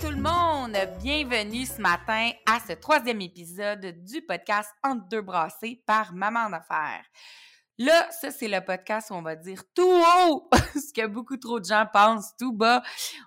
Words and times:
Tout 0.00 0.10
le 0.10 0.16
monde, 0.16 0.76
bienvenue 1.02 1.64
ce 1.64 1.80
matin 1.80 2.30
à 2.44 2.58
ce 2.60 2.74
troisième 2.74 3.22
épisode 3.22 4.04
du 4.04 4.20
podcast 4.20 4.70
Entre 4.84 5.08
deux 5.08 5.22
brassées 5.22 5.82
par 5.86 6.12
Maman 6.12 6.50
d'affaires. 6.50 7.04
Là, 7.78 8.06
ça, 8.10 8.30
c'est 8.30 8.48
le 8.48 8.60
podcast 8.62 9.10
où 9.10 9.14
on 9.14 9.22
va 9.22 9.36
dire 9.36 9.62
tout 9.74 9.90
haut 9.90 10.50
ce 10.74 10.92
que 10.92 11.06
beaucoup 11.06 11.38
trop 11.38 11.60
de 11.60 11.64
gens 11.64 11.86
pensent 11.90 12.36
tout 12.38 12.52
bas. 12.52 12.82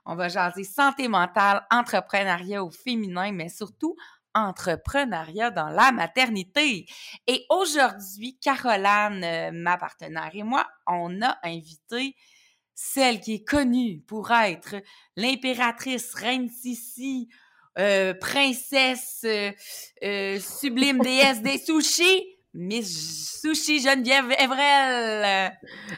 On 0.06 0.16
va 0.16 0.28
jaser 0.30 0.64
santé 0.64 1.08
mentale, 1.08 1.66
entrepreneuriat 1.72 2.64
au 2.64 2.70
féminin, 2.70 3.32
mais 3.32 3.50
surtout 3.50 3.96
entrepreneuriat 4.36 5.50
dans 5.50 5.70
la 5.70 5.92
maternité. 5.92 6.86
Et 7.26 7.46
aujourd'hui, 7.50 8.38
Caroline, 8.40 9.24
euh, 9.24 9.52
ma 9.52 9.78
partenaire 9.78 10.32
et 10.34 10.44
moi, 10.44 10.68
on 10.86 11.22
a 11.22 11.38
invité 11.44 12.16
celle 12.82 13.20
qui 13.20 13.34
est 13.36 13.44
connue 13.44 14.00
pour 14.08 14.32
être 14.32 14.76
l'impératrice 15.18 16.14
reine 16.14 16.48
Sissi, 16.50 17.28
euh, 17.78 18.14
princesse, 18.14 19.22
euh, 19.26 19.52
euh, 20.04 20.40
sublime 20.40 21.00
déesse 21.00 21.42
des 21.42 21.58
sushis, 21.58 22.24
Miss 22.54 23.42
Sushi 23.42 23.82
Geneviève 23.82 24.32
Evrel. 24.40 25.52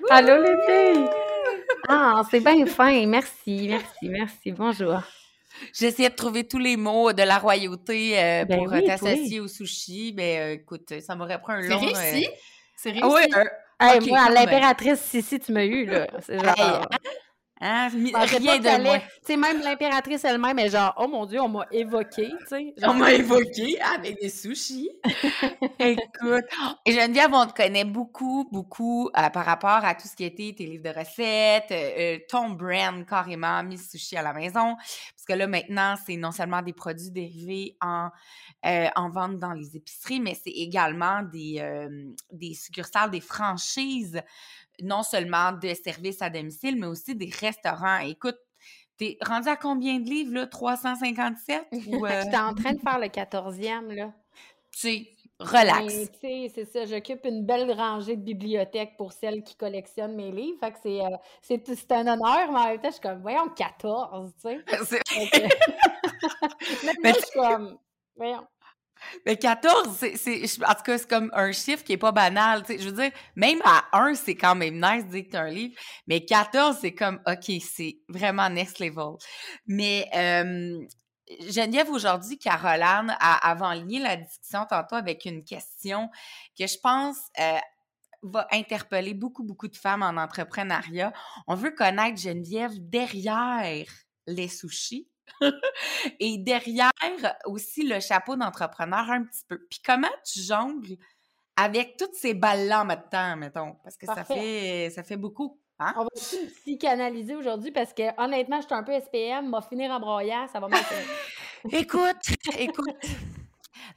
Allô 0.10 0.42
les 0.42 0.56
filles! 0.66 1.06
Ah, 1.88 2.24
c'est 2.32 2.40
bien 2.40 2.66
fin. 2.66 3.06
Merci, 3.06 3.68
merci, 3.70 4.10
merci. 4.10 4.52
Bonjour. 4.52 5.02
J'essayais 5.74 6.10
de 6.10 6.16
trouver 6.16 6.48
tous 6.48 6.58
les 6.58 6.78
mots 6.78 7.14
de 7.14 7.22
la 7.24 7.38
royauté 7.38 8.18
euh, 8.20 8.46
Ben 8.46 8.58
pour 8.58 8.72
oui, 8.72 8.84
t'associer 8.86 9.40
au 9.40 9.48
sushi. 9.48 10.16
Euh, 10.20 10.54
écoute, 10.54 11.00
ça 11.00 11.16
m'aurait 11.16 11.40
pris 11.40 11.54
un 11.54 11.62
C'est 11.62 11.70
long... 11.70 11.80
réussi. 11.80 12.26
euh, 12.26 12.30
C'est 12.76 12.92
réussi. 12.92 13.30
Ah 13.34 13.40
un- 13.42 13.46
Hey, 13.82 14.00
moi, 14.02 14.30
l'impératrice 14.30 15.02
Sissi, 15.02 15.40
tu 15.40 15.52
m'as 15.52 15.66
eu, 15.66 15.86
là. 15.86 16.08
C'est 16.22 16.40
genre. 16.40 16.88
Hein, 17.64 17.90
rien 17.90 18.58
de 18.58 18.84
moins. 18.84 18.98
Tu 19.00 19.06
sais, 19.24 19.38
même 19.38 19.62
l'impératrice 19.62 20.26
elle-même 20.26 20.58
est 20.58 20.72
genre, 20.72 20.96
oh 20.98 21.08
mon 21.08 21.28
Dieu, 21.28 21.40
on 21.40 21.48
m'a 21.48 21.68
évoqué, 21.72 22.32
sais. 22.48 22.74
On 22.78 22.82
Genre, 22.82 22.96
m'a 22.96 23.14
évoqué 23.14 23.80
avec 23.82 24.20
des 24.20 24.30
sushis. 24.30 24.90
Écoute, 25.80 26.46
et 26.88 26.92
Geneviève, 26.92 27.30
on 27.32 27.46
te 27.46 27.54
connaît 27.54 27.86
beaucoup, 27.86 28.48
beaucoup 28.52 29.10
euh, 29.16 29.30
par 29.30 29.46
rapport 29.46 29.86
à 29.86 29.94
tout 29.94 30.08
ce 30.08 30.16
qui 30.16 30.24
était 30.24 30.56
tes 30.58 30.66
livres 30.66 30.84
de 30.92 31.00
recettes, 31.00 31.72
euh, 31.72 32.16
euh, 32.16 32.20
ton 32.28 32.50
brand 32.50 33.06
carrément, 33.06 33.62
Miss 33.62 33.92
Sushi 33.92 34.18
à 34.18 34.24
la 34.24 34.34
maison. 34.34 34.76
Parce 34.76 35.26
que 35.28 35.34
là, 35.34 35.46
maintenant, 35.46 35.94
c'est 36.04 36.18
non 36.18 36.32
seulement 36.32 36.64
des 36.64 36.74
produits 36.74 37.12
dérivés 37.12 37.78
en, 37.80 38.10
euh, 38.66 38.88
en 38.96 39.10
vente 39.12 39.38
dans 39.38 39.54
les 39.54 39.76
épiceries, 39.76 40.20
mais 40.20 40.34
c'est 40.34 40.50
également 40.50 41.22
des, 41.22 41.64
des 42.32 42.56
succursales, 42.56 43.12
des 43.12 43.22
franchises, 43.22 44.20
non 44.82 45.04
seulement 45.04 45.52
de 45.52 45.74
services 45.74 46.22
à 46.22 46.30
domicile, 46.30 46.76
mais 46.80 46.88
aussi 46.88 47.16
des 47.16 47.30
restaurants. 47.30 47.51
Écoute, 48.04 48.38
t'es 48.98 49.18
rendu 49.22 49.50
à 49.50 49.56
combien 49.56 50.00
de 50.00 50.10
livres, 50.10 50.34
là? 50.34 50.48
357? 50.48 51.68
Ou, 51.88 52.06
euh, 52.06 52.22
J'étais 52.24 52.38
en 52.38 52.54
train 52.54 52.74
de 52.74 52.80
faire 52.80 53.00
le 53.00 53.08
14e, 53.08 53.94
là. 53.94 54.14
tu 54.72 54.80
sais, 54.80 55.08
relax. 55.40 56.10
C'est 56.22 56.66
ça, 56.66 56.86
j'occupe 56.86 57.26
une 57.26 57.46
belle 57.46 57.72
rangée 57.72 58.16
de 58.16 58.24
bibliothèque 58.24 58.96
pour 58.98 59.12
celles 59.12 59.44
qui 59.44 59.56
collectionnent 59.56 60.16
mes 60.16 60.32
livres. 60.32 60.60
Fait 60.60 60.72
que 60.72 60.78
c'est, 60.82 61.02
euh, 61.02 61.18
c'est, 61.42 61.92
un 61.92 62.08
honneur, 62.08 62.52
mais 62.52 62.60
en 62.60 62.68
même 62.68 62.82
temps, 62.82 62.90
je 62.90 62.94
suis 62.94 63.02
comme, 63.02 63.22
voyons, 63.22 63.50
14, 63.50 64.34
tu 64.34 64.42
sais. 64.42 64.64
C'est- 64.86 65.02
je 67.04 67.14
suis 67.14 67.40
comme, 67.40 67.78
voyons. 68.16 68.46
Mais 69.26 69.38
14, 69.38 69.96
c'est, 69.98 70.18
c'est- 70.18 70.64
en 70.66 70.74
tout 70.74 70.84
cas, 70.84 70.98
c'est 70.98 71.10
comme 71.10 71.30
un 71.34 71.52
chiffre 71.52 71.84
qui 71.84 71.94
est 71.94 71.98
pas 71.98 72.12
banal. 72.12 72.64
Je 72.68 72.90
veux 72.90 72.92
dire, 73.04 73.12
même 73.36 73.62
à 73.66 73.86
1, 73.94 74.16
c'est 74.16 74.36
quand 74.36 74.56
même 74.56 74.76
nice 74.76 75.06
de 75.08 75.38
un 75.38 75.50
livre. 75.50 75.76
Mais 76.08 76.26
14, 76.26 76.78
c'est 76.82 76.94
comme, 76.94 77.20
OK, 77.28 77.52
c'est 77.62 78.00
vraiment 78.10 78.50
next 78.50 78.80
level. 78.80 79.16
Mais 79.68 80.10
Geneviève, 81.40 81.90
aujourd'hui, 81.90 82.38
Caroline 82.38 83.16
a 83.20 83.50
avant-ligné 83.50 84.00
la 84.00 84.18
discussion 84.18 84.66
tantôt 84.70 84.96
avec 84.96 85.26
une 85.26 85.44
question 85.44 86.10
que 86.58 86.68
je 86.68 86.78
pense 86.82 87.18
euh, 87.40 87.58
va 88.24 88.48
interpeller 88.52 89.14
beaucoup, 89.14 89.44
beaucoup 89.44 89.68
de 89.68 89.78
femmes 89.78 90.04
en 90.04 90.18
entrepreneuriat. 90.18 91.14
On 91.48 91.56
veut 91.56 91.72
connaître 91.72 92.20
Geneviève 92.20 92.74
derrière 92.78 93.88
les 94.28 94.48
sushis. 94.48 95.08
Et 96.20 96.38
derrière 96.38 96.92
aussi 97.46 97.84
le 97.84 98.00
chapeau 98.00 98.36
d'entrepreneur 98.36 99.10
un 99.10 99.24
petit 99.24 99.44
peu. 99.48 99.60
Puis 99.70 99.80
comment 99.86 100.08
tu 100.26 100.42
jongles 100.42 100.98
avec 101.56 101.98
toutes 101.98 102.16
ces 102.16 102.34
balles-là 102.34 102.82
en 102.82 102.86
même 102.86 103.04
temps, 103.12 103.36
mettons? 103.38 103.76
Parce 103.84 103.98
que 103.98 104.06
ça 104.06 104.24
fait, 104.24 104.92
ça 104.94 105.04
fait 105.04 105.18
beaucoup. 105.18 105.60
Hein? 105.80 105.94
On 105.98 106.02
va 106.04 106.08
aussi 106.16 106.38
psychanalyser 106.62 107.36
aujourd'hui 107.36 107.72
parce 107.72 107.94
que 107.94 108.04
honnêtement, 108.22 108.62
je 108.62 108.68
suis 108.68 108.76
un 108.76 108.84
peu 108.84 108.94
SPM, 109.00 109.50
m'a 109.50 109.62
finir 109.62 109.92
en 109.92 110.00
broyant, 110.00 110.48
ça 110.48 110.60
va 110.60 110.68
finir. 110.68 110.84
Écoute, 111.72 112.18
écoute. 112.58 112.96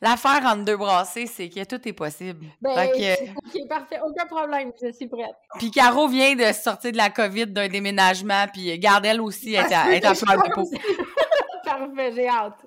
L'affaire 0.00 0.42
entre 0.44 0.64
deux 0.64 0.76
brassées, 0.76 1.26
c'est 1.26 1.48
que 1.48 1.64
tout 1.64 1.88
est 1.88 1.92
possible. 1.92 2.46
Ben, 2.60 2.88
que- 2.88 3.30
ok, 3.30 3.68
parfait, 3.68 4.00
aucun 4.04 4.26
problème, 4.26 4.72
je 4.82 4.92
suis 4.92 5.08
prête. 5.08 5.34
puis 5.58 5.70
Caro 5.70 6.08
vient 6.08 6.34
de 6.34 6.52
sortir 6.52 6.92
de 6.92 6.96
la 6.96 7.10
COVID 7.10 7.46
d'un 7.46 7.68
déménagement, 7.68 8.46
puis 8.52 8.78
garde 8.78 9.06
elle 9.06 9.20
aussi, 9.20 9.54
elle 9.54 9.66
est 9.66 9.74
à, 9.74 9.86
elle 9.88 9.94
est 9.94 10.04
à 10.04 10.14
fleur 10.14 10.36
de 10.42 10.52
peau. 10.52 10.70
Parfait, 11.78 12.12
j'ai 12.14 12.28
hâte. 12.28 12.66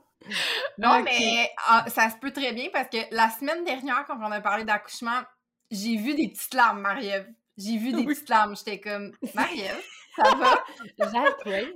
Non, 0.78 1.01
mais 1.03 1.50
ah, 1.68 1.85
ça 1.88 2.09
se 2.09 2.18
peut 2.18 2.31
très 2.31 2.51
bien 2.53 2.68
parce 2.73 2.90
que 2.90 2.97
la 3.12 3.29
semaine 3.29 3.63
dernière, 3.63 4.03
quand 4.06 4.18
on 4.19 4.31
a 4.31 4.41
parlé 4.41 4.63
d'accouchement, 4.63 5.22
j'ai 5.72 5.95
vu 5.97 6.16
des 6.16 6.28
petites 6.29 6.53
larmes, 6.53 6.81
Marie-Ève. 6.81 7.28
J'ai 7.57 7.78
vu 7.78 7.91
des 7.91 8.00
Oui. 8.00 8.06
petites 8.07 8.29
larmes. 8.29 8.56
J'étais 8.56 8.79
comme, 8.79 9.12
Marie-Ève, 9.35 9.81
ça 10.16 10.35
va? 10.35 10.63
Correct. 11.40 11.73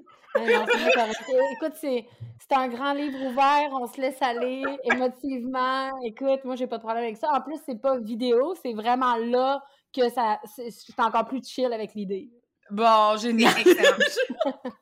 Écoute, 1.56 1.74
c'est 1.82 2.06
un 2.52 2.68
grand 2.70 2.94
livre 2.94 3.20
ouvert, 3.28 3.70
on 3.74 3.88
se 3.88 4.00
laisse 4.00 4.22
aller 4.22 4.64
émotivement. 4.84 5.92
Écoute, 6.04 6.44
moi, 6.46 6.56
j'ai 6.56 6.68
pas 6.68 6.78
de 6.78 6.84
problème 6.84 7.04
avec 7.04 7.18
ça. 7.18 7.32
En 7.34 7.42
plus, 7.42 7.58
c'est 7.66 7.82
pas 7.82 7.98
vidéo, 7.98 8.56
c'est 8.62 8.74
vraiment 8.74 9.16
là 9.16 9.62
que 9.96 10.10
ça. 10.10 10.40
c'est- 10.56 10.70
encore 11.00 11.26
plus 11.28 11.46
chill 11.48 11.72
avec 11.72 11.94
l'idée. 11.96 12.30
Bon, 12.70 13.18
génial. 13.18 13.54
Excellent. 13.60 13.98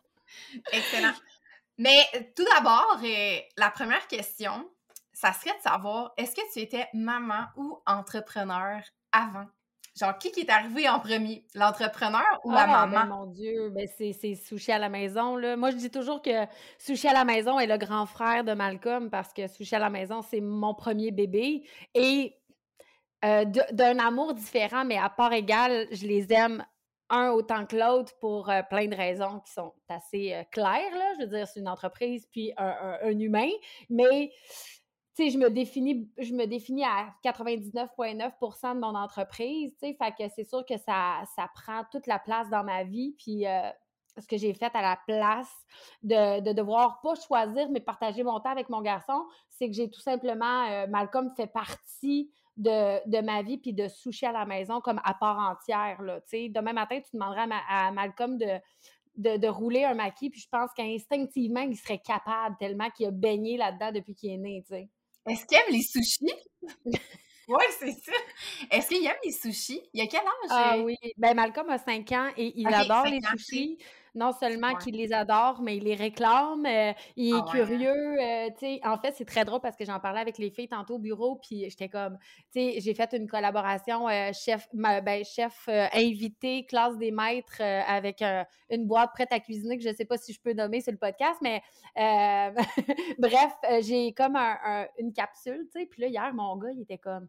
Excellent. 0.72 1.14
Mais 1.80 1.98
euh, 2.16 2.20
tout 2.36 2.46
d'abord, 2.54 3.00
euh, 3.04 3.38
la 3.58 3.72
première 3.72 4.06
question, 4.08 4.70
ça 5.14 5.34
serait 5.34 5.58
de 5.58 5.62
savoir, 5.62 6.12
est-ce 6.18 6.36
que 6.36 6.42
tu 6.54 6.60
étais 6.60 6.88
maman 6.94 7.46
ou 7.56 7.80
entrepreneur 7.88 8.82
avant? 9.12 9.48
Genre, 10.00 10.18
qui 10.18 10.32
qui 10.32 10.42
est 10.42 10.50
arrivé 10.50 10.88
en 10.88 11.00
premier? 11.00 11.46
L'entrepreneur 11.56 12.24
ou 12.44 12.52
la 12.52 12.64
Ah, 12.64 12.86
ben, 12.86 12.88
maman? 12.88 13.18
mon 13.18 13.26
Dieu, 13.32 13.70
ben 13.72 13.88
c'est 13.98 14.14
c'est 14.14 14.36
Sushi 14.36 14.72
à 14.72 14.78
la 14.78 14.88
maison. 14.90 15.36
Là. 15.36 15.58
Moi, 15.58 15.72
je 15.72 15.78
dis 15.78 15.90
toujours 15.90 16.22
que 16.22 16.46
Sushi 16.78 17.08
à 17.08 17.14
la 17.14 17.26
maison 17.26 17.60
est 17.60 17.68
le 17.68 17.78
grand 17.78 18.06
frère 18.06 18.44
de 18.44 18.54
Malcolm 18.54 19.10
parce 19.10 19.34
que 19.34 19.48
Sushi 19.48 19.76
à 19.76 19.80
la 19.80 19.90
maison, 19.90 20.22
c'est 20.22 20.42
mon 20.42 20.74
premier 20.74 21.12
bébé. 21.12 21.64
Et 21.96 22.36
euh, 23.26 23.44
d'un 23.46 24.00
amour 24.00 24.34
différent, 24.34 24.86
mais 24.86 24.98
à 24.98 25.10
part 25.10 25.34
égale, 25.34 25.88
je 25.92 26.06
les 26.08 26.32
aime 26.32 26.66
un 27.10 27.32
autant 27.32 27.66
que 27.66 27.76
l'autre 27.76 28.14
pour 28.20 28.50
euh, 28.50 28.62
plein 28.70 28.88
de 28.88 28.96
raisons 28.96 29.40
qui 29.40 29.52
sont 29.52 29.74
assez 29.88 30.34
euh, 30.34 30.44
claires. 30.52 30.96
Là. 30.96 31.14
Je 31.16 31.24
veux 31.24 31.28
dire, 31.28 31.48
c'est 31.48 31.60
une 31.60 31.68
entreprise 31.68 32.28
puis 32.32 32.54
un, 32.58 32.98
un- 33.04 33.20
humain. 33.20 33.50
Mais 33.90 34.32
je 35.18 35.38
me 35.38 35.50
définis, 35.50 36.10
je 36.18 36.34
me 36.34 36.46
définis 36.46 36.86
à 36.86 37.14
99,9 37.26 38.76
de 38.76 38.80
mon 38.80 38.96
entreprise, 38.96 39.76
fait 39.80 40.30
c'est 40.34 40.46
sûr 40.46 40.66
que 40.66 40.78
ça, 40.78 41.24
ça 41.36 41.50
prend 41.54 41.84
toute 41.92 42.08
la 42.08 42.20
place 42.20 42.50
dans 42.50 42.64
ma 42.64 42.86
vie, 42.86 43.16
puis 43.18 43.46
euh, 43.46 43.70
ce 44.18 44.26
que 44.28 44.38
j'ai 44.38 44.54
fait 44.54 44.74
à 44.74 44.82
la 44.82 44.98
place 45.06 45.52
de, 46.04 46.40
de, 46.40 46.54
devoir 46.54 47.02
pas 47.02 47.16
choisir, 47.16 47.70
mais 47.70 47.82
partager 47.82 48.24
mon 48.24 48.40
temps 48.40 48.52
avec 48.52 48.70
mon 48.70 48.82
garçon, 48.82 49.26
c'est 49.50 49.68
que 49.68 49.76
j'ai 49.76 49.90
tout 49.90 50.00
simplement, 50.00 50.88
Malcolm 50.88 51.30
fait 51.36 51.48
partie 51.48 52.32
de, 52.60 53.10
de, 53.10 53.22
ma 53.22 53.42
vie, 53.42 53.58
puis 53.58 53.74
de 53.74 53.88
sushi 53.88 54.26
à 54.26 54.32
la 54.32 54.46
maison 54.46 54.82
comme 54.82 55.02
à 55.04 55.14
part 55.14 55.40
entière. 55.40 56.02
Là, 56.02 56.20
demain 56.32 56.74
matin, 56.74 57.00
tu 57.00 57.16
demanderas 57.16 57.48
à, 57.68 57.92
Malcolm 57.92 58.38
de, 58.38 58.60
de, 59.16 59.38
de, 59.38 59.48
rouler 59.48 59.86
un 59.86 59.96
maquis, 59.96 60.30
puis 60.30 60.42
je 60.42 60.48
pense 60.50 60.72
qu'instinctivement, 60.76 61.62
il 61.62 61.76
serait 61.76 62.00
capable 62.00 62.56
tellement 62.60 62.90
qu'il 62.92 63.08
a 63.08 63.12
baigné 63.12 63.58
là-dedans 63.58 63.92
depuis 63.92 64.14
qu'il 64.14 64.32
est 64.32 64.38
né. 64.38 64.64
Est-ce 65.28 65.46
qu'il 65.46 65.58
aime 65.58 65.74
les 65.74 65.82
sushis? 65.82 66.34
Oui, 67.52 67.64
c'est 67.80 67.94
ça. 67.94 68.12
Est-ce 68.70 68.90
qu'il 68.90 69.04
aime 69.08 69.18
les 69.26 69.32
sushis? 69.32 69.82
Il 69.92 70.02
a 70.02 70.06
quel 70.06 70.20
âge? 70.20 70.50
Ah 70.52 70.78
oui. 70.78 70.96
Ben, 71.18 71.34
Malcolm 71.34 71.68
a 71.72 71.80
5 71.80 72.12
ans 72.12 72.30
et 72.38 72.54
il 72.56 72.68
adore 72.68 73.06
les 73.06 73.20
sushis 73.22 73.80
non 74.16 74.32
seulement 74.32 74.76
qu'il 74.76 74.96
les 74.96 75.14
adore, 75.14 75.62
mais 75.62 75.78
il 75.78 75.84
les 75.84 75.96
réclame. 75.96 76.66
Euh, 76.66 76.94
il 77.16 77.30
est 77.30 77.34
ah 77.34 77.44
hein? 77.46 77.52
curieux. 77.52 78.20
Euh, 78.20 78.50
en 78.84 78.98
fait, 78.98 79.14
c'est 79.16 79.26
très 79.26 79.46
drôle 79.46 79.62
parce 79.62 79.76
que 79.76 79.86
j'en 79.86 80.00
parlais 80.00 80.22
avec 80.22 80.38
les 80.38 80.50
filles 80.50 80.68
tantôt 80.68 80.96
au 80.96 81.00
bureau, 81.00 81.36
puis 81.36 81.70
j'étais 81.70 81.90
comme, 81.90 82.18
tu 82.52 82.60
sais, 82.60 82.80
j'ai 82.80 82.94
fait 82.94 83.14
une 83.14 83.28
collaboration 83.28 84.08
euh, 84.08 84.32
chef, 84.34 84.68
ben, 84.74 85.24
chef 85.24 85.68
invité, 85.94 86.66
classe 86.66 86.98
des 86.98 87.12
maîtres 87.12 87.62
avec 87.62 88.22
une 88.70 88.86
boîte 88.86 89.12
prête 89.14 89.32
à 89.32 89.40
cuisiner 89.40 89.78
que 89.78 89.84
je 89.84 89.90
ne 89.90 89.96
sais 89.96 90.06
pas 90.06 90.18
si 90.18 90.34
je 90.34 90.42
peux 90.42 90.54
nommer 90.54 90.82
sur 90.82 90.92
le 90.92 90.98
podcast, 90.98 91.40
mais 91.42 91.62
bref, 93.20 93.54
j'ai 93.82 94.14
comme 94.14 94.36
une 94.98 95.14
capsule, 95.14 95.68
tu 95.72 95.80
sais. 95.80 95.86
Puis 95.86 96.02
là, 96.02 96.08
hier, 96.08 96.34
mon 96.34 96.58
gars, 96.58 96.70
il 96.72 96.82
était 96.82 96.98
comme, 96.98 97.28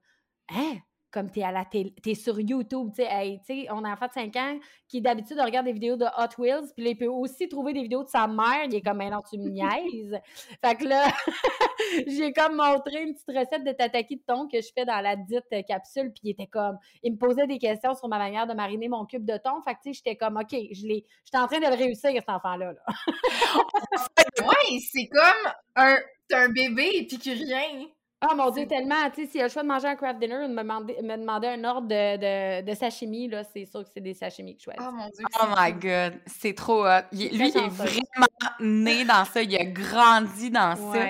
hein? 0.50 0.76
Comme 1.10 1.30
tu 1.30 1.40
es 1.40 1.42
à 1.42 1.52
la 1.52 1.64
télé, 1.64 1.94
tu 2.02 2.10
es 2.10 2.14
sur 2.14 2.38
YouTube, 2.40 2.90
tu 2.94 3.02
sais, 3.02 3.66
on 3.70 3.84
a 3.84 3.88
un 3.88 3.92
enfant 3.92 4.06
de 4.06 4.12
5 4.12 4.36
ans 4.36 4.58
qui 4.88 5.00
d'habitude 5.00 5.38
regarde 5.40 5.66
des 5.66 5.72
vidéos 5.72 5.96
de 5.96 6.04
Hot 6.04 6.38
Wheels, 6.38 6.72
puis 6.74 6.84
là, 6.84 6.90
il 6.90 6.96
peut 6.96 7.06
aussi 7.06 7.48
trouver 7.48 7.72
des 7.72 7.82
vidéos 7.82 8.04
de 8.04 8.08
sa 8.08 8.26
mère, 8.26 8.64
il 8.66 8.74
est 8.74 8.80
comme, 8.80 8.98
mais 8.98 9.10
non, 9.10 9.20
tu 9.28 9.38
me 9.38 9.48
niaises. 9.50 10.18
fait 10.64 10.74
que 10.76 10.84
là, 10.84 11.04
j'ai 12.06 12.32
comme 12.32 12.56
montré 12.56 13.02
une 13.02 13.14
petite 13.14 13.28
recette 13.28 13.64
de 13.64 13.72
tataki 13.72 14.16
de 14.16 14.22
thon 14.26 14.48
que 14.48 14.60
je 14.60 14.68
fais 14.74 14.84
dans 14.84 15.00
la 15.00 15.16
dite 15.16 15.66
capsule, 15.66 16.12
puis 16.12 16.20
il 16.24 16.30
était 16.30 16.46
comme, 16.46 16.78
il 17.02 17.12
me 17.12 17.18
posait 17.18 17.46
des 17.46 17.58
questions 17.58 17.94
sur 17.94 18.08
ma 18.08 18.18
manière 18.18 18.46
de 18.46 18.54
mariner 18.54 18.88
mon 18.88 19.04
cube 19.04 19.24
de 19.24 19.36
thon, 19.36 19.62
fait 19.62 19.74
que 19.74 19.80
tu 19.82 19.92
sais, 19.92 20.02
j'étais 20.04 20.16
comme, 20.16 20.36
OK, 20.36 20.50
je 20.50 20.86
l'ai, 20.86 21.04
j'étais 21.24 21.38
en 21.38 21.46
train 21.46 21.60
de 21.60 21.66
le 21.66 21.76
réussir, 21.76 22.10
cet 22.12 22.28
enfant-là. 22.28 22.72
Là. 22.72 22.80
ouais, 24.46 24.78
c'est 24.92 25.08
comme 25.08 25.52
un, 25.76 25.96
un 26.32 26.48
bébé 26.48 26.90
épicurien. 26.94 27.86
Ah 28.22 28.34
mon 28.34 28.50
Dieu, 28.50 28.66
tellement. 28.66 29.08
Tu 29.14 29.22
sais, 29.22 29.30
s'il 29.30 29.40
a 29.40 29.44
le 29.44 29.50
choix 29.50 29.62
de 29.62 29.68
manger 29.68 29.88
un 29.88 29.96
craft 29.96 30.18
dinner, 30.20 30.46
me 30.46 30.56
demander, 30.56 30.96
me 31.02 31.16
demander 31.16 31.48
un 31.48 31.64
ordre 31.64 31.88
de, 31.88 32.16
de, 32.16 32.70
de 32.70 32.74
sashimi, 32.74 33.28
là, 33.28 33.44
c'est 33.44 33.64
sûr 33.64 33.82
que 33.82 33.88
c'est 33.92 34.00
des 34.00 34.12
sashimi 34.12 34.56
que 34.56 34.60
je 34.60 34.64
choisis. 34.64 34.82
Oh 34.86 34.92
mon 34.92 35.08
Dieu. 35.08 35.24
Oh 35.42 35.46
my 35.56 35.72
God. 35.72 36.20
C'est 36.26 36.54
trop 36.54 36.84
hot. 36.84 37.02
lui, 37.12 37.28
il 37.30 37.56
est 37.56 37.68
vraiment 37.68 38.26
né 38.60 39.04
dans 39.04 39.24
ça. 39.24 39.42
Il 39.42 39.56
a 39.56 39.64
grandi 39.64 40.50
dans 40.50 40.76
ça. 40.76 41.06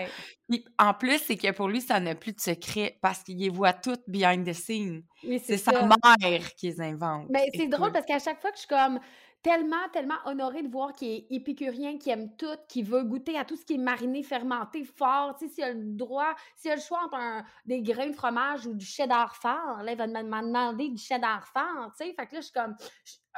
en 0.78 0.94
plus, 0.94 1.18
c'est 1.18 1.36
que 1.36 1.50
pour 1.50 1.66
lui, 1.66 1.80
ça 1.80 1.98
n'a 1.98 2.14
plus 2.14 2.32
de 2.32 2.40
secret 2.40 2.96
parce 3.02 3.24
qu'il 3.24 3.38
les 3.38 3.48
voit 3.48 3.72
toutes 3.72 4.02
behind 4.06 4.46
the 4.46 4.52
scenes. 4.52 5.02
Oui, 5.24 5.42
c'est 5.44 5.56
sa 5.56 5.72
mère 5.82 6.54
qui 6.54 6.68
les 6.68 6.80
invente. 6.80 7.26
Mais 7.30 7.50
c'est 7.56 7.66
drôle 7.66 7.90
parce 7.90 8.06
qu'à 8.06 8.20
chaque 8.20 8.40
fois 8.40 8.50
que 8.52 8.56
je 8.56 8.60
suis 8.60 8.68
comme 8.68 9.00
tellement, 9.42 9.88
tellement 9.92 10.18
honorée 10.26 10.62
de 10.62 10.68
voir 10.68 10.92
qu'il 10.92 11.08
est 11.08 11.26
épicurien, 11.30 11.98
qu'il 11.98 12.12
aime 12.12 12.34
tout, 12.36 12.46
qu'il 12.68 12.84
veut 12.84 13.04
goûter 13.04 13.38
à 13.38 13.44
tout 13.44 13.56
ce 13.56 13.64
qui 13.64 13.74
est 13.74 13.78
mariné, 13.78 14.22
fermenté, 14.22 14.84
fort. 14.84 15.36
Tu 15.38 15.48
sais, 15.48 15.54
s'il 15.54 15.64
a 15.64 15.72
le 15.72 15.96
droit, 15.96 16.34
s'il 16.56 16.70
a 16.70 16.76
le 16.76 16.80
choix 16.80 17.00
entre 17.04 17.18
des 17.64 17.82
grains 17.82 18.08
de 18.08 18.14
fromage 18.14 18.66
ou 18.66 18.74
du 18.74 18.84
cheddar 18.84 19.34
fort, 19.36 19.82
là, 19.82 19.92
il 19.92 19.98
va 19.98 20.06
me 20.06 20.22
demander 20.22 20.88
du 20.88 20.98
cheddar 20.98 21.46
fort, 21.46 21.92
tu 21.98 22.04
sais. 22.04 22.14
Fait 22.14 22.26
que 22.26 22.34
là, 22.34 22.40
je 22.40 22.46
suis 22.46 22.52
comme... 22.52 22.76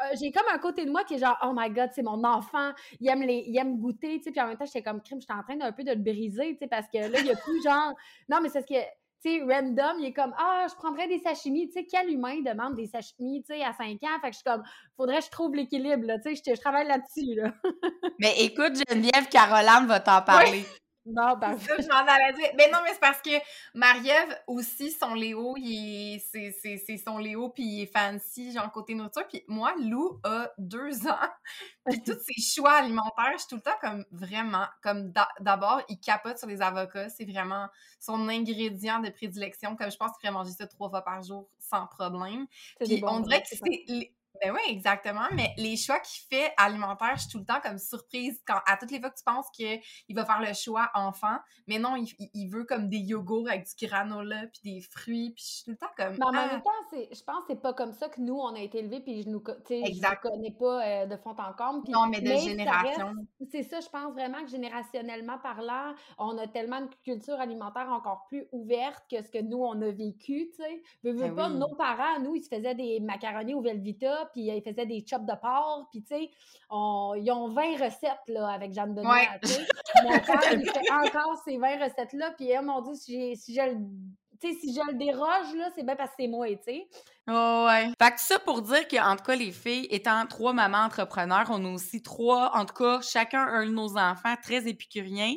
Euh, 0.02 0.16
j'ai 0.18 0.32
comme 0.32 0.46
un 0.50 0.58
côté 0.58 0.86
de 0.86 0.90
moi 0.90 1.04
qui 1.04 1.14
est 1.14 1.18
genre, 1.18 1.36
oh 1.42 1.52
my 1.54 1.68
god, 1.68 1.90
c'est 1.94 2.02
mon 2.02 2.24
enfant, 2.24 2.72
il 2.98 3.08
aime, 3.08 3.22
les, 3.22 3.44
il 3.46 3.56
aime 3.58 3.78
goûter, 3.78 4.16
tu 4.18 4.24
sais. 4.24 4.30
Puis 4.30 4.40
en 4.40 4.46
même 4.46 4.56
temps, 4.56 4.64
j'étais 4.64 4.82
comme 4.82 5.02
crime, 5.02 5.20
j'étais 5.20 5.34
en 5.34 5.42
train 5.42 5.56
d'un 5.56 5.70
peu 5.72 5.84
de 5.84 5.90
le 5.90 6.00
briser, 6.00 6.52
tu 6.54 6.58
sais, 6.60 6.66
parce 6.66 6.86
que 6.88 6.98
là, 6.98 7.20
il 7.20 7.26
y 7.26 7.30
a 7.30 7.36
plus 7.36 7.62
genre. 7.62 7.94
Non, 8.28 8.40
mais 8.40 8.48
c'est 8.48 8.62
ce 8.62 8.66
que 8.66 8.80
sais, 9.22 9.42
random, 9.42 9.96
il 10.00 10.06
est 10.06 10.12
comme 10.12 10.34
Ah, 10.38 10.66
je 10.68 10.74
prendrais 10.74 11.08
des 11.08 11.18
sashimi. 11.18 11.68
Tu 11.68 11.74
sais, 11.74 11.86
quel 11.90 12.10
humain 12.10 12.40
demande 12.44 12.74
des 12.74 12.86
sashimi, 12.86 13.42
tu 13.42 13.54
sais, 13.54 13.62
à 13.62 13.72
5 13.72 14.02
ans? 14.02 14.20
Fait 14.20 14.30
que 14.30 14.32
je 14.32 14.38
suis 14.38 14.44
comme, 14.44 14.62
faudrait 14.96 15.18
que 15.18 15.24
je 15.24 15.30
trouve 15.30 15.54
l'équilibre, 15.54 16.06
là. 16.06 16.18
Tu 16.18 16.36
sais, 16.36 16.54
je, 16.54 16.60
travaille 16.60 16.86
là-dessus, 16.86 17.34
là. 17.34 17.52
Mais 18.18 18.34
écoute, 18.40 18.72
Geneviève 18.88 19.28
Caroline 19.28 19.86
va 19.86 20.00
t'en 20.00 20.22
parler. 20.22 20.64
Non, 21.04 21.36
ben... 21.36 21.58
ça, 21.58 21.74
je 21.78 21.88
m'en 21.88 22.06
allais 22.06 22.32
dire. 22.34 22.50
Mais 22.56 22.70
non, 22.70 22.78
mais 22.84 22.92
c'est 22.92 23.00
parce 23.00 23.20
que 23.20 23.30
Marie-Ève 23.74 24.38
aussi, 24.46 24.92
son 24.92 25.14
Léo, 25.14 25.56
c'est 26.30 26.96
son 27.04 27.18
Léo, 27.18 27.48
puis 27.48 27.64
il 27.64 27.82
est 27.82 27.92
fancy, 27.92 28.52
genre 28.52 28.70
côté 28.70 28.94
nourriture. 28.94 29.26
Puis 29.26 29.42
moi, 29.48 29.74
Lou 29.80 30.20
a 30.22 30.50
deux 30.58 31.06
ans. 31.08 31.28
Puis 31.86 32.00
tous 32.02 32.16
ses 32.20 32.40
choix 32.40 32.74
alimentaires, 32.74 33.32
je 33.32 33.38
suis 33.38 33.48
tout 33.48 33.56
le 33.56 33.62
temps 33.62 33.76
comme 33.80 34.04
vraiment, 34.12 34.66
comme 34.82 35.12
d'abord, 35.40 35.82
il 35.88 35.98
capote 35.98 36.38
sur 36.38 36.46
les 36.46 36.62
avocats. 36.62 37.08
C'est 37.08 37.24
vraiment 37.24 37.66
son 37.98 38.28
ingrédient 38.28 39.00
de 39.00 39.10
prédilection. 39.10 39.74
Comme 39.74 39.90
je 39.90 39.96
pense 39.96 40.12
qu'il 40.12 40.30
pourrait 40.30 40.44
manger 40.44 40.52
ça 40.52 40.68
trois 40.68 40.88
fois 40.88 41.02
par 41.02 41.22
jour 41.24 41.48
sans 41.58 41.88
problème. 41.88 42.46
Puis 42.80 43.02
on 43.04 43.20
dirait 43.20 43.42
que 43.42 43.48
c'est 43.48 44.12
ben 44.40 44.52
oui, 44.52 44.60
exactement. 44.68 45.26
Mais 45.34 45.52
les 45.56 45.76
choix 45.76 46.00
qu'il 46.00 46.26
fait 46.28 46.52
alimentaires, 46.56 47.14
je 47.16 47.22
suis 47.22 47.30
tout 47.30 47.38
le 47.38 47.44
temps 47.44 47.60
comme 47.62 47.78
surprise 47.78 48.40
quand 48.46 48.58
à 48.66 48.76
toutes 48.76 48.90
les 48.90 49.00
fois 49.00 49.10
que 49.10 49.18
tu 49.18 49.24
penses 49.24 49.46
qu'il 49.52 49.80
va 50.14 50.24
faire 50.24 50.40
le 50.40 50.52
choix 50.54 50.90
enfant, 50.94 51.36
mais 51.66 51.78
non, 51.78 51.96
il, 51.96 52.48
veut 52.48 52.64
comme 52.64 52.88
des 52.88 52.98
yogourts 52.98 53.48
avec 53.48 53.66
du 53.66 53.86
granola 53.86 54.46
puis 54.46 54.74
des 54.74 54.80
fruits, 54.80 55.32
puis 55.34 55.44
je 55.46 55.52
suis 55.52 55.64
tout 55.64 55.70
le 55.70 55.76
temps 55.76 55.92
comme. 55.96 56.16
Mais 56.18 56.26
en 56.26 56.32
même 56.32 56.48
ah! 56.52 56.60
temps, 56.60 56.98
je 57.12 57.22
pense 57.22 57.40
que 57.40 57.44
c'est 57.48 57.62
pas 57.62 57.72
comme 57.72 57.92
ça 57.92 58.08
que 58.08 58.20
nous 58.20 58.34
on 58.34 58.54
a 58.54 58.60
été 58.60 58.78
élevés, 58.78 59.00
puis 59.00 59.22
je 59.22 59.28
nous, 59.28 59.42
je 59.46 60.20
connais 60.20 60.50
pas 60.58 60.86
euh, 60.86 61.06
de 61.06 61.16
fond 61.16 61.36
en 61.38 61.52
comble. 61.52 61.88
non, 61.88 62.06
mais 62.06 62.20
de 62.20 62.34
génération. 62.36 63.14
C'est 63.50 63.62
ça, 63.62 63.80
je 63.80 63.88
pense 63.88 64.12
vraiment 64.12 64.42
que 64.42 64.50
générationnellement 64.50 65.38
parlant, 65.38 65.94
on 66.18 66.36
a 66.38 66.46
tellement 66.46 66.80
de 66.80 66.90
culture 67.04 67.38
alimentaire 67.38 67.88
encore 67.90 68.26
plus 68.28 68.46
ouverte 68.52 69.04
que 69.10 69.22
ce 69.22 69.30
que 69.30 69.42
nous 69.42 69.58
on 69.58 69.80
a 69.82 69.90
vécu, 69.90 70.50
tu 70.50 70.62
sais. 70.62 70.82
Ben 71.02 71.34
pas, 71.34 71.48
nos 71.48 71.74
parents, 71.74 72.20
nous, 72.20 72.34
ils 72.34 72.42
se 72.42 72.48
faisaient 72.48 72.74
des 72.74 73.00
macaronis 73.00 73.54
au 73.54 73.60
Velvita 73.60 74.21
puis 74.32 74.42
ils 74.42 74.62
faisaient 74.62 74.86
des 74.86 75.04
chops 75.06 75.26
de 75.26 75.34
porc, 75.40 75.88
puis 75.90 76.02
tu 76.02 76.14
sais, 76.14 76.30
ils 76.70 77.30
ont 77.32 77.48
20 77.48 77.84
recettes, 77.84 78.28
là, 78.28 78.48
avec 78.48 78.72
Jeanne 78.72 78.94
Benoît, 78.94 79.18
Mon 80.02 80.10
père, 80.20 80.52
il 80.52 80.70
fait 80.70 80.90
encore 80.90 81.40
ces 81.44 81.56
20 81.56 81.84
recettes-là, 81.84 82.32
puis 82.36 82.50
oh 82.58 82.62
mon 82.62 82.80
Dieu, 82.82 82.94
si, 82.94 83.36
si 83.36 83.54
je 83.54 83.62
le 83.62 83.76
si 84.50 84.74
je 84.74 84.92
le 84.92 84.98
déroge, 84.98 85.54
là, 85.54 85.70
c'est 85.76 85.84
bien 85.84 85.94
parce 85.94 86.10
que 86.10 86.16
c'est 86.20 86.28
moi, 86.28 86.48
tu 86.48 86.58
sais. 86.64 86.88
Oh 87.28 87.66
ouais. 87.68 87.92
Fait 88.02 88.10
que 88.12 88.20
ça 88.20 88.40
pour 88.40 88.62
dire 88.62 88.88
qu'en 88.88 89.14
tout 89.14 89.22
cas, 89.22 89.36
les 89.36 89.52
filles, 89.52 89.86
étant 89.90 90.26
trois 90.26 90.52
mamans 90.52 90.84
entrepreneurs, 90.84 91.46
on 91.50 91.64
a 91.64 91.68
aussi 91.68 92.02
trois, 92.02 92.50
en 92.56 92.64
tout 92.64 92.74
cas, 92.74 93.00
chacun 93.00 93.46
un 93.46 93.64
de 93.64 93.70
nos 93.70 93.96
enfants 93.96 94.34
très 94.42 94.66
épicuriens. 94.68 95.36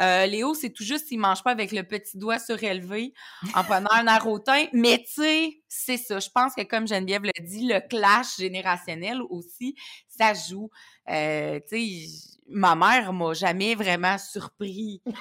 Euh, 0.00 0.26
Léo, 0.26 0.54
c'est 0.54 0.70
tout 0.70 0.84
juste 0.84 1.08
s'il 1.08 1.18
mange 1.18 1.42
pas 1.42 1.50
avec 1.50 1.72
le 1.72 1.82
petit 1.82 2.16
doigt 2.16 2.38
surélevé 2.38 3.12
en 3.56 3.64
prenant 3.64 3.90
un 3.90 4.06
air 4.06 4.24
Mais 4.72 4.98
tu 4.98 5.22
sais, 5.22 5.62
c'est 5.68 5.96
ça. 5.96 6.20
Je 6.20 6.28
pense 6.32 6.54
que 6.54 6.62
comme 6.62 6.86
Geneviève 6.86 7.24
l'a 7.24 7.44
dit, 7.44 7.66
le 7.66 7.80
clash 7.80 8.36
générationnel 8.36 9.20
aussi, 9.28 9.74
ça 10.06 10.32
joue. 10.32 10.70
Euh, 11.08 11.58
tu 11.68 11.76
sais, 11.76 12.35
ma 12.48 12.74
mère 12.74 13.12
m'a 13.12 13.34
jamais 13.34 13.74
vraiment 13.74 14.18
surpris 14.18 15.02
euh, 15.06 15.12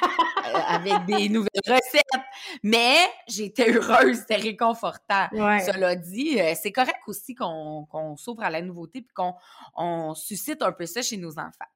avec 0.68 1.06
des 1.06 1.30
nouvelles 1.30 1.50
recettes, 1.68 2.22
mais 2.64 2.98
j'étais 3.28 3.72
heureuse, 3.72 4.18
c'était 4.20 4.36
réconfortant. 4.36 5.28
Cela 5.32 5.96
dit, 5.96 6.40
euh, 6.40 6.54
c'est 6.62 6.72
correct 6.72 7.00
aussi 7.08 7.36
qu'on 7.36 8.16
s'ouvre 8.18 8.44
à 8.44 8.50
la 8.50 8.62
nouveauté 8.62 9.02
puis 9.02 9.14
qu'on 9.14 9.34
on 9.76 10.14
suscite 10.14 10.62
un 10.62 10.72
peu 10.72 10.86
ça 10.86 11.02
chez 11.02 11.18
nos 11.18 11.32
enfants. 11.40 11.70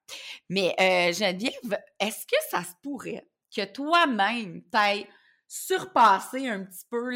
Mais 0.50 0.76
euh, 0.80 1.14
Geneviève, 1.14 1.80
est-ce 2.00 2.26
que 2.26 2.38
ça 2.50 2.64
se 2.64 2.74
pourrait 2.82 3.26
que 3.56 3.66
toi-même 3.66 4.62
t'aies 4.72 5.08
surpassé 5.50 6.48
un 6.48 6.64
petit 6.64 6.86
peu 6.92 7.12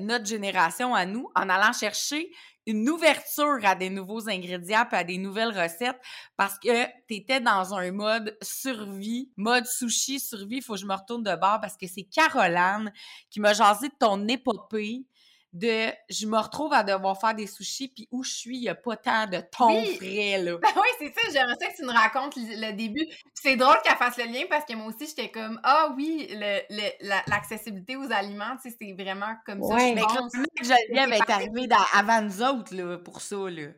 notre 0.00 0.26
génération 0.26 0.92
à 0.92 1.06
nous 1.06 1.30
en 1.36 1.48
allant 1.48 1.72
chercher 1.72 2.32
une 2.66 2.90
ouverture 2.90 3.60
à 3.62 3.76
des 3.76 3.90
nouveaux 3.90 4.28
ingrédients 4.28 4.88
et 4.90 4.96
à 4.96 5.04
des 5.04 5.18
nouvelles 5.18 5.56
recettes 5.56 6.00
parce 6.36 6.58
que 6.58 6.84
tu 7.06 7.14
étais 7.14 7.40
dans 7.40 7.74
un 7.74 7.92
mode 7.92 8.36
survie, 8.42 9.30
mode 9.36 9.66
sushi, 9.66 10.18
survie, 10.18 10.60
faut 10.60 10.74
que 10.74 10.80
je 10.80 10.86
me 10.86 10.94
retourne 10.94 11.22
de 11.22 11.36
bord 11.36 11.60
parce 11.60 11.76
que 11.76 11.86
c'est 11.86 12.02
Caroline 12.02 12.92
qui 13.30 13.38
m'a 13.38 13.52
jasé 13.52 13.88
de 13.88 13.94
ton 14.00 14.26
épopée 14.26 15.06
de 15.56 15.90
je 16.10 16.26
me 16.26 16.38
retrouve 16.38 16.72
à 16.74 16.82
devoir 16.82 17.18
faire 17.18 17.34
des 17.34 17.46
sushis, 17.46 17.88
puis 17.88 18.08
où 18.12 18.22
je 18.22 18.30
suis, 18.30 18.56
il 18.58 18.60
n'y 18.62 18.68
a 18.68 18.74
pas 18.74 18.96
tant 18.96 19.26
de 19.26 19.38
ton 19.38 19.82
frais, 19.96 20.38
là. 20.38 20.58
Ben 20.58 20.68
oui, 20.76 20.88
c'est 20.98 21.12
ça, 21.14 21.30
j'aimerais 21.32 21.56
ça 21.58 21.68
que 21.68 21.76
tu 21.76 21.82
nous 21.82 21.92
racontes 21.92 22.36
le, 22.36 22.72
début. 22.72 23.06
c'est 23.32 23.56
drôle 23.56 23.76
qu'elle 23.82 23.96
fasse 23.96 24.18
le 24.18 24.24
lien 24.24 24.42
parce 24.50 24.66
que 24.66 24.74
moi 24.74 24.88
aussi, 24.88 25.06
j'étais 25.06 25.30
comme, 25.30 25.58
ah 25.62 25.94
oui, 25.96 26.28
l'accessibilité 27.26 27.96
aux 27.96 28.12
aliments, 28.12 28.56
tu 28.62 28.70
sais, 28.70 28.76
c'est 28.78 28.92
vraiment 28.92 29.34
comme 29.46 29.62
ça. 29.62 29.74
Ouais, 29.74 29.94
mais 29.94 30.02
que 30.02 30.64
Geneviève 30.64 31.12
est 31.12 31.30
arrivée 31.30 31.68
avant 31.94 32.20
nous 32.20 32.42
autres, 32.42 32.74
là, 32.74 32.98
pour 32.98 33.22
ça, 33.22 33.36
là. 33.36 33.68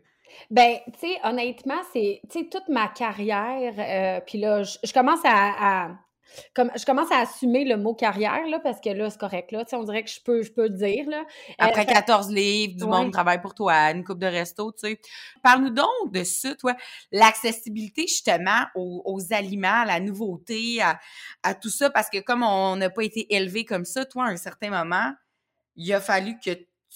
Ben, 0.50 0.78
tu 0.92 1.00
sais, 1.00 1.18
honnêtement, 1.22 1.80
c'est, 1.92 2.20
tu 2.30 2.40
sais, 2.40 2.48
toute 2.50 2.68
ma 2.68 2.88
carrière, 2.88 3.74
euh, 3.78 4.20
puis 4.26 4.38
là, 4.38 4.62
je 4.62 4.92
commence 4.92 5.20
à 5.24 5.90
comme, 6.54 6.70
je 6.76 6.84
commence 6.84 7.10
à 7.12 7.18
assumer 7.20 7.64
le 7.64 7.76
mot 7.76 7.94
carrière, 7.94 8.46
là, 8.48 8.60
parce 8.60 8.80
que 8.80 8.90
là, 8.90 9.10
c'est 9.10 9.18
correct, 9.18 9.52
là. 9.52 9.64
On 9.72 9.84
dirait 9.84 10.02
que 10.04 10.10
je 10.10 10.20
peux, 10.22 10.42
je 10.42 10.52
peux 10.52 10.64
le 10.64 10.70
dire, 10.70 11.08
là. 11.08 11.20
Euh, 11.20 11.54
Après 11.58 11.86
fait- 11.86 11.92
14 11.94 12.30
livres, 12.30 12.76
du 12.76 12.84
Ouais. 12.84 12.90
monde 12.90 13.12
travaille 13.12 13.40
pour 13.40 13.54
toi, 13.54 13.74
une 13.90 14.04
coupe 14.04 14.18
de 14.18 14.26
resto, 14.26 14.72
tu 14.72 14.80
sais. 14.88 15.00
Parle-nous 15.42 15.70
donc 15.70 16.12
de 16.12 16.24
ça, 16.24 16.54
toi. 16.54 16.74
L'accessibilité, 17.12 18.02
justement, 18.02 18.66
aux, 18.74 19.02
aux 19.04 19.32
aliments, 19.32 19.82
à 19.82 19.84
la 19.84 20.00
nouveauté, 20.00 20.80
à, 20.82 20.98
à 21.42 21.54
tout 21.54 21.70
ça, 21.70 21.90
parce 21.90 22.08
que 22.08 22.18
comme 22.20 22.42
on 22.42 22.76
n'a 22.76 22.90
pas 22.90 23.02
été 23.04 23.34
élevé 23.34 23.64
comme 23.64 23.84
ça, 23.84 24.04
toi, 24.04 24.24
à 24.26 24.28
un 24.28 24.36
certain 24.36 24.70
moment, 24.70 25.12
il 25.76 25.92
a 25.92 26.00
fallu 26.00 26.38
que 26.44 26.50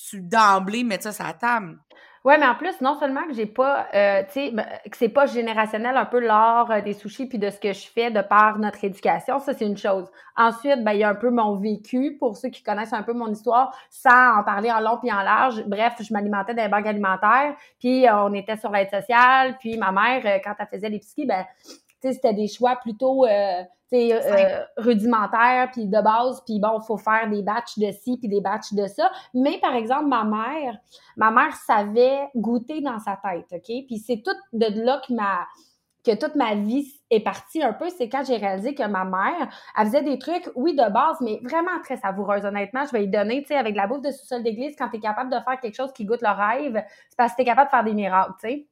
tu, 0.09 0.21
d'emblée, 0.23 0.85
mettes 0.85 1.03
ça 1.03 1.13
sur 1.13 1.25
la 1.25 1.35
table. 1.35 1.79
Ouais, 2.25 2.39
mais 2.39 2.47
en 2.47 2.55
plus, 2.55 2.81
non 2.81 2.95
seulement 2.95 3.27
que 3.27 3.33
j'ai 3.35 3.47
pas, 3.47 3.89
euh, 3.95 4.23
tu 4.27 4.33
sais, 4.33 4.51
ben, 4.53 4.65
que 4.89 4.97
c'est 4.97 5.09
pas 5.09 5.27
générationnel 5.27 5.97
un 5.97 6.05
peu 6.05 6.21
l'art 6.21 6.71
euh, 6.71 6.81
des 6.81 6.93
sushis 6.93 7.27
puis 7.27 7.39
de 7.39 7.51
ce 7.51 7.59
que 7.59 7.73
je 7.73 7.89
fais 7.89 8.13
de 8.13 8.21
par 8.21 8.59
notre 8.59 8.85
éducation, 8.85 9.41
ça 9.41 9.53
c'est 9.55 9.67
une 9.67 9.77
chose. 9.77 10.09
Ensuite, 10.37 10.85
ben 10.85 10.93
il 10.93 11.01
y 11.01 11.05
a 11.05 11.09
un 11.09 11.17
peu 11.17 11.31
mon 11.31 11.57
vécu 11.57 12.17
pour 12.19 12.37
ceux 12.37 12.49
qui 12.49 12.63
connaissent 12.63 12.93
un 12.93 13.03
peu 13.03 13.13
mon 13.13 13.29
histoire, 13.29 13.77
sans 13.91 14.39
en 14.39 14.45
parler 14.45 14.71
en 14.71 14.81
long 14.81 14.99
puis 14.99 15.13
en 15.13 15.23
large. 15.23 15.65
Bref, 15.67 15.95
je 16.01 16.13
m'alimentais 16.13 16.55
dans 16.55 16.63
les 16.63 16.69
banques 16.69 16.87
alimentaires, 16.87 17.57
puis 17.81 18.07
euh, 18.07 18.25
on 18.25 18.33
était 18.35 18.57
sur 18.57 18.71
l'aide 18.71 18.91
sociale, 18.91 19.57
puis 19.59 19.77
ma 19.77 19.91
mère 19.91 20.23
euh, 20.25 20.39
quand 20.45 20.55
elle 20.61 20.69
faisait 20.69 20.89
l'épicerie, 20.89 21.27
ben 21.27 21.45
c'était 22.03 22.35
des 22.35 22.49
choix 22.49 22.77
plutôt 22.77 23.25
euh, 23.27 23.63
euh, 23.93 24.65
rudimentaires 24.79 25.71
puis 25.73 25.87
de 25.87 26.01
base, 26.01 26.43
puis 26.47 26.59
bon, 26.59 26.81
faut 26.81 26.97
faire 26.97 27.29
des 27.29 27.43
batchs 27.43 27.79
de 27.79 27.91
ci 27.93 28.17
puis 28.17 28.29
des 28.29 28.41
batchs 28.41 28.73
de 28.73 28.87
ça. 28.87 29.11
Mais 29.35 29.59
par 29.59 29.75
exemple, 29.75 30.07
ma 30.07 30.25
mère, 30.25 30.79
ma 31.17 31.31
mère 31.31 31.55
savait 31.55 32.29
goûter 32.35 32.81
dans 32.81 32.99
sa 32.99 33.17
tête, 33.17 33.47
OK? 33.53 33.87
Puis 33.87 33.99
c'est 33.99 34.23
tout 34.23 34.37
de 34.53 34.67
là 34.83 35.01
que 35.07 35.13
ma 35.13 35.47
que 36.05 36.17
toute 36.17 36.35
ma 36.35 36.55
vie 36.55 36.93
est 37.11 37.21
partie 37.21 37.63
un 37.63 37.73
peu, 37.73 37.89
c'est 37.97 38.09
quand 38.09 38.25
j'ai 38.27 38.37
réalisé 38.37 38.75
que 38.75 38.83
ma 38.87 39.05
mère, 39.05 39.49
elle 39.79 39.87
faisait 39.87 40.03
des 40.03 40.19
trucs, 40.19 40.51
oui, 40.57 40.75
de 40.75 40.91
base, 40.91 41.19
mais 41.21 41.39
vraiment 41.45 41.81
très 41.83 41.97
savoureuses. 41.97 42.45
Honnêtement, 42.45 42.85
je 42.85 42.93
vais 42.93 43.05
y 43.05 43.09
donner, 43.09 43.43
tu 43.43 43.49
sais, 43.49 43.57
avec 43.57 43.77
la 43.77 43.87
bouffe 43.87 44.03
de 44.03 44.11
sous-sol 44.11 44.43
d'église, 44.43 44.75
quand 44.77 44.89
tu 44.89 44.97
es 44.97 45.01
capable 45.01 45.31
de 45.31 45.39
faire 45.39 45.61
quelque 45.61 45.77
chose 45.77 45.93
qui 45.93 46.05
goûte 46.05 46.23
le 46.23 46.31
rêve, 46.31 46.83
c'est 47.09 47.17
parce 47.17 47.33
que 47.33 47.37
tu 47.37 47.43
es 47.43 47.45
capable 47.45 47.69
de 47.69 47.71
faire 47.71 47.85
des 47.85 47.95
miracles, 47.95 48.33
tu 48.41 48.49
sais. 48.49 48.67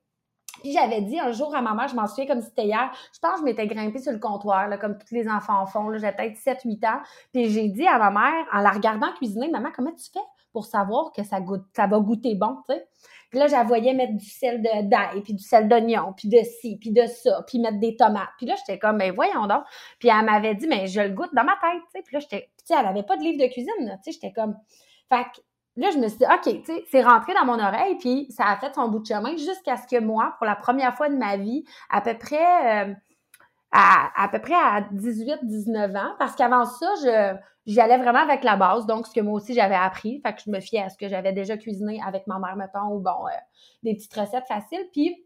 Puis 0.60 0.72
j'avais 0.72 1.00
dit 1.00 1.18
un 1.18 1.32
jour 1.32 1.54
à 1.54 1.62
ma 1.62 1.74
mère, 1.74 1.88
je 1.88 1.94
m'en 1.94 2.06
souviens 2.06 2.26
comme 2.26 2.40
si 2.40 2.48
c'était 2.48 2.66
hier, 2.66 2.90
je 3.12 3.18
pense 3.18 3.34
que 3.34 3.40
je 3.40 3.44
m'étais 3.44 3.66
grimpée 3.66 3.98
sur 3.98 4.12
le 4.12 4.18
comptoir, 4.18 4.68
là, 4.68 4.78
comme 4.78 4.96
tous 4.98 5.14
les 5.14 5.28
enfants 5.28 5.66
font, 5.66 5.92
j'avais 5.92 6.12
peut-être 6.12 6.36
7-8 6.36 6.86
ans. 6.86 7.00
Puis 7.32 7.50
j'ai 7.50 7.68
dit 7.68 7.86
à 7.86 7.98
ma 7.98 8.10
mère, 8.10 8.46
en 8.52 8.60
la 8.60 8.70
regardant 8.70 9.12
cuisiner, 9.14 9.48
maman, 9.48 9.70
comment 9.74 9.92
tu 9.92 10.10
fais 10.12 10.20
pour 10.52 10.64
savoir 10.64 11.12
que 11.12 11.22
ça 11.22 11.40
goûte, 11.40 11.64
ça 11.74 11.86
va 11.86 11.98
goûter 12.00 12.34
bon, 12.34 12.56
tu 12.68 12.74
sais? 12.74 12.86
Puis 13.30 13.38
là, 13.38 13.46
la 13.46 13.62
voyais 13.62 13.94
mettre 13.94 14.16
du 14.16 14.28
sel 14.28 14.60
d'ail, 14.60 15.22
puis 15.22 15.34
du 15.34 15.44
sel 15.44 15.68
d'oignon, 15.68 16.12
puis 16.16 16.28
de 16.28 16.40
ci, 16.42 16.76
puis 16.80 16.90
de 16.90 17.06
ça, 17.06 17.44
puis 17.46 17.60
mettre 17.60 17.78
des 17.78 17.94
tomates. 17.94 18.30
Puis 18.36 18.46
là, 18.46 18.56
j'étais 18.56 18.76
comme, 18.76 18.98
ben 18.98 19.12
voyons 19.12 19.46
donc. 19.46 19.62
Puis 20.00 20.08
elle 20.08 20.24
m'avait 20.24 20.56
dit, 20.56 20.66
mais 20.66 20.88
je 20.88 21.00
le 21.00 21.10
goûte 21.10 21.32
dans 21.32 21.44
ma 21.44 21.52
tête, 21.52 21.80
tu 21.84 21.98
sais. 21.98 22.02
Puis 22.02 22.14
là, 22.14 22.18
j'étais, 22.18 22.50
tu 22.58 22.64
sais, 22.66 22.74
elle 22.78 22.86
avait 22.86 23.04
pas 23.04 23.16
de 23.16 23.22
livre 23.22 23.40
de 23.40 23.46
cuisine, 23.46 23.70
tu 23.78 24.12
sais, 24.12 24.12
j'étais 24.12 24.32
comme, 24.32 24.56
fait 25.08 25.26
là, 25.76 25.90
je 25.90 25.98
me 25.98 26.08
suis 26.08 26.18
dit, 26.18 26.24
OK, 26.24 26.62
tu 26.62 26.64
sais, 26.64 26.84
c'est 26.90 27.02
rentré 27.02 27.34
dans 27.34 27.44
mon 27.44 27.58
oreille, 27.58 27.96
puis 27.98 28.26
ça 28.30 28.46
a 28.46 28.56
fait 28.56 28.74
son 28.74 28.88
bout 28.88 29.00
de 29.00 29.06
chemin 29.06 29.36
jusqu'à 29.36 29.76
ce 29.76 29.86
que 29.86 30.00
moi, 30.00 30.34
pour 30.38 30.46
la 30.46 30.56
première 30.56 30.94
fois 30.96 31.08
de 31.08 31.16
ma 31.16 31.36
vie, 31.36 31.64
à 31.90 32.00
peu 32.00 32.16
près, 32.16 32.88
euh, 32.88 32.94
à, 33.72 34.24
à 34.24 34.28
peu 34.28 34.40
près 34.40 34.54
à 34.54 34.82
18, 34.92 35.38
19 35.42 35.94
ans, 35.96 36.14
parce 36.18 36.34
qu'avant 36.34 36.64
ça, 36.64 36.86
je, 37.02 37.36
j'y 37.66 37.80
allais 37.80 37.98
vraiment 37.98 38.20
avec 38.20 38.42
la 38.44 38.56
base, 38.56 38.86
donc 38.86 39.06
ce 39.06 39.12
que 39.12 39.20
moi 39.20 39.34
aussi 39.34 39.54
j'avais 39.54 39.76
appris, 39.76 40.20
fait 40.24 40.34
que 40.34 40.40
je 40.44 40.50
me 40.50 40.60
fiais 40.60 40.82
à 40.82 40.88
ce 40.88 40.96
que 40.96 41.08
j'avais 41.08 41.32
déjà 41.32 41.56
cuisiné 41.56 42.00
avec 42.06 42.26
ma 42.26 42.38
mère, 42.38 42.56
mettons, 42.56 42.94
ou 42.94 43.00
bon, 43.00 43.26
euh, 43.26 43.30
des 43.82 43.94
petites 43.94 44.14
recettes 44.14 44.46
faciles, 44.48 44.86
puis 44.92 45.24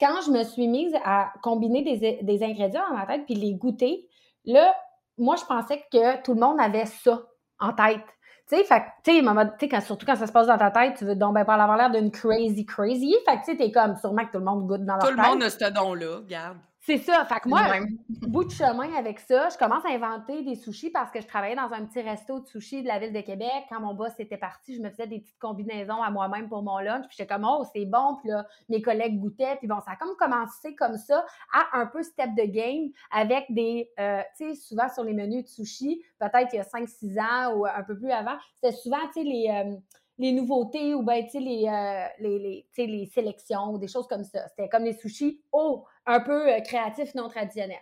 quand 0.00 0.20
je 0.26 0.30
me 0.30 0.44
suis 0.44 0.68
mise 0.68 0.94
à 1.04 1.32
combiner 1.42 1.82
des, 1.82 2.18
des 2.22 2.42
ingrédients 2.42 2.82
dans 2.90 2.96
ma 2.96 3.06
tête, 3.06 3.24
puis 3.24 3.34
les 3.34 3.54
goûter, 3.54 4.06
là, 4.44 4.74
moi, 5.18 5.36
je 5.36 5.44
pensais 5.44 5.82
que 5.90 6.22
tout 6.22 6.34
le 6.34 6.40
monde 6.40 6.60
avait 6.60 6.86
ça 6.86 7.22
en 7.58 7.72
tête. 7.72 8.04
Tu 8.48 8.56
sais, 8.56 8.64
fait 8.64 8.82
tu 9.02 9.80
surtout 9.80 10.06
quand 10.06 10.14
ça 10.14 10.26
se 10.26 10.32
passe 10.32 10.46
dans 10.46 10.58
ta 10.58 10.70
tête, 10.70 10.94
tu 10.98 11.04
veux 11.04 11.16
donc 11.16 11.34
ben 11.34 11.44
pas 11.44 11.54
avoir 11.54 11.76
l'air 11.76 11.90
d'une 11.90 12.12
crazy 12.12 12.64
crazy. 12.64 13.16
Fait 13.28 13.36
que, 13.36 13.44
tu 13.44 13.50
sais, 13.52 13.56
t'es 13.56 13.72
comme, 13.72 13.96
sûrement 13.96 14.24
que 14.24 14.32
tout 14.32 14.38
le 14.38 14.44
monde 14.44 14.66
goûte 14.66 14.84
dans 14.84 14.94
leur 14.94 15.08
Tout 15.08 15.16
tête. 15.16 15.16
le 15.16 15.22
monde 15.30 15.42
a 15.42 15.50
ce 15.50 15.70
don-là, 15.72 16.16
regarde. 16.18 16.58
C'est 16.86 16.98
ça. 16.98 17.24
Fait 17.24 17.40
que 17.40 17.48
moi, 17.48 17.62
bout 18.28 18.44
de 18.44 18.50
chemin 18.50 18.94
avec 18.94 19.18
ça, 19.18 19.48
je 19.48 19.58
commence 19.58 19.84
à 19.84 19.88
inventer 19.88 20.44
des 20.44 20.54
sushis 20.54 20.90
parce 20.90 21.10
que 21.10 21.20
je 21.20 21.26
travaillais 21.26 21.56
dans 21.56 21.72
un 21.72 21.84
petit 21.84 22.00
resto 22.00 22.38
de 22.38 22.46
sushis 22.46 22.82
de 22.82 22.86
la 22.86 23.00
ville 23.00 23.12
de 23.12 23.20
Québec. 23.22 23.64
Quand 23.68 23.80
mon 23.80 23.92
boss 23.92 24.12
était 24.20 24.36
parti, 24.36 24.76
je 24.76 24.80
me 24.80 24.88
faisais 24.90 25.08
des 25.08 25.18
petites 25.18 25.38
combinaisons 25.40 26.00
à 26.00 26.10
moi-même 26.10 26.48
pour 26.48 26.62
mon 26.62 26.78
lunch. 26.78 27.08
Puis 27.08 27.16
j'étais 27.18 27.34
comme, 27.34 27.44
oh, 27.44 27.64
c'est 27.74 27.86
bon. 27.86 28.18
Puis 28.20 28.30
là, 28.30 28.46
mes 28.68 28.80
collègues 28.82 29.18
goûtaient. 29.18 29.56
Puis 29.56 29.66
bon, 29.66 29.80
ça 29.80 29.92
a 29.92 29.96
comme 29.96 30.14
commencé 30.16 30.76
comme 30.76 30.96
ça 30.96 31.26
à 31.52 31.76
un 31.76 31.86
peu 31.86 32.04
step 32.04 32.30
de 32.36 32.44
game 32.44 32.92
avec 33.10 33.46
des, 33.48 33.90
euh, 33.98 34.22
tu 34.38 34.50
sais, 34.50 34.54
souvent 34.54 34.88
sur 34.88 35.02
les 35.02 35.12
menus 35.12 35.42
de 35.42 35.48
sushis, 35.48 36.00
peut-être 36.20 36.50
il 36.52 36.56
y 36.56 36.60
a 36.60 36.62
5-6 36.62 37.20
ans 37.20 37.56
ou 37.56 37.66
un 37.66 37.82
peu 37.82 37.98
plus 37.98 38.12
avant, 38.12 38.36
c'était 38.54 38.76
souvent, 38.76 39.00
tu 39.12 39.14
sais, 39.14 39.24
les... 39.24 39.48
euh, 39.50 39.76
les 40.18 40.32
nouveautés 40.32 40.94
ou 40.94 41.02
ben, 41.02 41.24
les, 41.34 41.68
euh, 41.68 42.64
les, 42.76 43.06
sélections 43.06 43.70
ou 43.72 43.78
des 43.78 43.88
choses 43.88 44.06
comme 44.06 44.24
ça. 44.24 44.48
C'était 44.48 44.68
comme 44.68 44.84
les 44.84 44.94
sushis, 44.94 45.42
oh, 45.52 45.84
un 46.06 46.20
peu 46.20 46.52
euh, 46.52 46.60
créatifs, 46.60 47.14
non 47.14 47.28
traditionnels. 47.28 47.76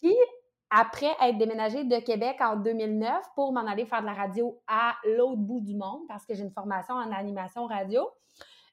Puis, 0.00 0.14
après 0.70 1.10
être 1.20 1.38
déménagée 1.38 1.84
de 1.84 1.98
Québec 1.98 2.36
en 2.40 2.56
2009 2.56 3.24
pour 3.34 3.52
m'en 3.52 3.66
aller 3.66 3.84
faire 3.86 4.00
de 4.00 4.06
la 4.06 4.14
radio 4.14 4.60
à 4.66 4.94
l'autre 5.04 5.40
bout 5.40 5.60
du 5.60 5.74
monde 5.74 6.02
parce 6.08 6.24
que 6.24 6.34
j'ai 6.34 6.42
une 6.42 6.50
formation 6.50 6.94
en 6.94 7.12
animation 7.12 7.66
radio, 7.66 8.08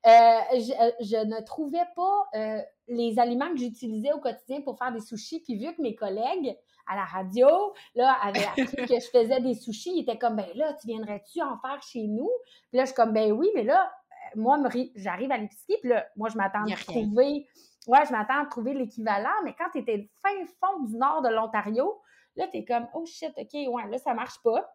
euh, 0.05 0.09
je, 0.53 0.71
euh, 0.81 0.91
je 1.01 1.25
ne 1.25 1.41
trouvais 1.41 1.85
pas 1.95 2.63
les 2.87 3.19
aliments 3.19 3.49
que 3.51 3.57
j'utilisais 3.57 4.13
au 4.13 4.19
quotidien 4.19 4.61
pour 4.61 4.77
faire 4.77 4.91
des 4.91 5.01
sushis. 5.01 5.41
Puis 5.41 5.55
vu 5.57 5.73
que 5.75 5.81
mes 5.81 5.95
collègues 5.95 6.57
à 6.89 6.95
la 6.95 7.05
radio, 7.05 7.47
là, 7.95 8.17
avaient 8.21 8.45
appris 8.45 8.65
que 8.65 8.99
je 8.99 9.09
faisais 9.11 9.39
des 9.39 9.53
sushis, 9.53 9.91
ils 9.95 10.01
étaient 10.01 10.17
comme, 10.17 10.35
ben 10.35 10.47
là, 10.55 10.73
tu 10.73 10.87
viendrais-tu 10.87 11.41
en 11.41 11.57
faire 11.59 11.81
chez 11.83 12.07
nous? 12.07 12.29
Puis 12.69 12.77
là, 12.77 12.83
je 12.83 12.87
suis 12.87 12.95
comme, 12.95 13.13
ben 13.13 13.31
oui, 13.31 13.49
mais 13.55 13.63
là, 13.63 13.91
euh, 14.11 14.39
moi, 14.39 14.57
j'arrive 14.95 15.31
à 15.31 15.37
l'épicerie, 15.37 15.77
puis 15.81 15.89
là, 15.89 16.07
moi, 16.17 16.29
je 16.29 16.37
m'attends 16.37 16.63
à 16.63 16.75
trouver, 16.75 17.47
ouais, 17.87 18.05
je 18.05 18.11
m'attends 18.11 18.41
à 18.41 18.45
trouver 18.47 18.73
l'équivalent, 18.73 19.29
mais 19.45 19.55
quand 19.57 19.69
tu 19.71 19.79
étais 19.79 19.97
le 19.97 20.07
fin 20.23 20.45
fond 20.59 20.83
du 20.83 20.97
nord 20.97 21.21
de 21.21 21.29
l'Ontario, 21.29 22.01
là, 22.35 22.47
tu 22.47 22.57
es 22.57 22.65
comme, 22.65 22.87
oh 22.95 23.05
shit, 23.05 23.31
OK, 23.37 23.53
ouais, 23.53 23.87
là, 23.89 23.97
ça 23.99 24.15
marche 24.15 24.41
pas. 24.43 24.67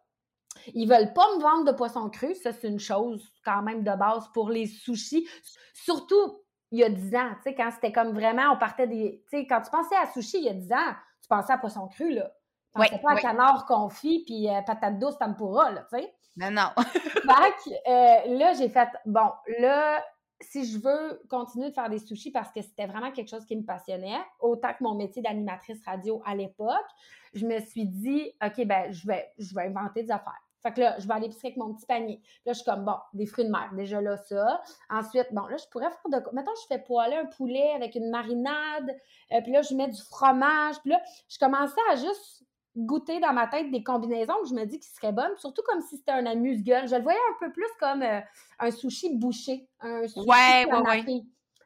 Ils 0.73 0.87
veulent 0.87 1.13
pas 1.13 1.35
me 1.35 1.41
vendre 1.41 1.65
de 1.65 1.75
poisson 1.75 2.09
cru, 2.09 2.33
ça, 2.33 2.53
c'est 2.53 2.69
une 2.69 2.79
chose 2.79 3.29
quand 3.43 3.61
même 3.61 3.83
de 3.83 3.95
base 3.95 4.29
pour 4.33 4.49
les 4.49 4.67
sushis, 4.67 5.27
surtout 5.73 6.39
il 6.71 6.79
y 6.79 6.83
a 6.83 6.89
10 6.89 7.15
ans, 7.15 7.31
tu 7.35 7.43
sais, 7.43 7.55
quand 7.55 7.69
c'était 7.71 7.91
comme 7.91 8.13
vraiment, 8.13 8.53
on 8.53 8.57
partait 8.57 8.87
des, 8.87 9.23
tu 9.29 9.37
sais, 9.37 9.47
quand 9.47 9.61
tu 9.61 9.69
pensais 9.69 9.95
à 9.95 10.07
sushi 10.11 10.37
il 10.39 10.45
y 10.45 10.49
a 10.49 10.53
10 10.53 10.71
ans, 10.71 10.93
tu 11.25 11.29
pensais 11.29 11.53
à 11.53 11.57
poisson 11.57 11.87
cru, 11.87 12.11
là. 12.11 12.31
Tu 12.73 12.79
Oui, 12.81 12.87
pensais 12.87 13.01
pas 13.01 13.11
à 13.11 13.15
oui. 13.15 13.21
canard 13.21 13.65
confit 13.65 14.23
puis 14.25 14.47
euh, 14.47 14.61
patate 14.61 14.99
douce 14.99 15.17
tempura, 15.17 15.71
là, 15.71 15.87
tu 15.91 15.97
sais. 15.97 16.13
Non, 16.37 16.51
non. 16.51 16.69
Fait 16.83 17.73
euh, 17.87 18.37
là, 18.37 18.53
j'ai 18.53 18.69
fait, 18.69 18.89
bon, 19.05 19.31
là, 19.59 20.03
si 20.41 20.65
je 20.65 20.77
veux 20.77 21.21
continuer 21.29 21.69
de 21.69 21.73
faire 21.73 21.89
des 21.89 21.97
sushis 21.97 22.29
parce 22.31 22.51
que 22.51 22.61
c'était 22.61 22.85
vraiment 22.85 23.11
quelque 23.11 23.29
chose 23.29 23.45
qui 23.45 23.55
me 23.55 23.63
passionnait, 23.63 24.19
autant 24.39 24.73
que 24.73 24.83
mon 24.83 24.93
métier 24.93 25.21
d'animatrice 25.23 25.83
radio 25.85 26.21
à 26.25 26.35
l'époque, 26.35 26.85
je 27.33 27.45
me 27.47 27.59
suis 27.61 27.87
dit, 27.87 28.31
OK, 28.45 28.65
ben, 28.65 28.91
je 28.91 29.07
vais, 29.07 29.31
je 29.39 29.55
vais 29.55 29.63
inventer 29.63 30.03
des 30.03 30.11
affaires. 30.11 30.44
Fait 30.65 30.73
que 30.73 30.79
là, 30.79 30.95
je 30.97 31.07
vais 31.07 31.13
aller 31.13 31.27
pisser 31.27 31.49
avec 31.49 31.57
mon 31.57 31.75
petit 31.75 31.85
panier. 31.85 32.19
Puis 32.23 32.41
là, 32.47 32.53
je 32.53 32.57
suis 32.57 32.65
comme, 32.65 32.85
bon, 32.85 32.95
des 33.13 33.27
fruits 33.27 33.45
de 33.45 33.51
mer, 33.51 33.69
déjà 33.73 34.01
là, 34.01 34.17
ça. 34.17 34.63
Ensuite, 34.89 35.27
bon, 35.31 35.45
là, 35.45 35.57
je 35.57 35.65
pourrais 35.69 35.91
faire 35.91 36.09
de... 36.19 36.35
Mettons, 36.35 36.55
je 36.63 36.65
fais 36.67 36.79
poêler 36.79 37.17
un 37.17 37.27
poulet 37.27 37.71
avec 37.75 37.93
une 37.93 38.09
marinade, 38.09 38.97
euh, 39.31 39.41
puis 39.41 39.51
là, 39.51 39.61
je 39.61 39.75
mets 39.75 39.89
du 39.89 40.01
fromage. 40.01 40.79
Puis 40.81 40.89
là, 40.89 40.99
je 41.29 41.37
commençais 41.37 41.81
à 41.91 41.97
juste 41.97 42.45
goûter 42.75 43.19
dans 43.19 43.31
ma 43.31 43.45
tête 43.45 43.69
des 43.69 43.83
combinaisons 43.83 44.33
que 44.41 44.49
je 44.49 44.55
me 44.55 44.65
dis 44.65 44.79
qui 44.79 44.89
seraient 44.89 45.11
bonnes, 45.11 45.37
surtout 45.37 45.61
comme 45.67 45.81
si 45.81 45.97
c'était 45.97 46.13
un 46.13 46.25
amuse-gueule. 46.25 46.87
Je 46.87 46.95
le 46.95 47.03
voyais 47.03 47.19
un 47.35 47.45
peu 47.45 47.51
plus 47.51 47.69
comme 47.79 48.01
euh, 48.01 48.21
un 48.57 48.71
sushi 48.71 49.15
bouché, 49.15 49.69
un 49.81 50.07
sushi 50.07 50.27
Ouais, 50.27 50.65
ouais, 50.65 50.67
canapé. 50.67 51.25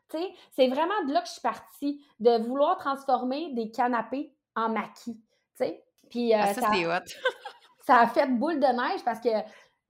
Tu 0.10 0.18
sais, 0.18 0.34
c'est 0.52 0.68
vraiment 0.68 1.06
de 1.08 1.14
là 1.14 1.22
que 1.22 1.28
je 1.28 1.34
suis 1.34 1.42
partie, 1.42 2.06
de 2.20 2.38
vouloir 2.46 2.78
transformer 2.78 3.54
des 3.54 3.72
canapés 3.72 4.36
en 4.58 4.68
maquis, 4.68 5.16
tu 5.56 5.64
sais. 5.64 5.86
Puis 6.10 6.34
euh, 6.34 6.40
Ah, 6.42 6.54
ça, 6.54 6.62
ça, 6.62 6.70
c'est 6.74 6.86
hot. 6.86 7.00
ça 7.90 8.02
a 8.02 8.08
fait 8.08 8.28
boule 8.28 8.60
de 8.60 8.68
neige 8.68 9.04
parce 9.04 9.20
que 9.20 9.30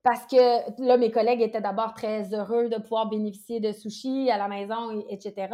parce 0.01 0.25
que 0.27 0.81
là, 0.81 0.95
mes 0.95 1.11
collègues 1.11 1.41
étaient 1.41 1.59
d'abord 1.59 1.93
très 1.93 2.33
heureux 2.33 2.69
de 2.69 2.77
pouvoir 2.77 3.07
bénéficier 3.09 3.59
de 3.59 3.73
sushis 3.73 4.31
à 4.31 4.37
la 4.37 4.47
maison, 4.47 4.91
et- 4.91 5.13
etc. 5.13 5.49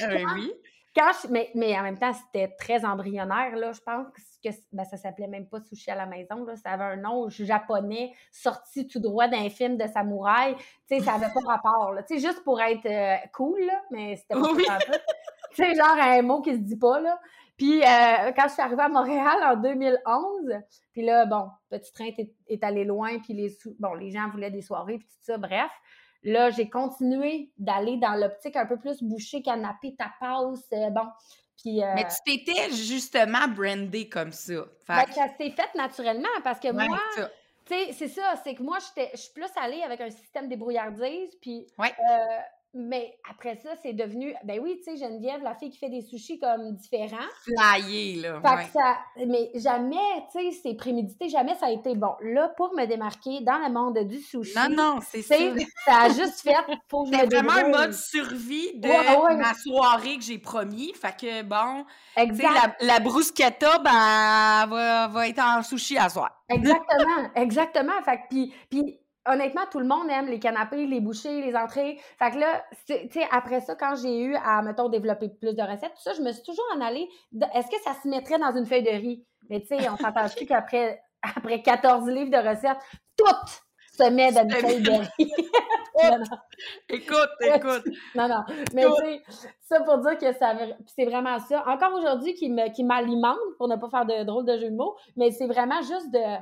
Euh, 0.00 0.16
oui. 0.34 0.52
Quand 0.96 1.10
je- 1.22 1.28
mais, 1.30 1.50
mais 1.54 1.78
en 1.78 1.82
même 1.82 1.98
temps, 1.98 2.12
c'était 2.14 2.48
très 2.58 2.84
embryonnaire, 2.86 3.54
là. 3.56 3.72
Je 3.72 3.80
pense 3.82 4.06
que 4.42 4.48
ben, 4.72 4.84
ça 4.84 4.96
s'appelait 4.96 5.28
même 5.28 5.46
pas 5.46 5.60
sushi 5.60 5.90
à 5.90 5.94
la 5.94 6.06
maison, 6.06 6.44
là. 6.46 6.56
Ça 6.56 6.70
avait 6.70 6.84
un 6.84 6.96
nom 6.96 7.28
japonais 7.28 8.12
sorti 8.32 8.88
tout 8.88 9.00
droit 9.00 9.28
d'un 9.28 9.50
film 9.50 9.76
de 9.76 9.86
samouraï. 9.86 10.56
Tu 10.88 10.96
sais, 10.98 11.00
ça 11.04 11.12
avait 11.14 11.28
pas 11.34 11.40
rapport, 11.46 11.92
là. 11.92 12.02
Tu 12.02 12.18
sais, 12.18 12.26
juste 12.26 12.42
pour 12.42 12.58
être 12.60 12.86
euh, 12.86 13.16
cool, 13.34 13.60
là, 13.66 13.82
mais 13.90 14.16
c'était 14.16 14.34
pas 14.34 14.50
Oui. 14.52 14.64
Tu 15.54 15.62
sais, 15.64 15.74
genre 15.74 15.96
un 16.00 16.22
mot 16.22 16.40
qui 16.40 16.52
se 16.52 16.58
dit 16.60 16.78
pas, 16.78 17.00
là. 17.00 17.20
Puis 17.60 17.82
euh, 17.82 18.32
quand 18.34 18.48
je 18.48 18.54
suis 18.54 18.62
arrivée 18.62 18.84
à 18.84 18.88
Montréal 18.88 19.36
en 19.44 19.54
2011, 19.54 20.62
puis 20.94 21.02
là, 21.02 21.26
bon, 21.26 21.50
Petit 21.68 21.92
Train 21.92 22.06
est, 22.06 22.32
est 22.48 22.64
allé 22.64 22.84
loin, 22.84 23.18
puis 23.18 23.34
les, 23.34 23.54
bon, 23.78 23.92
les 23.92 24.10
gens 24.10 24.30
voulaient 24.30 24.50
des 24.50 24.62
soirées, 24.62 24.96
puis 24.96 25.06
tout 25.06 25.24
ça, 25.24 25.36
bref. 25.36 25.70
Là, 26.22 26.48
j'ai 26.48 26.70
continué 26.70 27.50
d'aller 27.58 27.98
dans 27.98 28.14
l'optique 28.14 28.56
un 28.56 28.64
peu 28.64 28.78
plus 28.78 29.02
boucher, 29.02 29.42
canapé, 29.42 29.94
tapas, 29.94 30.54
euh, 30.72 30.88
bon. 30.88 31.06
Puis, 31.62 31.82
euh, 31.84 31.92
Mais 31.96 32.06
tu 32.06 32.16
t'étais 32.24 32.70
justement 32.70 33.46
brandé 33.46 34.08
comme 34.08 34.32
ça. 34.32 34.64
Fait 34.86 34.94
ben, 34.94 35.12
ça 35.12 35.28
s'est 35.36 35.50
fait 35.50 35.74
naturellement 35.74 36.28
parce 36.42 36.60
que 36.60 36.68
Ouais, 36.68 36.88
moi, 36.88 36.98
tu 37.14 37.22
sais, 37.66 37.92
c'est 37.92 38.08
ça, 38.08 38.36
c'est 38.42 38.54
que 38.54 38.62
moi, 38.62 38.78
je 38.80 39.18
suis 39.18 39.32
plus 39.34 39.50
allée 39.56 39.82
avec 39.82 40.00
un 40.00 40.08
système 40.08 40.48
débrouillardise, 40.48 41.36
puis... 41.42 41.66
Ouais. 41.78 41.92
euh, 42.10 42.40
mais 42.72 43.18
après 43.28 43.56
ça, 43.56 43.70
c'est 43.82 43.92
devenu... 43.92 44.34
Ben 44.44 44.60
oui, 44.62 44.78
tu 44.78 44.84
sais, 44.84 44.96
Geneviève, 44.96 45.42
la 45.42 45.54
fille 45.54 45.70
qui 45.70 45.78
fait 45.78 45.88
des 45.88 46.02
sushis 46.02 46.38
comme 46.38 46.72
différents. 46.76 47.16
Flyé, 47.42 48.16
là. 48.16 48.40
Fait 48.40 48.48
ouais. 48.48 48.64
que 48.64 48.72
ça... 48.72 48.96
Mais 49.26 49.50
jamais, 49.56 49.96
tu 50.32 50.38
sais, 50.38 50.60
c'est 50.62 50.74
prémédité, 50.74 51.28
jamais 51.28 51.54
ça 51.56 51.66
a 51.66 51.70
été 51.70 51.94
bon. 51.94 52.14
Là, 52.20 52.48
pour 52.56 52.74
me 52.74 52.86
démarquer 52.86 53.40
dans 53.40 53.58
le 53.58 53.72
monde 53.72 53.98
du 54.06 54.20
sushi... 54.20 54.54
Non, 54.56 54.68
non, 54.70 55.00
c'est 55.02 55.22
ça. 55.22 55.34
ça 55.84 56.02
a 56.02 56.08
juste 56.08 56.42
fait 56.42 56.54
pour 56.88 57.10
que 57.10 57.16
je 57.16 57.24
me 57.24 57.30
C'est 57.30 57.36
vraiment 57.36 57.52
un 57.52 57.68
mode 57.68 57.92
survie 57.92 58.78
de 58.78 58.88
Ouais, 58.88 59.16
ouais. 59.16 59.36
ma 59.36 59.54
soirée 59.54 60.16
que 60.16 60.22
j'ai 60.22 60.38
promis. 60.38 60.92
Fait 60.94 61.16
que, 61.16 61.42
bon, 61.42 61.84
Exact. 62.16 62.76
la, 62.80 62.86
la 62.86 63.00
bruschetta, 63.00 63.78
ben, 63.78 64.66
va, 64.68 65.08
va 65.08 65.28
être 65.28 65.40
en 65.40 65.62
sushi 65.62 65.98
à 65.98 66.08
soir. 66.08 66.30
Exactement, 66.48 67.30
exactement. 67.34 68.02
Fait 68.04 68.16
que, 68.16 68.22
puis, 68.28 68.54
puis, 68.68 69.00
honnêtement, 69.30 69.62
tout 69.70 69.78
le 69.78 69.86
monde 69.86 70.10
aime 70.10 70.26
les 70.26 70.38
canapés, 70.38 70.86
les 70.86 71.00
bouchées, 71.00 71.40
les 71.40 71.54
entrées. 71.54 71.98
Fait 72.18 72.30
que 72.32 72.38
là, 72.38 72.64
tu 72.86 72.94
sais, 73.10 73.26
après 73.30 73.60
ça, 73.60 73.74
quand 73.74 73.94
j'ai 73.94 74.20
eu 74.20 74.34
à, 74.36 74.62
mettons, 74.62 74.88
développer 74.88 75.28
plus 75.28 75.54
de 75.54 75.62
recettes, 75.62 75.94
tout 75.94 76.02
ça, 76.02 76.12
je 76.14 76.22
me 76.22 76.32
suis 76.32 76.42
toujours 76.42 76.64
en 76.76 76.80
allée. 76.80 77.08
Est-ce 77.54 77.68
que 77.68 77.80
ça 77.82 77.94
se 78.02 78.08
mettrait 78.08 78.38
dans 78.38 78.56
une 78.56 78.66
feuille 78.66 78.82
de 78.82 78.90
riz? 78.90 79.24
Mais 79.48 79.60
tu 79.60 79.68
sais, 79.68 79.88
on 79.88 79.96
s'entend 79.96 80.28
plus 80.28 80.46
qu'après 80.46 81.02
après 81.22 81.62
14 81.62 82.08
livres 82.08 82.30
de 82.30 82.48
recettes, 82.48 82.78
tout 83.16 83.24
se 83.92 84.10
met 84.10 84.32
dans 84.32 84.42
une 84.42 84.50
feuille 84.50 84.82
de 84.82 84.90
riz? 84.90 85.32
non, 86.02 86.18
non. 86.18 86.38
Écoute, 86.88 87.30
écoute. 87.40 87.84
Non, 88.14 88.28
non. 88.28 88.42
Mais 88.74 88.84
tu 88.84 88.90
sais, 89.04 89.22
ça 89.60 89.80
pour 89.80 89.98
dire 89.98 90.18
que 90.18 90.32
ça, 90.32 90.54
c'est 90.86 91.04
vraiment 91.04 91.38
ça. 91.38 91.62
Encore 91.66 91.94
aujourd'hui, 91.94 92.34
qui 92.34 92.50
me, 92.50 92.72
qui 92.72 92.84
m'alimente, 92.84 93.38
pour 93.58 93.68
ne 93.68 93.76
pas 93.76 93.90
faire 93.90 94.06
de 94.06 94.24
drôle 94.24 94.46
de 94.46 94.56
jeu 94.58 94.70
de 94.70 94.76
mots, 94.76 94.96
mais 95.16 95.30
c'est 95.30 95.46
vraiment 95.46 95.82
juste 95.82 96.10
de, 96.10 96.38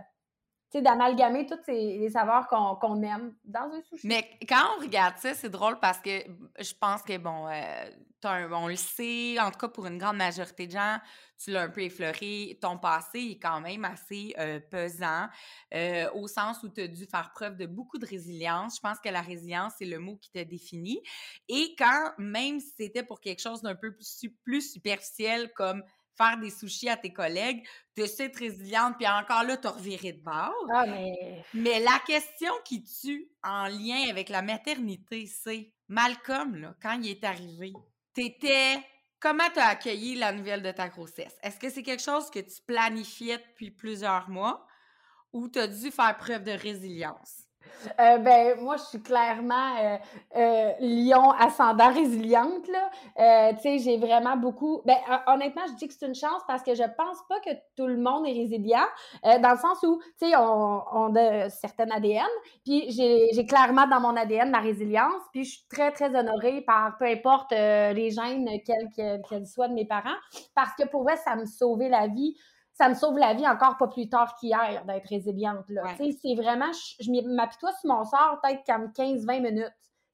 sais, 0.71 0.83
d'amalgamer 0.83 1.47
tous 1.47 1.59
ces, 1.65 1.99
les 1.99 2.11
saveurs 2.11 2.47
qu'on, 2.49 3.03
aime 3.03 3.35
dans 3.45 3.71
un 3.73 3.81
sushi. 3.83 4.07
Mais 4.07 4.29
quand 4.49 4.77
on 4.77 4.83
regarde 4.83 5.17
ça, 5.19 5.35
c'est 5.35 5.49
drôle 5.49 5.79
parce 5.81 5.99
que 6.01 6.11
je 6.59 6.73
pense 6.79 7.03
que, 7.03 7.17
bon, 7.17 7.49
euh, 7.49 7.91
on 8.25 8.69
le 8.69 8.77
sait, 8.77 9.39
en 9.41 9.51
tout 9.51 9.59
cas 9.59 9.69
pour 9.69 9.87
une 9.87 9.99
grande 9.99 10.17
majorité 10.17 10.67
de 10.67 10.73
gens, 10.73 10.99
tu 11.39 11.53
l'as 11.53 11.63
un 11.63 11.69
peu 11.69 11.83
effleuré, 11.83 12.59
ton 12.61 12.79
passé 12.79 13.21
est 13.21 13.39
quand 13.39 13.61
même 13.61 13.85
assez 13.85 14.35
euh, 14.39 14.59
pesant, 14.71 15.29
euh, 15.73 16.11
au 16.15 16.27
sens 16.27 16.63
où 16.65 16.69
tu 16.69 16.81
as 16.81 16.89
dû 16.89 17.07
faire 17.07 17.31
preuve 17.33 17.57
de 17.57 17.67
beaucoup 17.67 17.99
de 17.99 18.07
résilience. 18.07 18.77
Je 18.77 18.81
pense 18.81 18.99
que 18.99 19.09
la 19.09 19.21
résilience, 19.21 19.75
c'est 19.79 19.85
le 19.85 20.01
mot 20.01 20.17
qui 20.17 20.31
te 20.31 20.43
définit. 20.43 21.01
Et 21.49 21.77
quand, 21.79 22.13
même 22.19 22.59
si 22.59 22.73
c'était 22.77 23.05
pour 23.05 23.21
quelque 23.21 23.41
chose 23.41 23.63
d'un 23.63 23.77
peu 23.77 23.95
plus, 23.95 24.27
plus 24.43 24.73
superficiel, 24.73 25.53
comme 25.55 25.83
faire 26.19 26.37
des 26.39 26.51
sushis 26.51 26.89
à 26.89 26.97
tes 26.97 27.13
collègues, 27.13 27.67
tu 27.97 28.07
sais 28.07 28.25
être 28.25 28.39
résiliente, 28.39 28.97
puis 28.97 29.07
encore 29.07 29.45
là, 29.45 29.57
t'as 29.57 29.71
reviré 29.71 30.13
de 30.13 30.23
bord. 30.23 30.67
Ah, 30.75 30.85
mais. 30.87 31.45
Mais 31.55 31.81
la 31.81 31.99
question 32.07 32.53
qui 32.65 32.83
tue 32.85 33.31
en 33.43 33.69
lien 33.69 34.11
avec 34.11 34.29
la 34.29 34.43
maternité, 34.43 35.27
c'est 35.27 35.73
Malcolm, 35.89 36.57
là, 36.57 36.75
quand 36.83 36.99
il 37.01 37.11
est 37.11 37.25
arrivé, 37.25 37.73
t'étais. 38.13 38.77
Comment 39.21 39.51
t'as 39.53 39.67
accueilli 39.67 40.15
la 40.15 40.31
nouvelle 40.31 40.63
de 40.63 40.71
ta 40.71 40.89
grossesse? 40.89 41.37
Est-ce 41.43 41.59
que 41.59 41.69
c'est 41.71 41.83
quelque 41.83 42.03
chose 42.03 42.31
que 42.31 42.39
tu 42.39 42.63
planifiais 42.65 43.39
depuis 43.39 43.73
plusieurs 43.73 44.29
mois 44.31 44.65
ou 45.33 45.49
t'as 45.49 45.67
dû 45.67 45.91
faire 45.91 46.17
preuve 46.17 46.45
de 46.45 46.53
résilience? 46.53 47.48
Euh, 48.01 48.19
ben, 48.19 48.61
moi, 48.61 48.77
je 48.77 48.83
suis 48.85 49.03
clairement 49.03 49.77
euh, 49.81 49.97
euh, 50.37 50.73
lion 50.81 51.31
ascendant 51.33 51.93
résiliente, 51.93 52.67
là. 52.69 53.53
Tu 53.55 53.61
sais, 53.63 53.79
j'ai 53.79 53.97
vraiment 53.99 54.37
beaucoup... 54.37 54.83
Ben, 54.85 54.97
hon- 55.09 55.35
honnêtement, 55.35 55.63
je 55.69 55.75
dis 55.75 55.89
que 55.89 55.95
c'est 55.95 56.07
une 56.07 56.15
chance 56.15 56.43
parce 56.47 56.63
que 56.63 56.75
je 56.75 56.83
pense 56.83 57.19
pas 57.29 57.41
que 57.41 57.51
tout 57.77 57.87
le 57.87 57.97
monde 57.97 58.27
est 58.27 58.33
résilient, 58.33 58.87
dans 59.23 59.51
le 59.53 59.59
sens 59.59 59.83
où, 59.83 60.01
tu 60.19 60.29
sais, 60.29 60.37
on, 60.37 60.83
on 60.93 61.15
a 61.17 61.51
certaines 61.51 61.93
ADN, 61.93 62.27
puis 62.65 62.91
j'ai 62.91 63.47
clairement 63.47 63.87
dans 63.87 64.01
mon 64.01 64.17
ADN 64.17 64.51
la 64.51 64.59
résilience, 64.61 65.23
puis 65.33 65.45
je 65.45 65.51
suis 65.53 65.67
très, 65.69 65.91
très 65.93 66.15
honorée 66.15 66.63
par 66.63 66.97
peu 66.99 67.07
importe 67.07 67.51
les 67.53 68.11
gènes, 68.11 68.49
quels 68.65 68.89
que- 68.97 69.29
qu'elles 69.29 69.47
soient 69.47 69.69
de 69.69 69.75
mes 69.75 69.85
parents, 69.87 70.17
parce 70.55 70.73
que 70.79 70.87
pour 70.89 71.03
vrai, 71.03 71.17
ça 71.17 71.37
me 71.37 71.45
sauvait 71.47 71.89
la 71.89 72.07
vie 72.07 72.37
ça 72.79 72.89
me 72.89 72.95
sauve 72.95 73.19
la 73.19 73.35
vie 73.35 73.47
encore 73.47 73.77
pas 73.77 73.89
plus 73.89 74.09
tard 74.09 74.37
qu'hier 74.39 74.85
d'être 74.87 75.09
résiliente. 75.09 75.69
Là. 75.69 75.83
Ouais. 75.83 76.13
C'est 76.23 76.35
vraiment, 76.37 76.71
je, 76.73 77.05
je 77.05 77.29
m'apitoie 77.35 77.73
sur 77.73 77.91
mon 77.93 78.05
sort 78.05 78.39
peut-être 78.41 78.63
comme 78.65 78.93
15-20 78.93 79.43
minutes. 79.43 79.73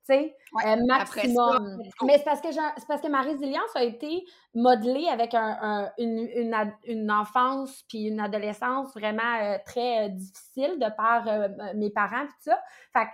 tu 0.08 0.14
sais, 0.14 0.34
Ouais, 0.54 0.62
euh, 0.66 0.76
ça, 0.76 0.84
maximum. 0.86 1.82
Mais 2.06 2.16
c'est 2.16 2.24
parce, 2.24 2.40
que 2.40 2.50
c'est 2.52 2.86
parce 2.88 3.02
que 3.02 3.08
ma 3.08 3.20
résilience 3.20 3.74
a 3.74 3.82
été 3.84 4.24
modelée 4.54 5.08
avec 5.12 5.34
un, 5.34 5.58
un- 5.60 5.90
une, 5.98 6.54
une, 6.86 7.10
enfance 7.10 7.82
puis 7.86 8.04
une 8.04 8.18
adolescence 8.20 8.94
vraiment 8.94 9.22
euh, 9.42 9.58
très 9.66 10.06
euh, 10.06 10.08
difficile 10.08 10.78
de 10.78 10.86
par 10.96 11.26
mes 11.74 11.90
parents 11.90 12.24
puis 12.24 12.34
tout 12.44 12.50
ça. 12.50 12.58
Fait 12.94 13.04
que 13.04 13.10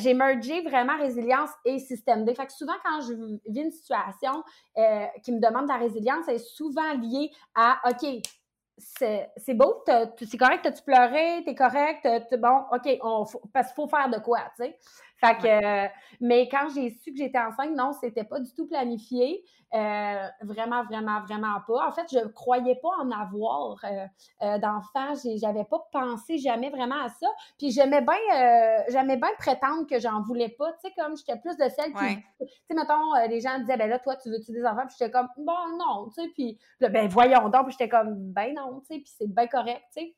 j'ai 0.00 0.14
mergé 0.14 0.62
vraiment 0.62 0.96
résilience 0.96 1.50
et 1.64 1.78
système 1.78 2.24
D. 2.24 2.34
Fait 2.34 2.46
que 2.46 2.52
souvent, 2.52 2.72
quand 2.84 3.02
je 3.02 3.12
vis 3.46 3.60
une 3.60 3.70
situation 3.70 4.42
euh, 4.76 5.06
qui 5.22 5.30
me 5.30 5.38
demande 5.38 5.64
de 5.66 5.72
la 5.72 5.78
résilience, 5.78 6.24
elle 6.26 6.34
est 6.36 6.38
souvent 6.56 6.92
liée 6.94 7.30
à 7.54 7.78
OK, 7.88 8.20
c'est 8.80 9.54
beau, 9.54 9.84
c'est 10.18 10.36
correct, 10.38 10.60
t'as-tu 10.62 10.82
pleuré, 10.82 11.42
t'es 11.44 11.54
correct, 11.54 12.06
bon, 12.38 12.64
OK, 12.72 12.98
on, 13.02 13.24
parce 13.52 13.68
qu'il 13.68 13.74
faut 13.74 13.88
faire 13.88 14.08
de 14.08 14.18
quoi, 14.18 14.40
tu 14.56 14.64
sais. 14.64 14.78
Fait 15.20 15.36
que, 15.36 15.46
euh, 15.46 15.88
mais 16.20 16.48
quand 16.48 16.68
j'ai 16.74 16.90
su 16.90 17.12
que 17.12 17.18
j'étais 17.18 17.38
enceinte, 17.38 17.76
non, 17.76 17.92
c'était 17.92 18.24
pas 18.24 18.40
du 18.40 18.52
tout 18.54 18.66
planifié. 18.66 19.44
Euh, 19.72 20.26
vraiment, 20.42 20.82
vraiment, 20.84 21.20
vraiment 21.20 21.60
pas. 21.66 21.86
En 21.86 21.92
fait, 21.92 22.06
je 22.10 22.26
croyais 22.28 22.74
pas 22.82 22.88
en 23.02 23.10
avoir 23.12 23.76
euh, 23.84 24.06
euh, 24.42 24.58
d'enfants. 24.58 25.14
J'ai- 25.22 25.38
J'avais 25.38 25.64
pas 25.64 25.78
pensé 25.92 26.38
jamais 26.38 26.70
vraiment 26.70 27.00
à 27.04 27.08
ça. 27.08 27.28
Puis 27.58 27.70
j'aimais 27.70 28.00
bien, 28.00 28.16
j'aimais 28.88 29.16
bien 29.16 29.28
prétendre 29.38 29.86
que 29.86 30.00
j'en 30.00 30.22
voulais 30.22 30.48
pas. 30.48 30.72
Tu 30.72 30.88
sais, 30.88 30.94
comme 30.96 31.16
j'étais 31.16 31.38
plus 31.38 31.56
de 31.56 31.68
celle 31.68 31.92
qui, 31.92 32.02
Ouais. 32.02 32.24
tu 32.40 32.46
sais, 32.48 32.74
mettons, 32.74 33.14
les 33.28 33.40
gens 33.40 33.58
disaient, 33.60 33.76
ben 33.76 33.88
là, 33.88 33.98
toi, 34.00 34.16
tu 34.16 34.28
veux-tu 34.30 34.50
des 34.52 34.64
enfants? 34.64 34.86
Puis 34.88 34.96
j'étais 34.98 35.10
comme, 35.12 35.28
bon, 35.36 35.76
non, 35.78 36.08
tu 36.08 36.20
sais. 36.22 36.28
Puis 36.34 36.58
là, 36.80 36.88
ben 36.88 37.06
voyons 37.08 37.48
donc. 37.48 37.66
Puis 37.66 37.72
j'étais 37.78 37.88
comme, 37.88 38.14
ben 38.32 38.54
non, 38.54 38.80
tu 38.80 38.86
sais. 38.86 38.94
Puis 39.00 39.12
c'est 39.18 39.32
bien 39.32 39.46
correct, 39.46 39.82
tu 39.94 40.02
sais. 40.02 40.14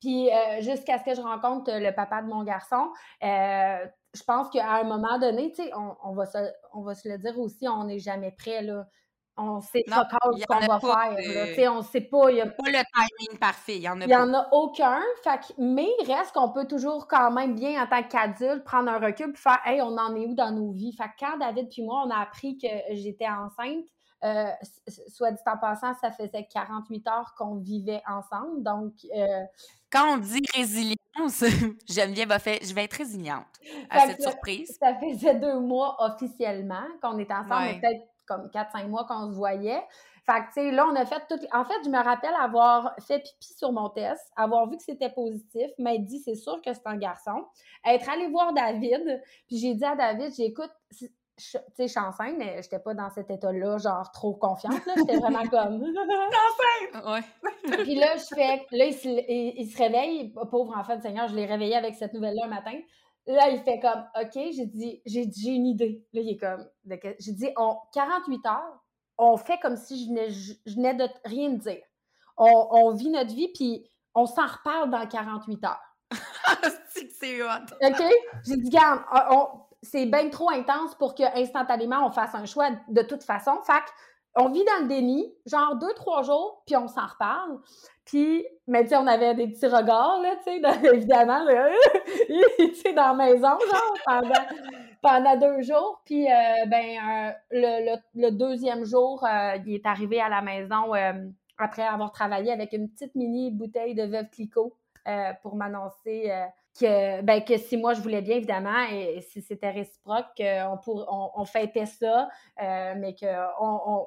Puis 0.00 0.30
euh, 0.30 0.60
jusqu'à 0.60 0.98
ce 0.98 1.04
que 1.04 1.14
je 1.14 1.20
rencontre 1.20 1.70
le 1.72 1.90
papa 1.94 2.22
de 2.22 2.28
mon 2.28 2.44
garçon, 2.44 2.90
euh, 3.22 3.78
je 4.16 4.24
pense 4.24 4.48
qu'à 4.50 4.70
un 4.76 4.84
moment 4.84 5.18
donné, 5.18 5.50
tu 5.52 5.62
sais, 5.62 5.70
on, 5.74 5.94
on 6.02 6.14
va 6.14 6.26
se, 6.26 6.38
on 6.72 6.82
va 6.82 6.94
se 6.94 7.08
le 7.08 7.18
dire 7.18 7.38
aussi, 7.38 7.68
on 7.68 7.84
n'est 7.84 7.98
jamais 7.98 8.32
prêt, 8.32 8.62
là. 8.62 8.86
On 9.38 9.60
sait 9.60 9.84
Non, 9.86 9.96
pas 9.96 10.08
ce 10.32 10.46
qu'on 10.46 10.56
en 10.56 10.60
va 10.60 10.78
pas 10.80 11.10
faire, 11.14 11.16
de- 11.16 11.34
là. 11.34 11.46
Tu 11.48 11.54
sais, 11.56 11.68
on 11.68 11.82
sait 11.82 12.00
pas, 12.00 12.30
il 12.30 12.38
y 12.38 12.40
a 12.40 12.46
Pas 12.46 12.70
le 12.70 12.82
timing 12.94 13.38
parfait, 13.38 13.76
il 13.76 13.82
y 13.82 13.88
en 13.88 14.00
a 14.00 14.04
il 14.04 14.08
n'y 14.08 14.14
pas. 14.14 14.22
en 14.22 14.32
a 14.32 14.48
aucun. 14.52 15.02
Fait 15.22 15.40
mais 15.58 15.86
il 16.00 16.10
reste 16.10 16.32
qu'on 16.32 16.50
peut 16.52 16.66
toujours 16.66 17.06
quand 17.06 17.30
même 17.30 17.54
bien, 17.54 17.82
en 17.82 17.86
tant 17.86 18.02
qu'adulte, 18.02 18.64
prendre 18.64 18.90
un 18.90 18.98
recul 18.98 19.30
et 19.34 19.36
faire 19.36 19.60
Hey, 19.66 19.82
on 19.82 19.96
en 19.98 20.14
est 20.16 20.24
où 20.26 20.34
dans 20.34 20.52
nos 20.52 20.72
vies? 20.72 20.94
Fait 20.96 21.04
que 21.08 21.20
quand 21.20 21.36
David 21.36 21.68
puis 21.68 21.82
moi, 21.82 22.02
on 22.06 22.10
a 22.10 22.16
appris 22.20 22.56
que 22.56 22.66
j'étais 22.92 23.28
enceinte, 23.28 23.84
euh, 24.24 24.46
soit 25.08 25.32
dit 25.32 25.42
en 25.44 25.58
passant, 25.58 25.92
ça 26.00 26.10
faisait 26.10 26.48
48 26.50 27.06
heures 27.08 27.34
qu'on 27.36 27.56
vivait 27.56 28.02
ensemble. 28.08 28.62
Donc, 28.62 28.94
euh, 29.14 29.42
Quand 29.92 30.14
on 30.14 30.16
dit 30.16 30.40
résilience, 30.54 30.95
A 31.18 31.28
fait 32.38 32.60
«je 32.66 32.74
vais 32.74 32.84
être 32.84 32.92
résiliente» 32.94 33.46
à 33.90 34.00
Fait 34.00 34.06
cette 34.12 34.22
surprise. 34.22 34.76
ça 34.80 34.94
faisait 34.96 35.34
deux 35.36 35.58
mois 35.60 35.96
officiellement 35.98 36.84
qu'on 37.02 37.18
était 37.18 37.32
ensemble, 37.34 37.54
Ouais. 37.54 37.80
peut-être 37.80 38.02
comme 38.26 38.50
4-5 38.50 38.88
mois 38.88 39.04
qu'on 39.06 39.30
se 39.30 39.34
voyait. 39.36 39.82
Fait 40.26 40.40
que, 40.40 40.46
tu 40.46 40.52
sais, 40.54 40.70
là, 40.72 40.86
on 40.90 40.96
a 40.96 41.06
fait 41.06 41.22
tout. 41.28 41.38
En 41.52 41.64
fait, 41.64 41.74
je 41.84 41.88
me 41.88 42.02
rappelle 42.02 42.34
avoir 42.40 42.92
fait 43.06 43.20
pipi 43.20 43.54
sur 43.56 43.70
mon 43.70 43.88
test, 43.90 44.20
avoir 44.34 44.68
vu 44.68 44.76
que 44.76 44.82
c'était 44.82 45.10
positif, 45.10 45.70
m'être 45.78 46.04
dit, 46.04 46.18
c'est 46.20 46.34
sûr 46.34 46.60
que 46.62 46.72
c'est 46.74 46.86
un 46.86 46.96
garçon. 46.96 47.46
Être 47.84 48.08
allé 48.10 48.28
voir 48.28 48.52
David, 48.52 49.22
puis 49.46 49.58
j'ai 49.58 49.74
dit 49.74 49.84
à 49.84 49.94
David, 49.94 50.34
j'écoute, 50.36 50.72
tu 51.36 51.44
sais, 51.44 51.60
je 51.78 51.86
suis 51.86 52.00
enceinte, 52.00 52.34
mais 52.38 52.62
j'étais 52.62 52.78
pas 52.78 52.94
dans 52.94 53.10
cet 53.10 53.30
état-là, 53.30 53.78
genre 53.78 54.10
trop 54.12 54.34
confiante, 54.34 54.84
là. 54.86 54.94
J'étais 54.96 55.18
vraiment 55.18 55.42
comme. 55.50 55.82
Ouais. 55.82 57.20
Puis 57.84 57.94
là, 57.96 58.16
je 58.16 58.34
fais. 58.34 58.66
Là, 58.72 58.84
il 58.86 58.94
se, 58.94 59.08
il- 59.08 59.54
il 59.58 59.70
se 59.70 59.76
réveille, 59.78 60.32
pauvre 60.50 60.76
enfant 60.76 60.96
de 60.96 61.02
Seigneur, 61.02 61.28
je 61.28 61.34
l'ai 61.34 61.46
réveillé 61.46 61.76
avec 61.76 61.94
cette 61.94 62.14
nouvelle-là 62.14 62.44
un 62.46 62.48
matin. 62.48 62.78
Là, 63.26 63.50
il 63.50 63.58
fait 63.60 63.80
comme 63.80 64.04
OK, 64.20 64.32
j'ai 64.34 64.66
dit, 64.66 65.02
j'ai 65.04 65.26
dit, 65.26 65.42
j'ai 65.42 65.50
une 65.50 65.66
idée. 65.66 66.04
Là, 66.12 66.20
il 66.22 66.30
est 66.30 66.36
comme. 66.36 66.66
J'ai 67.18 67.32
dit, 67.32 67.48
on, 67.56 67.76
48 67.92 68.46
heures, 68.46 68.84
on 69.18 69.36
fait 69.36 69.58
comme 69.58 69.76
si 69.76 70.02
je 70.04 70.08
venais, 70.08 70.30
je, 70.30 70.52
je 70.64 70.74
venais 70.76 70.94
de 70.94 71.08
rien 71.24 71.50
dire. 71.50 71.82
On, 72.36 72.68
on 72.70 72.92
vit 72.92 73.10
notre 73.10 73.34
vie, 73.34 73.48
puis 73.54 73.90
on 74.14 74.26
s'en 74.26 74.46
reparle 74.46 74.90
dans 74.90 75.06
48 75.06 75.64
heures. 75.64 75.80
C'est 77.18 77.42
hot. 77.42 77.48
OK? 77.82 78.02
J'ai 78.46 78.56
dit, 78.56 78.70
garde, 78.70 79.00
on- 79.12 79.36
on- 79.36 79.48
c'est 79.86 80.06
bien 80.06 80.28
trop 80.28 80.50
intense 80.50 80.94
pour 80.94 81.14
que 81.14 81.22
instantanément 81.38 82.06
on 82.06 82.10
fasse 82.10 82.34
un 82.34 82.46
choix 82.46 82.70
de 82.88 83.02
toute 83.02 83.22
façon. 83.22 83.58
Fait 83.64 83.84
on 84.36 84.50
vit 84.50 84.64
dans 84.64 84.82
le 84.82 84.88
déni, 84.88 85.32
genre 85.46 85.76
deux, 85.76 85.92
trois 85.94 86.22
jours, 86.22 86.62
puis 86.66 86.76
on 86.76 86.88
s'en 86.88 87.06
reparle. 87.06 87.58
Puis, 88.04 88.46
mais 88.68 88.82
tu 88.82 88.90
sais, 88.90 88.96
on 88.96 89.06
avait 89.06 89.34
des 89.34 89.48
petits 89.48 89.66
regards, 89.66 90.20
là, 90.20 90.36
tu 90.36 90.60
sais, 90.60 90.60
évidemment, 90.94 91.42
là, 91.42 91.70
tu 92.58 92.74
sais, 92.74 92.92
dans 92.92 93.08
la 93.08 93.14
maison, 93.14 93.48
genre, 93.48 93.94
pendant, 94.04 94.46
pendant 95.02 95.36
deux 95.36 95.62
jours. 95.62 96.02
Puis, 96.04 96.30
euh, 96.30 96.66
ben, 96.66 97.34
le, 97.50 98.30
deuxième 98.30 98.84
jour, 98.84 99.26
il 99.64 99.74
est 99.74 99.86
arrivé 99.86 100.20
à 100.20 100.28
la 100.28 100.42
maison 100.42 100.92
après 101.58 101.82
avoir 101.82 102.12
travaillé 102.12 102.52
avec 102.52 102.74
une 102.74 102.90
petite 102.90 103.14
mini 103.14 103.50
bouteille 103.50 103.94
de 103.94 104.04
Veuve 104.04 104.28
Clicquot 104.30 104.76
pour 105.42 105.56
m'annoncer 105.56 106.30
que, 106.78 107.22
ben, 107.22 107.42
que 107.44 107.56
si 107.58 107.76
moi 107.76 107.94
je 107.94 108.00
voulais 108.00 108.22
bien, 108.22 108.36
évidemment, 108.36 108.84
et, 108.90 109.20
si 109.20 109.42
c'était 109.42 109.70
réciproque, 109.70 110.40
on, 110.40 110.78
on, 111.34 111.44
fêtait 111.44 111.86
ça, 111.86 112.28
mais 112.58 113.14
que 113.14 113.26
on, 113.60 114.06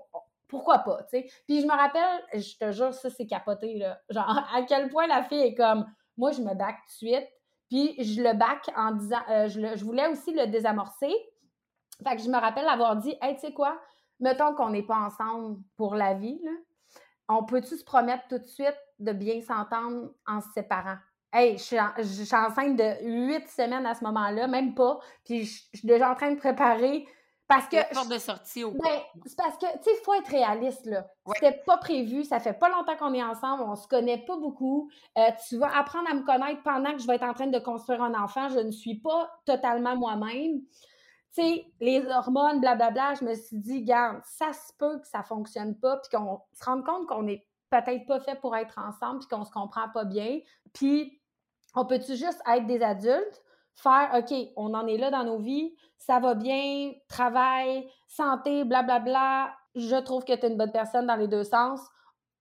pourquoi 0.49 0.79
pas, 0.79 1.03
tu 1.03 1.09
sais? 1.11 1.29
Puis 1.47 1.61
je 1.61 1.65
me 1.65 1.71
rappelle, 1.71 2.19
je 2.33 2.57
te 2.57 2.71
jure, 2.71 2.93
ça, 2.93 3.09
c'est 3.09 3.27
capoté, 3.27 3.77
là. 3.77 4.01
Genre, 4.09 4.27
à 4.53 4.63
quel 4.63 4.89
point 4.89 5.07
la 5.07 5.23
fille 5.23 5.41
est 5.41 5.55
comme, 5.55 5.85
moi, 6.17 6.31
je 6.31 6.41
me 6.41 6.53
back 6.53 6.75
tout 6.75 7.05
de 7.05 7.09
suite, 7.09 7.29
puis 7.69 7.95
je 8.03 8.21
le 8.21 8.33
back 8.33 8.69
en 8.75 8.91
disant, 8.91 9.21
euh, 9.29 9.47
je, 9.47 9.85
voulais 9.85 10.07
aussi 10.07 10.33
le 10.33 10.47
désamorcer. 10.47 11.13
Fait 12.03 12.15
que 12.15 12.21
je 12.21 12.29
me 12.29 12.37
rappelle 12.37 12.67
avoir 12.67 12.97
dit, 12.97 13.15
hey, 13.21 13.35
tu 13.35 13.41
sais 13.41 13.53
quoi, 13.53 13.79
mettons 14.19 14.55
qu'on 14.55 14.69
n'est 14.69 14.83
pas 14.83 14.97
ensemble 14.97 15.59
pour 15.77 15.95
la 15.95 16.15
vie, 16.15 16.39
là, 16.43 16.51
on 17.29 17.45
peut-tu 17.45 17.77
se 17.77 17.83
promettre 17.83 18.27
tout 18.27 18.39
de 18.39 18.45
suite 18.45 18.77
de 18.97 19.11
bien 19.11 19.39
s'entendre 19.41 20.09
en 20.25 20.41
se 20.41 20.51
séparant? 20.51 20.97
Hey, 21.31 21.57
je 21.57 21.63
suis, 21.63 21.77
je 21.97 22.23
suis 22.23 22.35
enceinte 22.35 22.75
de 22.75 23.05
huit 23.05 23.47
semaines 23.49 23.85
à 23.85 23.93
ce 23.93 24.03
moment-là, 24.03 24.47
même 24.47 24.73
pas. 24.73 24.99
Puis 25.23 25.45
je, 25.45 25.63
je 25.73 25.79
suis 25.79 25.87
déjà 25.87 26.11
en 26.11 26.15
train 26.15 26.31
de 26.31 26.39
préparer 26.39 27.05
parce 27.49 27.67
que. 27.67 27.93
porte 27.93 28.09
de 28.09 28.19
sortie 28.19 28.63
au 28.63 28.71
ben, 28.71 29.01
C'est 29.25 29.35
parce 29.35 29.57
que, 29.57 29.65
tu 29.65 29.83
sais, 29.83 29.89
il 29.99 30.03
faut 30.05 30.13
être 30.13 30.29
réaliste, 30.29 30.85
là. 30.85 31.07
C'était 31.33 31.59
pas 31.65 31.77
prévu, 31.77 32.23
ça 32.23 32.39
fait 32.39 32.53
pas 32.53 32.69
longtemps 32.69 32.95
qu'on 32.95 33.13
est 33.15 33.23
ensemble, 33.23 33.63
on 33.63 33.75
se 33.75 33.87
connaît 33.87 34.23
pas 34.23 34.37
beaucoup. 34.37 34.91
Euh, 35.17 35.31
tu 35.47 35.57
vas 35.57 35.75
apprendre 35.75 36.07
à 36.11 36.13
me 36.13 36.21
connaître 36.21 36.61
pendant 36.61 36.93
que 36.93 36.99
je 36.99 37.07
vais 37.07 37.15
être 37.15 37.23
en 37.23 37.33
train 37.33 37.47
de 37.47 37.57
construire 37.57 38.03
un 38.03 38.13
enfant. 38.13 38.49
Je 38.49 38.59
ne 38.59 38.69
suis 38.69 38.99
pas 38.99 39.31
totalement 39.45 39.97
moi-même. 39.97 40.61
Tu 40.61 41.41
sais, 41.41 41.65
les 41.79 42.05
hormones, 42.05 42.59
blablabla, 42.59 43.15
je 43.15 43.25
me 43.25 43.33
suis 43.33 43.57
dit, 43.57 43.83
garde, 43.83 44.21
ça 44.25 44.53
se 44.53 44.71
peut 44.77 44.99
que 44.99 45.07
ça 45.07 45.23
fonctionne 45.23 45.75
pas, 45.75 45.97
puis 45.97 46.15
qu'on 46.15 46.41
se 46.53 46.63
rende 46.63 46.85
compte 46.85 47.07
qu'on 47.07 47.27
est 47.27 47.47
peut-être 47.71 48.05
pas 48.05 48.19
fait 48.19 48.39
pour 48.39 48.55
être 48.55 48.77
ensemble, 48.77 49.19
puis 49.19 49.27
qu'on 49.27 49.43
se 49.43 49.51
comprend 49.51 49.89
pas 49.89 50.05
bien. 50.05 50.39
Puis, 50.73 51.18
on 51.75 51.85
peut-tu 51.85 52.15
juste 52.15 52.41
être 52.47 52.65
des 52.65 52.81
adultes, 52.81 53.43
faire, 53.75 54.09
OK, 54.13 54.33
on 54.55 54.73
en 54.73 54.87
est 54.87 54.97
là 54.97 55.11
dans 55.11 55.23
nos 55.23 55.39
vies, 55.39 55.75
ça 55.97 56.19
va 56.19 56.33
bien, 56.35 56.93
travail, 57.07 57.89
santé, 58.07 58.63
blablabla, 58.63 58.99
bla, 58.99 59.53
bla, 59.53 59.55
je 59.75 59.95
trouve 59.97 60.23
que 60.23 60.33
tu 60.33 60.45
es 60.45 60.49
une 60.49 60.57
bonne 60.57 60.71
personne 60.71 61.07
dans 61.07 61.15
les 61.15 61.27
deux 61.27 61.43
sens, 61.43 61.81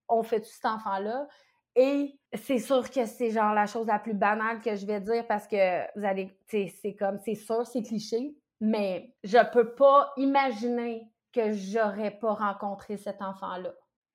on 0.08 0.22
fait 0.22 0.40
tout 0.40 0.50
cet 0.50 0.64
enfant-là. 0.64 1.28
Et 1.76 2.18
c'est 2.34 2.58
sûr 2.58 2.90
que 2.90 3.06
c'est 3.06 3.30
genre 3.30 3.54
la 3.54 3.66
chose 3.66 3.86
la 3.86 3.98
plus 4.00 4.14
banale 4.14 4.60
que 4.60 4.74
je 4.74 4.84
vais 4.84 5.00
dire 5.00 5.26
parce 5.28 5.46
que 5.46 5.82
vous 5.96 6.04
allez, 6.04 6.36
c'est 6.48 6.96
comme, 6.98 7.18
c'est 7.18 7.36
sûr, 7.36 7.64
c'est 7.66 7.82
cliché, 7.82 8.34
mais 8.60 9.14
je 9.22 9.38
peux 9.52 9.74
pas 9.74 10.12
imaginer 10.16 11.08
que 11.32 11.52
j'aurais 11.52 12.10
pas 12.10 12.32
rencontré 12.32 12.96
cet 12.96 13.22
enfant-là. 13.22 13.72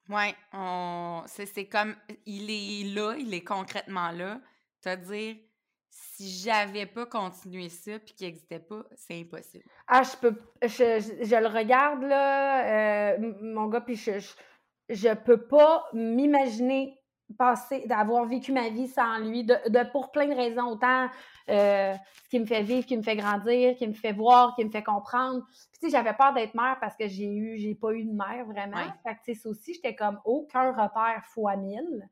Oui, 0.09 0.35
c'est 1.27 1.69
comme, 1.69 1.95
il 2.25 2.49
est 2.49 2.93
là, 2.93 3.15
il 3.17 3.33
est 3.33 3.43
concrètement 3.43 4.11
là. 4.11 4.41
C'est-à-dire, 4.83 5.37
si 5.89 6.29
j'avais 6.29 6.85
pas 6.85 7.05
continué 7.05 7.69
ça 7.69 7.99
puis 7.99 8.13
qu'il 8.13 8.27
n'existait 8.27 8.59
pas, 8.59 8.83
c'est 8.95 9.17
impossible. 9.17 9.63
Ah, 9.87 10.03
je 10.03 10.17
peux. 10.17 10.35
Je, 10.61 11.39
le 11.39 11.47
regarde, 11.47 12.03
là, 12.03 13.13
euh, 13.13 13.33
mon 13.41 13.67
gars, 13.67 13.79
puis 13.79 13.95
je, 13.95 14.19
je, 14.89 15.13
peux 15.13 15.47
pas 15.47 15.85
m'imaginer 15.93 16.99
passer, 17.37 17.85
d'avoir 17.87 18.25
vécu 18.25 18.51
ma 18.51 18.69
vie 18.69 18.89
sans 18.89 19.19
lui, 19.19 19.45
de, 19.45 19.91
pour 19.91 20.11
plein 20.11 20.27
de 20.27 20.35
raisons, 20.35 20.71
autant 20.71 21.07
euh, 21.49 21.93
qui 22.29 22.41
me 22.41 22.45
fait 22.45 22.63
vivre, 22.63 22.85
qui 22.85 22.97
me 22.97 23.03
fait 23.03 23.15
grandir, 23.15 23.77
qui 23.77 23.87
me 23.87 23.93
fait 23.93 24.11
voir, 24.11 24.53
qui 24.55 24.65
me 24.65 24.69
fait 24.69 24.83
comprendre. 24.83 25.45
Puis, 25.45 25.79
tu 25.79 25.85
sais, 25.85 25.91
j'avais 25.91 26.13
peur 26.13 26.33
d'être 26.33 26.55
mère 26.55 26.77
parce 26.81 26.97
que 26.97 27.07
j'ai 27.07 27.33
eu, 27.33 27.57
j'ai 27.57 27.73
pas 27.73 27.93
eu 27.93 28.03
de 28.03 28.11
mère 28.11 28.45
vraiment. 28.47 28.83
Fait 29.03 29.15
que, 29.15 29.23
tu 29.23 29.35
sais, 29.35 29.47
aussi, 29.47 29.75
j'étais 29.75 29.95
comme 29.95 30.19
aucun 30.25 30.71
repère 30.71 31.23
fois 31.27 31.55
mille. 31.55 32.09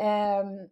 Euh, 0.00 0.66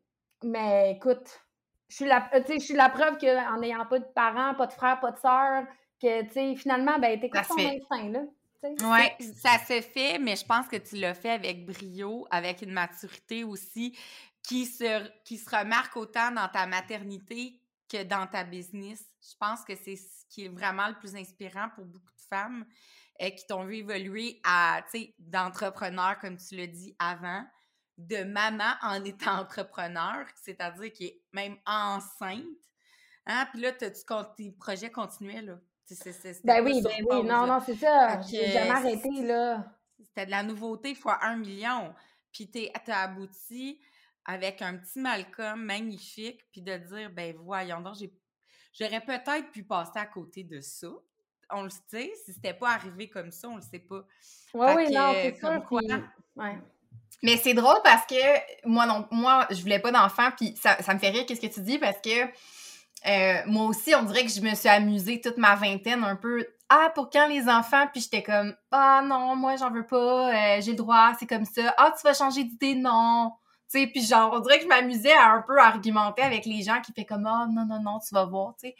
mais 0.44 0.92
écoute, 0.92 1.40
je 1.88 1.96
suis 1.96 2.04
la, 2.04 2.28
euh, 2.34 2.42
je 2.48 2.58
suis 2.58 2.74
la 2.74 2.88
preuve 2.88 3.18
qu'en 3.18 3.58
n'ayant 3.58 3.86
pas 3.86 3.98
de 3.98 4.04
parents, 4.14 4.54
pas 4.54 4.66
de 4.66 4.72
frères, 4.72 5.00
pas 5.00 5.12
de 5.12 5.18
sœurs, 5.18 5.64
que 6.00 6.22
tu 6.24 6.32
sais, 6.32 6.56
finalement, 6.56 6.98
ben, 6.98 7.18
t'es 7.18 7.30
comme 7.30 7.42
ton 7.42 7.58
instinct, 7.58 8.08
là. 8.10 8.20
Oui, 8.62 9.26
ça 9.36 9.58
se 9.58 9.80
fait, 9.80 10.18
mais 10.18 10.34
je 10.34 10.44
pense 10.44 10.66
que 10.66 10.76
tu 10.76 10.96
l'as 10.96 11.14
fait 11.14 11.30
avec 11.30 11.64
brio, 11.64 12.26
avec 12.30 12.62
une 12.62 12.72
maturité 12.72 13.44
aussi 13.44 13.96
qui 14.42 14.66
se, 14.66 15.08
qui 15.24 15.38
se 15.38 15.48
remarque 15.54 15.96
autant 15.96 16.32
dans 16.32 16.48
ta 16.48 16.66
maternité 16.66 17.60
que 17.88 18.02
dans 18.02 18.26
ta 18.26 18.42
business. 18.42 19.04
Je 19.22 19.36
pense 19.38 19.62
que 19.62 19.74
c'est 19.76 19.96
ce 19.96 20.26
qui 20.28 20.46
est 20.46 20.48
vraiment 20.48 20.88
le 20.88 20.94
plus 20.94 21.14
inspirant 21.14 21.68
pour 21.74 21.84
beaucoup 21.84 22.12
de 22.16 22.36
femmes 22.36 22.64
euh, 23.22 23.30
qui 23.30 23.46
t'ont 23.46 23.64
vu 23.64 23.76
évoluer 23.76 24.40
à, 24.44 24.80
d'entrepreneur, 25.18 26.18
comme 26.18 26.36
tu 26.36 26.56
l'as 26.56 26.66
dit 26.66 26.96
avant, 26.98 27.44
de 27.98 28.22
maman 28.22 28.74
en 28.80 29.04
étant 29.04 29.40
entrepreneur, 29.40 30.24
c'est-à-dire 30.40 30.92
qui 30.92 31.06
est 31.06 31.22
même 31.32 31.56
enceinte. 31.66 32.44
Hein? 33.26 33.46
Puis 33.52 33.60
là, 33.60 33.72
tu 33.72 33.86
tes 34.36 34.52
projets 34.52 34.90
continuels, 34.90 35.46
là? 35.46 35.58
ben 36.44 36.64
oui, 36.64 36.82
ben 36.82 37.04
oui, 37.10 37.24
non, 37.24 37.46
non, 37.46 37.60
c'est 37.64 37.74
ça. 37.74 38.20
J'ai 38.22 38.52
jamais 38.52 38.70
arrêté, 38.70 39.22
là. 39.22 39.64
C'était 39.98 40.26
de 40.26 40.30
la 40.30 40.42
nouveauté 40.42 40.94
fois 40.94 41.18
un 41.24 41.36
million. 41.36 41.94
Puis 42.30 42.50
tu 42.50 42.68
as 42.92 43.02
abouti 43.02 43.80
avec 44.24 44.60
un 44.60 44.76
petit 44.76 45.00
Malcolm 45.00 45.64
magnifique, 45.64 46.46
puis 46.52 46.60
de 46.60 46.76
dire, 46.76 47.10
ben 47.10 47.34
voyons 47.38 47.80
donc, 47.80 47.96
j'aurais 48.72 49.00
peut-être 49.00 49.50
pu 49.50 49.64
passer 49.64 49.98
à 49.98 50.06
côté 50.06 50.44
de 50.44 50.60
ça. 50.60 50.88
On 51.50 51.62
le 51.62 51.70
sait, 51.70 52.12
si 52.26 52.34
c'était 52.34 52.52
pas 52.52 52.72
arrivé 52.72 53.08
comme 53.08 53.32
ça, 53.32 53.48
on 53.48 53.56
le 53.56 53.62
sait 53.62 53.78
pas. 53.78 54.04
Oui, 54.52 54.66
oui, 54.76 54.92
non, 54.92 55.14
c'est 55.14 55.34
sûr. 55.38 55.64
Quoi, 55.64 55.80
ouais. 56.36 56.58
Mais 57.22 57.36
c'est 57.36 57.54
drôle 57.54 57.78
parce 57.82 58.06
que 58.06 58.14
moi, 58.64 58.86
non, 58.86 59.06
moi, 59.10 59.46
je 59.50 59.60
voulais 59.60 59.80
pas 59.80 59.90
d'enfant, 59.90 60.30
puis 60.36 60.54
ça, 60.60 60.76
me 60.94 60.98
fait 60.98 61.10
rire 61.10 61.26
qu'est-ce 61.26 61.40
que 61.40 61.52
tu 61.52 61.60
dis 61.60 61.78
parce 61.78 61.98
que 62.00 62.26
euh, 63.06 63.42
moi 63.46 63.66
aussi, 63.66 63.94
on 63.94 64.02
dirait 64.02 64.24
que 64.24 64.30
je 64.30 64.40
me 64.40 64.54
suis 64.54 64.68
amusée 64.68 65.20
toute 65.20 65.36
ma 65.36 65.54
vingtaine 65.54 66.04
un 66.04 66.16
peu. 66.16 66.46
Ah, 66.68 66.90
pour 66.94 67.10
quand 67.10 67.26
les 67.26 67.48
enfants? 67.48 67.86
Puis 67.92 68.02
j'étais 68.02 68.22
comme, 68.22 68.54
ah 68.72 69.02
non, 69.04 69.36
moi, 69.36 69.56
j'en 69.56 69.70
veux 69.70 69.86
pas, 69.86 70.56
euh, 70.56 70.60
j'ai 70.60 70.72
le 70.72 70.76
droit, 70.76 71.12
c'est 71.18 71.26
comme 71.26 71.44
ça. 71.44 71.74
Ah, 71.76 71.92
tu 71.96 72.02
vas 72.06 72.14
changer 72.14 72.44
d'idée? 72.44 72.74
Non. 72.74 73.32
Sais, 73.68 73.86
puis 73.86 74.02
genre, 74.02 74.32
on 74.32 74.40
dirait 74.40 74.56
que 74.56 74.64
je 74.64 74.68
m'amusais 74.68 75.12
à 75.12 75.32
un 75.32 75.42
peu 75.42 75.58
argumenter 75.58 76.22
avec 76.22 76.46
les 76.46 76.62
gens 76.62 76.80
qui 76.80 76.92
fait 76.94 77.04
comme, 77.04 77.26
ah, 77.26 77.46
non, 77.50 77.66
non, 77.66 77.82
non, 77.82 77.98
tu 77.98 78.14
vas 78.14 78.24
voir, 78.24 78.54
tu. 78.58 78.72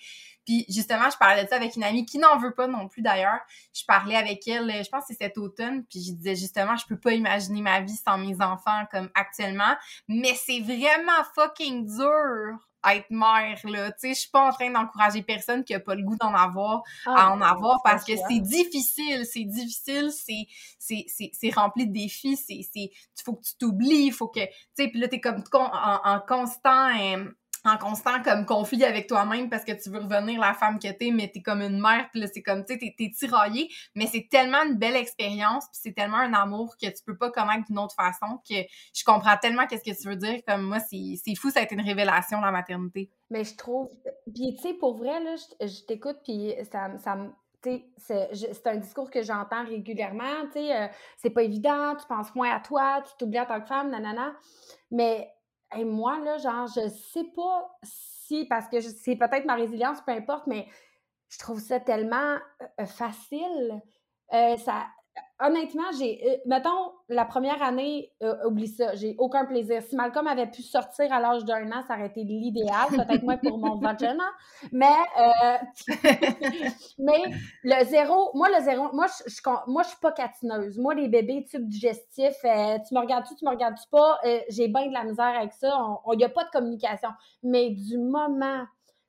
Puis 0.46 0.64
justement, 0.70 1.11
je 1.11 1.18
parlais 1.18 1.44
de 1.44 1.48
ça 1.51 1.57
avec 1.57 1.77
une 1.77 1.85
amie 1.85 2.07
qui 2.07 2.16
n'en 2.18 2.38
veut 2.38 2.55
pas 2.55 2.66
non 2.66 2.88
plus 2.88 3.03
d'ailleurs. 3.03 3.40
Je 3.74 3.85
parlais 3.87 4.16
avec 4.16 4.48
elle, 4.48 4.83
je 4.83 4.88
pense 4.88 5.03
que 5.03 5.09
c'est 5.09 5.24
cet 5.24 5.37
automne, 5.37 5.85
puis 5.85 6.03
je 6.03 6.12
disais 6.14 6.37
justement, 6.37 6.74
je 6.77 6.87
peux 6.87 6.98
pas 6.98 7.12
imaginer 7.12 7.61
ma 7.61 7.83
vie 7.83 7.96
sans 7.96 8.16
mes 8.16 8.40
enfants 8.40 8.87
comme 8.90 9.11
actuellement, 9.14 9.77
mais 10.09 10.33
c'est 10.35 10.61
vraiment 10.61 11.22
fucking 11.35 11.85
dur 11.85 12.67
être 12.87 13.11
mère 13.11 13.59
là, 13.64 13.91
tu 13.93 13.99
sais, 13.99 14.14
je 14.14 14.21
suis 14.21 14.31
pas 14.31 14.49
en 14.49 14.53
train 14.53 14.71
d'encourager 14.71 15.23
personne 15.23 15.64
qui 15.64 15.75
a 15.75 15.81
pas 15.81 15.95
le 15.95 16.03
goût 16.03 16.17
d'en 16.17 16.33
avoir 16.33 16.83
à 17.07 17.27
ah, 17.29 17.33
en 17.33 17.41
avoir 17.41 17.79
parce 17.83 18.05
que 18.05 18.12
c'est 18.29 18.41
difficile, 18.41 19.25
c'est 19.27 19.45
difficile, 19.45 20.11
c'est 20.12 20.47
c'est 20.79 21.31
c'est 21.33 21.55
rempli 21.55 21.87
de 21.87 21.93
défis, 21.93 22.37
c'est 22.37 22.61
c'est 22.73 22.91
faut 23.25 23.35
que 23.35 23.43
tu 23.43 23.57
t'oublies, 23.59 24.07
il 24.07 24.12
faut 24.12 24.29
que 24.29 24.41
tu 24.41 24.53
sais 24.75 24.88
puis 24.88 25.01
là 25.01 25.09
t'es 25.09 25.21
comme 25.21 25.43
en, 25.53 26.01
en 26.05 26.21
constant 26.21 26.88
euh, 26.99 27.25
en 27.64 27.77
constant 27.79 28.23
comme 28.23 28.47
conflit 28.47 28.85
avec 28.85 29.07
toi-même 29.07 29.49
parce 29.49 29.64
que 29.64 29.73
tu 29.73 29.90
veux 29.90 30.01
revenir 30.01 30.40
la 30.40 30.55
femme 30.55 30.79
que 30.79 30.90
t'es, 30.90 31.11
mais 31.11 31.29
t'es 31.29 31.42
comme 31.42 31.61
une 31.61 31.81
mère, 31.81 32.09
puis 32.11 32.21
là, 32.21 32.27
c'est 32.33 32.42
comme, 32.42 32.64
tu 32.64 32.75
sais, 32.75 32.94
t'es, 32.97 33.11
tiraillé, 33.11 33.68
mais 33.94 34.07
c'est 34.07 34.29
tellement 34.31 34.62
une 34.64 34.77
belle 34.77 34.97
expérience, 34.97 35.64
puis 35.66 35.81
c'est 35.83 35.92
tellement 35.92 36.18
un 36.18 36.33
amour 36.35 36.77
que 36.81 36.87
tu 36.87 37.03
peux 37.05 37.16
pas 37.16 37.31
connaître 37.31 37.64
d'une 37.66 37.79
autre 37.79 37.94
façon 37.94 38.38
que 38.49 38.57
je 38.94 39.05
comprends 39.05 39.37
tellement 39.37 39.66
qu'est-ce 39.66 39.90
que 39.90 40.01
tu 40.01 40.09
veux 40.09 40.16
dire, 40.16 40.40
comme 40.47 40.62
moi, 40.62 40.79
c'est, 40.81 41.35
fou, 41.37 41.51
ça 41.51 41.61
a 41.61 41.62
été 41.62 41.75
une 41.75 41.87
révélation, 41.87 42.40
la 42.40 42.51
maternité. 42.51 43.11
Mais 43.31 43.44
je 43.44 43.57
trouve, 43.57 43.88
puis 44.33 44.55
tu 44.57 44.62
sais, 44.62 44.75
pour 44.75 44.97
vrai, 44.97 45.23
là, 45.23 45.35
je, 45.61 45.85
t'écoute, 45.87 46.18
puis 46.25 46.55
ça, 46.71 46.97
ça 46.99 47.16
me 47.16 47.31
c'est 47.97 48.66
un 48.66 48.77
discours 48.77 49.11
que 49.11 49.23
j'entends 49.23 49.64
régulièrement, 49.64 50.47
tu 50.47 50.61
sais, 50.61 50.77
euh, 50.77 50.87
c'est 51.16 51.31
pas 51.31 51.42
évident, 51.42 51.97
tu 51.97 52.07
penses 52.07 52.33
moins 52.35 52.55
à 52.55 52.61
toi, 52.61 53.03
tu 53.03 53.12
t'oublies 53.18 53.40
en 53.40 53.47
tant 53.47 53.61
que 53.61 53.66
femme, 53.66 53.90
nanana, 53.90 54.35
mais 54.90 55.29
et 55.76 55.85
moi, 55.85 56.18
là, 56.20 56.38
genre, 56.38 56.66
je 56.66 56.88
sais 56.88 57.24
pas 57.37 57.78
si, 57.83 58.46
parce 58.46 58.68
que 58.68 58.81
c'est 58.81 59.16
peut-être 59.16 59.44
ma 59.44 59.54
résilience, 59.54 60.00
peu 60.02 60.12
importe, 60.12 60.46
mais 60.46 60.66
je 61.31 61.38
trouve 61.38 61.61
ça 61.61 61.81
tellement 61.81 62.38
facile. 62.87 63.83
ça, 64.31 64.87
honnêtement, 65.40 65.90
j'ai. 65.98 66.20
Euh, 66.27 66.37
mettons, 66.46 66.92
la 67.09 67.24
première 67.24 67.62
année, 67.62 68.12
euh, 68.22 68.46
oublie 68.46 68.68
ça, 68.68 68.94
j'ai 68.94 69.14
aucun 69.18 69.44
plaisir. 69.44 69.83
Si 69.83 69.96
Malcolm 69.96 70.27
avait 70.27 70.46
pu 70.46 70.62
sortir 70.62 71.12
à 71.12 71.20
l'âge 71.20 71.44
d'un 71.44 71.70
an, 71.72 71.83
ça 71.87 71.94
aurait 71.94 72.09
été 72.09 72.24
l'idéal, 72.24 72.88
peut-être 72.90 73.22
moins 73.22 73.37
pour 73.37 73.59
mon 73.59 73.77
vagin, 73.81 74.18
mais, 74.72 74.87
euh, 75.20 75.57
mais 76.98 77.22
le 77.62 77.85
zéro, 77.85 78.31
moi, 78.35 78.48
le 78.57 78.64
zéro, 78.64 78.92
moi, 78.92 79.07
je, 79.07 79.31
je, 79.31 79.70
moi, 79.70 79.83
je 79.83 79.88
suis 79.88 80.01
pas 80.01 80.12
catineuse. 80.12 80.79
Moi, 80.79 80.94
les 80.94 81.09
bébés 81.09 81.46
tubes 81.48 81.68
digestifs, 81.68 82.40
tu 82.42 82.94
me 82.94 83.01
regardes-tu, 83.01 83.35
tu 83.37 83.44
me 83.44 83.51
regardes-tu 83.51 83.88
pas, 83.90 84.18
j'ai 84.48 84.68
bien 84.68 84.88
de 84.88 84.92
la 84.92 85.05
misère 85.05 85.37
avec 85.37 85.53
ça. 85.53 85.68
Il 86.12 86.16
n'y 86.18 86.24
a 86.24 86.29
pas 86.29 86.44
de 86.44 86.51
communication. 86.51 87.11
Mais 87.42 87.70
du 87.70 87.98
moment 87.98 88.64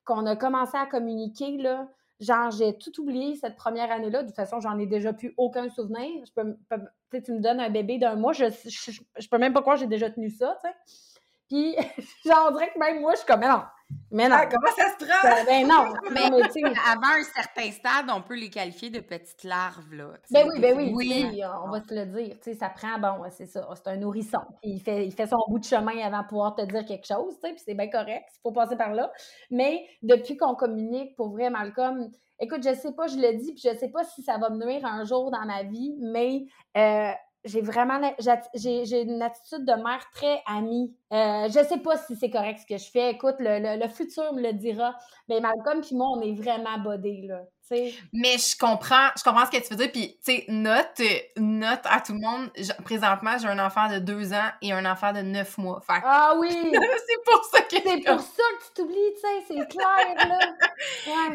qu'on 0.05 0.25
a 0.25 0.35
commencé 0.35 0.77
à 0.77 0.85
communiquer, 0.85 1.57
là, 1.57 1.87
Genre, 2.19 2.51
j'ai 2.51 2.77
tout 2.77 2.99
oublié 3.01 3.35
cette 3.35 3.55
première 3.55 3.91
année-là. 3.91 4.23
De 4.23 4.27
toute 4.27 4.35
façon, 4.35 4.59
j'en 4.59 4.77
ai 4.77 4.85
déjà 4.85 5.13
plus 5.13 5.33
aucun 5.37 5.69
souvenir. 5.69 6.25
Je 6.25 6.31
peux, 6.33 6.57
peux 7.09 7.21
tu 7.21 7.31
me 7.31 7.39
donnes 7.39 7.59
un 7.61 7.69
bébé 7.69 7.97
d'un 7.97 8.15
mois, 8.15 8.33
je, 8.33 8.45
je, 8.65 9.27
peux 9.29 9.37
même 9.37 9.53
pas 9.53 9.61
croire 9.61 9.77
que 9.77 9.81
j'ai 9.81 9.87
déjà 9.87 10.09
tenu 10.09 10.29
ça, 10.29 10.57
tu 10.61 10.69
sais. 10.69 10.75
Puis, 11.47 11.75
genre, 12.25 12.49
on 12.49 12.51
dirait 12.51 12.71
que 12.73 12.79
même 12.79 12.99
moi, 12.99 13.13
je 13.13 13.19
suis 13.19 13.25
comme, 13.25 13.41
non, 13.41 13.61
mais 14.11 14.27
non. 14.27 14.37
Ah, 14.39 14.45
comment 14.47 14.71
ça 14.75 14.89
se 14.89 15.05
prend? 15.05 15.21
Ben, 15.23 15.45
ben 15.45 15.67
non. 15.67 15.93
mais, 16.11 16.25
avant 16.87 17.19
un 17.19 17.23
certain 17.23 17.71
stade, 17.71 18.05
on 18.11 18.21
peut 18.21 18.35
les 18.35 18.49
qualifier 18.49 18.89
de 18.89 18.99
petites 18.99 19.43
larves, 19.43 19.93
là. 19.93 20.13
Ben 20.31 20.47
oui, 20.47 20.59
ben 20.59 20.75
oui. 20.75 20.91
oui. 20.93 21.41
On 21.63 21.69
va 21.69 21.81
se 21.81 21.93
le 21.93 22.05
dire. 22.05 22.35
Tu 22.41 22.51
sais, 22.51 22.53
ça 22.55 22.69
prend, 22.69 22.97
bon, 22.99 23.23
c'est 23.29 23.45
ça, 23.45 23.67
c'est 23.75 23.87
un 23.87 23.97
nourrisson. 23.97 24.41
Il 24.63 24.81
fait, 24.81 25.05
il 25.05 25.13
fait 25.13 25.27
son 25.27 25.39
bout 25.47 25.59
de 25.59 25.65
chemin 25.65 25.97
avant 26.03 26.23
de 26.23 26.27
pouvoir 26.27 26.55
te 26.55 26.63
dire 26.63 26.85
quelque 26.85 27.05
chose, 27.05 27.35
tu 27.35 27.47
sais, 27.47 27.53
puis 27.53 27.63
c'est 27.65 27.75
bien 27.75 27.89
correct. 27.89 28.25
Il 28.35 28.41
faut 28.43 28.51
passer 28.51 28.75
par 28.75 28.93
là. 28.93 29.11
Mais 29.51 29.85
depuis 30.01 30.37
qu'on 30.37 30.55
communique, 30.55 31.15
pour 31.15 31.29
vrai, 31.29 31.49
Malcolm, 31.49 32.09
écoute, 32.39 32.63
je 32.63 32.73
sais 32.73 32.93
pas, 32.93 33.07
je 33.07 33.17
le 33.17 33.37
dis, 33.37 33.53
puis 33.53 33.61
je 33.63 33.77
sais 33.77 33.89
pas 33.89 34.03
si 34.03 34.23
ça 34.23 34.37
va 34.37 34.49
me 34.49 34.63
nuire 34.63 34.85
un 34.85 35.03
jour 35.03 35.29
dans 35.31 35.45
ma 35.45 35.63
vie, 35.63 35.95
mais 35.99 36.45
euh, 36.77 37.11
j'ai 37.45 37.61
vraiment 37.61 37.99
j'ai 38.53 39.01
une 39.01 39.21
attitude 39.21 39.65
de 39.65 39.73
mère 39.73 40.05
très 40.13 40.41
amie. 40.45 40.93
Euh, 41.13 41.47
je 41.47 41.65
sais 41.67 41.79
pas 41.79 41.97
si 41.97 42.15
c'est 42.15 42.29
correct 42.29 42.59
ce 42.59 42.65
que 42.65 42.77
je 42.77 42.89
fais. 42.91 43.11
Écoute, 43.11 43.35
le, 43.39 43.79
le, 43.79 43.87
futur 43.87 44.33
me 44.33 44.41
le 44.41 44.53
dira. 44.53 44.95
Mais 45.29 45.39
Malcolm 45.39 45.81
puis 45.81 45.95
moi, 45.95 46.07
on 46.17 46.21
est 46.21 46.33
vraiment 46.33 46.77
bodés, 46.79 47.25
là. 47.27 47.41
Mais 48.13 48.37
je 48.37 48.57
comprends, 48.57 49.09
je 49.17 49.23
comprends 49.23 49.45
ce 49.45 49.51
que 49.51 49.61
tu 49.61 49.69
veux 49.69 49.75
dire. 49.75 49.91
Puis, 49.91 50.17
tu 50.25 50.33
sais, 50.33 50.45
note, 50.47 51.01
note 51.37 51.81
à 51.83 52.01
tout 52.01 52.13
le 52.13 52.19
monde. 52.19 52.49
présentement, 52.83 53.37
j'ai 53.37 53.47
un 53.47 53.59
enfant 53.59 53.89
de 53.89 53.99
deux 53.99 54.33
ans 54.33 54.49
et 54.61 54.71
un 54.71 54.85
enfant 54.85 55.13
de 55.13 55.19
neuf 55.19 55.57
mois. 55.57 55.81
ah 55.87 56.35
oui! 56.37 56.49
c'est 56.51 57.23
pour 57.25 57.43
ça 57.45 57.61
que. 57.61 57.75
C'est 57.75 58.05
pour 58.05 58.19
ça 58.19 58.43
que 58.57 58.65
tu 58.65 58.73
t'oublies, 58.75 59.13
tu 59.15 59.21
sais, 59.21 59.43
c'est 59.47 59.69
clair, 59.69 60.27
là. 60.27 60.39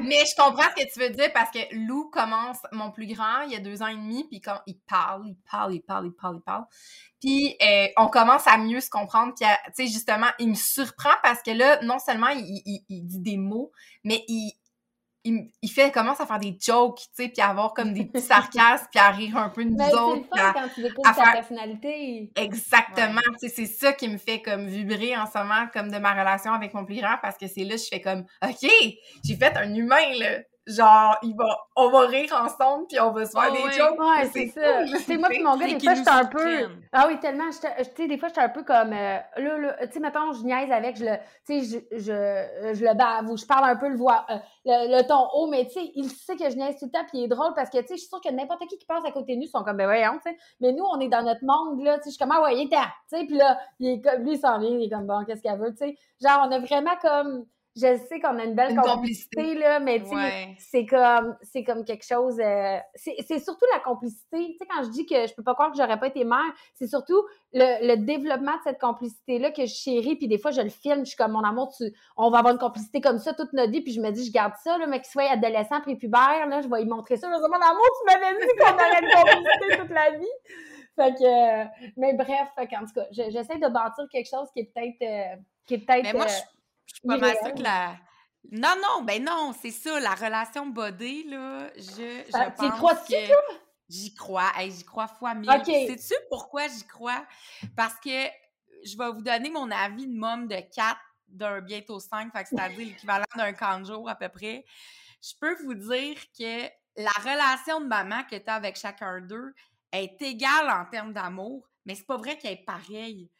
Mais 0.02 0.24
je 0.24 0.34
comprends 0.36 0.68
ce 0.76 0.82
que 0.82 0.92
tu 0.92 1.00
veux 1.00 1.10
dire 1.10 1.32
parce 1.32 1.50
que 1.50 1.58
Lou 1.86 2.10
commence, 2.10 2.58
mon 2.72 2.90
plus 2.90 3.06
grand, 3.06 3.42
il 3.46 3.52
y 3.52 3.56
a 3.56 3.60
deux 3.60 3.82
ans 3.82 3.88
et 3.88 3.96
demi, 3.96 4.24
puis 4.24 4.40
quand 4.40 4.60
il 4.66 4.78
parle, 4.78 5.22
il 5.26 5.36
parle, 5.50 5.74
il 5.74 5.82
parle, 5.82 6.06
il 6.06 6.12
parle, 6.12 6.36
il 6.36 6.42
parle. 6.42 6.64
Puis 7.20 7.56
euh, 7.62 7.86
on 7.96 8.08
commence 8.08 8.46
à 8.46 8.58
mieux 8.58 8.80
se 8.80 8.90
comprendre. 8.90 9.32
Puis, 9.34 9.46
tu 9.76 9.86
sais, 9.86 9.92
justement, 9.92 10.28
il 10.38 10.50
me 10.50 10.54
surprend 10.54 11.14
parce 11.22 11.42
que 11.42 11.52
là, 11.52 11.80
non 11.82 11.98
seulement 11.98 12.28
il 12.28 13.06
dit 13.06 13.20
des 13.20 13.36
mots, 13.36 13.72
mais 14.02 14.24
il, 14.28 14.52
il, 15.24 15.50
il, 15.62 15.70
fait 15.70 15.90
commence 15.90 16.20
à 16.20 16.26
faire 16.26 16.38
des 16.38 16.56
jokes, 16.60 16.98
tu 16.98 17.24
sais, 17.24 17.28
puis 17.28 17.40
à 17.40 17.48
avoir 17.48 17.72
comme 17.74 17.92
des 17.92 18.04
petits 18.04 18.24
sarcasmes, 18.26 18.86
puis 18.90 19.00
à 19.00 19.10
rire 19.10 19.36
un 19.36 19.48
peu 19.48 19.64
de 19.64 19.70
nous 19.70 19.76
ben, 19.76 19.92
autres. 19.92 20.26
C'est 20.32 20.40
quand 20.40 20.68
tu 20.74 20.82
découvres 20.82 21.14
ta 21.14 21.32
personnalité. 21.32 22.30
Exactement, 22.36 23.20
tu 23.40 23.48
sais, 23.48 23.54
c'est 23.54 23.66
ça 23.66 23.92
qui 23.92 24.08
me 24.08 24.18
fait 24.18 24.42
comme 24.42 24.66
vibrer 24.66 25.16
en 25.16 25.26
ce 25.26 25.38
moment, 25.38 25.66
comme 25.72 25.90
de 25.90 25.98
ma 25.98 26.12
relation 26.12 26.52
avec 26.52 26.74
mon 26.74 26.84
plus 26.84 26.96
grand, 26.96 27.16
parce 27.22 27.38
que 27.38 27.46
c'est 27.46 27.64
là 27.64 27.76
je 27.76 27.88
fais 27.90 28.00
comme, 28.00 28.24
OK, 28.42 28.70
j'ai 29.24 29.36
fait 29.36 29.56
un 29.56 29.74
humain, 29.74 30.12
là 30.18 30.40
genre, 30.66 31.16
il 31.22 31.36
va, 31.36 31.44
on 31.76 31.90
va 31.90 32.00
rire 32.06 32.32
ensemble, 32.32 32.86
puis 32.86 32.98
on 32.98 33.10
va 33.10 33.24
se 33.26 33.32
faire 33.32 33.52
des 33.52 33.70
jokes. 33.72 34.00
Ouais, 34.00 34.26
c'est 34.32 34.48
ça. 34.48 34.86
Sais, 34.98 35.16
moi, 35.16 35.28
puis 35.28 35.42
mon 35.42 35.56
gars, 35.56 35.66
des 35.66 35.78
fois, 35.78 35.94
j'étais 35.94 36.10
un 36.10 36.24
peu. 36.24 36.68
Ah 36.92 37.06
oui, 37.08 37.18
tellement. 37.20 37.50
Tu 37.50 37.58
sais, 37.58 38.08
des 38.08 38.18
fois, 38.18 38.28
j'étais 38.28 38.40
un 38.40 38.48
peu 38.48 38.62
comme. 38.62 38.92
Euh, 38.92 39.18
là, 39.36 39.58
là, 39.58 39.86
tu 39.86 39.92
sais, 39.92 40.00
mettons, 40.00 40.32
je 40.32 40.42
niaise 40.42 40.70
avec, 40.72 40.96
je 40.96 41.04
le. 41.04 41.16
Tu 41.46 41.62
sais, 41.62 41.80
je, 41.90 41.98
je, 41.98 42.74
je, 42.74 42.84
le 42.84 42.94
bave 42.94 43.30
ou 43.30 43.36
je 43.36 43.44
parle 43.44 43.68
un 43.68 43.76
peu 43.76 43.88
le 43.88 43.96
voix, 43.96 44.24
euh, 44.30 44.36
le, 44.64 45.02
ton 45.06 45.28
haut, 45.34 45.46
mais 45.48 45.66
tu 45.66 45.72
sais, 45.74 45.92
il 45.94 46.08
sait 46.08 46.36
que 46.36 46.48
je 46.48 46.56
niaise 46.56 46.76
tout 46.78 46.86
le 46.86 46.90
temps, 46.90 47.04
puis 47.08 47.18
il 47.18 47.24
est 47.24 47.28
drôle 47.28 47.52
parce 47.54 47.68
que, 47.68 47.78
tu 47.78 47.88
sais, 47.88 47.94
je 47.94 48.00
suis 48.00 48.08
sûre 48.08 48.20
que 48.20 48.30
n'importe 48.32 48.66
qui 48.68 48.78
qui 48.78 48.86
passe 48.86 49.04
à 49.04 49.12
côté 49.12 49.36
de 49.36 49.40
nous 49.40 49.46
sont 49.46 49.62
comme, 49.62 49.76
ben 49.76 49.86
voyons, 49.86 50.18
tu 50.24 50.30
sais. 50.30 50.36
Mais 50.60 50.72
nous, 50.72 50.84
on 50.84 50.98
est 51.00 51.08
dans 51.08 51.22
notre 51.22 51.44
monde, 51.44 51.82
là, 51.84 51.98
tu 51.98 52.04
sais, 52.04 52.10
je 52.10 52.14
suis 52.14 52.18
comme, 52.18 52.32
ah 52.32 52.42
ouais, 52.42 52.56
il 52.56 52.62
est 52.62 52.68
Tu 52.70 52.76
sais, 53.08 53.24
puis 53.26 53.36
là, 53.36 53.58
il 53.80 53.90
est 53.90 54.00
comme, 54.00 54.22
lui, 54.22 54.32
il 54.34 54.38
s'en 54.38 54.58
vient, 54.58 54.70
il 54.70 54.84
est 54.84 54.90
comme, 54.90 55.06
bon, 55.06 55.24
qu'est-ce 55.24 55.42
qu'elle 55.42 55.58
veut, 55.58 55.72
tu 55.72 55.78
sais. 55.78 55.96
Genre, 56.22 56.46
on 56.48 56.52
a 56.52 56.58
vraiment 56.58 56.96
comme 57.02 57.44
je 57.76 57.96
sais 58.08 58.20
qu'on 58.20 58.38
a 58.38 58.44
une 58.44 58.54
belle 58.54 58.76
complicité, 58.76 59.54
là, 59.54 59.80
mais 59.80 60.02
c'est 60.58 60.86
comme 60.86 61.36
c'est 61.42 61.64
comme 61.64 61.84
quelque 61.84 62.06
chose. 62.06 62.38
Euh, 62.38 62.78
c'est 62.94 63.40
surtout 63.40 63.64
la 63.72 63.80
complicité. 63.80 64.52
Tu 64.52 64.58
sais, 64.58 64.66
quand 64.70 64.84
je 64.84 64.90
dis 64.90 65.06
que 65.06 65.26
je 65.26 65.34
peux 65.34 65.42
pas 65.42 65.54
croire 65.54 65.72
que 65.72 65.76
j'aurais 65.76 65.98
pas 65.98 66.06
été 66.06 66.24
mère, 66.24 66.52
c'est 66.74 66.86
surtout 66.86 67.20
le, 67.52 67.96
développement 67.96 68.52
de 68.52 68.62
cette 68.64 68.80
complicité-là 68.80 69.50
que 69.50 69.66
je 69.66 69.74
chéris, 69.74 70.16
puis 70.16 70.28
des 70.28 70.38
fois 70.38 70.52
je 70.52 70.60
le 70.60 70.68
filme, 70.68 71.00
je 71.00 71.10
suis 71.10 71.16
comme 71.16 71.32
mon 71.32 71.42
amour, 71.42 71.72
tu, 71.76 71.84
on 72.16 72.30
va 72.30 72.38
avoir 72.38 72.54
une 72.54 72.60
complicité 72.60 73.00
comme 73.00 73.18
ça 73.18 73.34
toute 73.34 73.52
notre 73.52 73.72
vie, 73.72 73.80
puis 73.80 73.92
je 73.92 74.00
me 74.00 74.10
dis, 74.10 74.24
je 74.24 74.32
garde 74.32 74.54
ça, 74.62 74.78
là, 74.78 74.86
mais 74.86 75.00
qu'il 75.00 75.10
soit 75.10 75.30
adolescent 75.30 75.80
puis 75.80 75.96
pubère, 75.96 76.46
là, 76.48 76.60
je 76.60 76.68
vais 76.68 76.82
lui 76.82 76.88
montrer 76.88 77.16
ça. 77.16 77.28
Je 77.28 77.40
mon 77.40 77.54
amour, 77.54 77.88
tu 77.98 78.20
m'avais 78.20 78.38
dit 78.38 78.52
qu'on 78.56 78.74
aurait 78.74 79.00
une 79.02 79.10
complicité 79.10 79.78
toute 79.78 79.90
la 79.90 80.10
vie. 80.18 80.26
Fait 80.96 81.12
que, 81.12 82.00
mais 82.00 82.14
bref, 82.14 82.48
en 82.56 82.86
tout 82.86 82.94
cas, 82.94 83.06
j'essaie 83.10 83.58
de 83.58 83.68
bâtir 83.68 84.04
quelque 84.10 84.28
chose 84.28 84.48
qui 84.52 84.60
est 84.60 84.72
peut-être. 84.72 85.02
Euh, 85.02 85.36
qui 85.66 85.74
est 85.74 85.78
peut-être. 85.78 86.06
Je 86.06 86.53
suis 86.86 87.06
pas 87.06 87.18
mal 87.18 87.36
sûre 87.42 87.54
que 87.54 87.62
la. 87.62 87.96
Non, 88.50 88.74
non, 88.82 89.04
ben 89.04 89.24
non, 89.24 89.54
c'est 89.60 89.70
ça, 89.70 89.98
la 90.00 90.14
relation 90.14 90.66
body, 90.66 91.24
là, 91.30 91.70
je, 91.76 92.22
je 92.26 92.56
pense 92.56 92.70
crois 92.78 92.94
que... 92.96 93.14
J'y 93.88 94.14
crois, 94.14 94.50
j'y 94.60 94.84
crois 94.84 95.08
fois 95.08 95.34
mille. 95.34 95.50
Sais-tu 95.64 96.14
pourquoi 96.30 96.68
j'y 96.68 96.84
crois? 96.86 97.26
Parce 97.76 97.94
que 97.96 98.28
je 98.84 98.96
vais 98.96 99.12
vous 99.12 99.22
donner 99.22 99.50
mon 99.50 99.70
avis 99.70 100.06
de 100.06 100.14
môme 100.14 100.48
de 100.48 100.56
4 100.56 100.98
d'un 101.28 101.60
bientôt 101.60 102.00
5, 102.00 102.30
c'est-à-dire 102.34 102.78
l'équivalent 102.78 103.24
d'un 103.36 103.52
camp 103.52 103.84
jour 103.84 104.08
à 104.08 104.14
peu 104.14 104.28
près. 104.28 104.64
Je 105.22 105.32
peux 105.40 105.54
vous 105.64 105.74
dire 105.74 106.16
que 106.38 106.64
la 106.96 107.10
relation 107.22 107.80
de 107.80 107.86
maman 107.86 108.22
que 108.24 108.36
tu 108.36 108.48
as 108.48 108.54
avec 108.54 108.76
chacun 108.76 109.20
d'eux 109.20 109.54
est 109.92 110.20
égale 110.22 110.70
en 110.70 110.84
termes 110.86 111.12
d'amour, 111.12 111.68
mais 111.84 111.94
c'est 111.94 112.06
pas 112.06 112.16
vrai 112.16 112.38
qu'elle 112.38 112.52
est 112.52 112.64
pareille. 112.64 113.30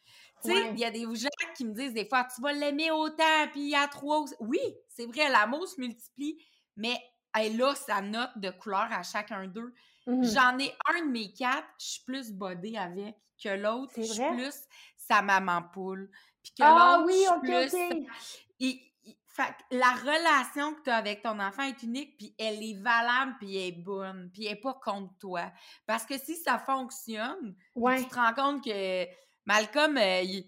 Tu 0.45 0.51
sais, 0.51 0.71
il 0.73 0.79
y 0.79 0.85
a 0.85 0.91
des 0.91 1.05
gens 1.15 1.29
qui 1.57 1.65
me 1.65 1.73
disent 1.73 1.95
des 1.95 2.07
fois, 2.07 2.27
tu 2.35 2.43
vas 2.43 2.53
l'aimer 2.53 2.91
autant, 2.91 3.49
puis 3.53 3.63
il 3.63 3.71
y 3.71 3.75
a 3.75 3.89
trois. 3.89 4.25
Oui, 4.41 4.61
c'est 4.89 5.07
vrai, 5.07 5.31
l'amour 5.31 5.67
se 5.67 5.81
multiplie, 5.81 6.37
mais 6.77 6.99
elle 7.35 7.61
a 7.63 7.75
sa 7.75 8.01
note 8.01 8.37
de 8.37 8.51
couleur 8.51 8.89
à 8.93 9.03
chacun 9.03 9.47
d'eux. 9.47 9.75
Mmh 10.07 10.23
J'en 10.23 10.59
ai 10.59 10.75
un 10.95 11.07
de 11.07 11.11
mes 11.11 11.33
quatre, 11.33 11.67
je 11.79 11.87
suis 11.87 12.05
plus 12.05 12.31
bodée 12.31 12.77
avec 12.77 13.17
que 13.43 13.49
l'autre. 13.49 13.93
Je 13.97 14.03
suis 14.03 14.23
plus 14.37 14.55
sa 14.97 15.23
maman 15.23 15.63
poule. 15.73 16.11
Puis 16.43 16.53
que 16.59 16.63
ah, 16.63 16.99
l'autre, 16.99 17.07
oui, 17.07 17.25
je 17.25 17.69
suis 17.69 18.07
plus. 18.59 18.81
fait, 19.27 19.55
la 19.71 19.93
relation 19.95 20.75
que 20.75 20.83
tu 20.83 20.91
as 20.91 20.97
avec 20.97 21.23
ton 21.23 21.41
enfant 21.41 21.63
est 21.63 21.83
unique, 21.83 22.17
puis 22.19 22.35
elle 22.39 22.63
est 22.63 22.81
valable, 22.81 23.35
puis 23.39 23.57
elle 23.57 23.69
est 23.69 23.83
bonne, 23.83 24.31
puis 24.33 24.45
elle 24.45 24.55
n'est 24.55 24.61
pas 24.61 24.75
contre 24.75 25.13
toi. 25.19 25.51
Parce 25.87 26.05
que 26.05 26.19
si 26.19 26.37
ça 26.37 26.59
fonctionne, 26.59 27.57
tu 27.75 28.09
te 28.09 28.15
rends 28.15 28.35
compte 28.35 28.65
que 28.65 29.07
Malcolm, 29.47 29.97
euh, 29.97 30.21
il, 30.23 30.47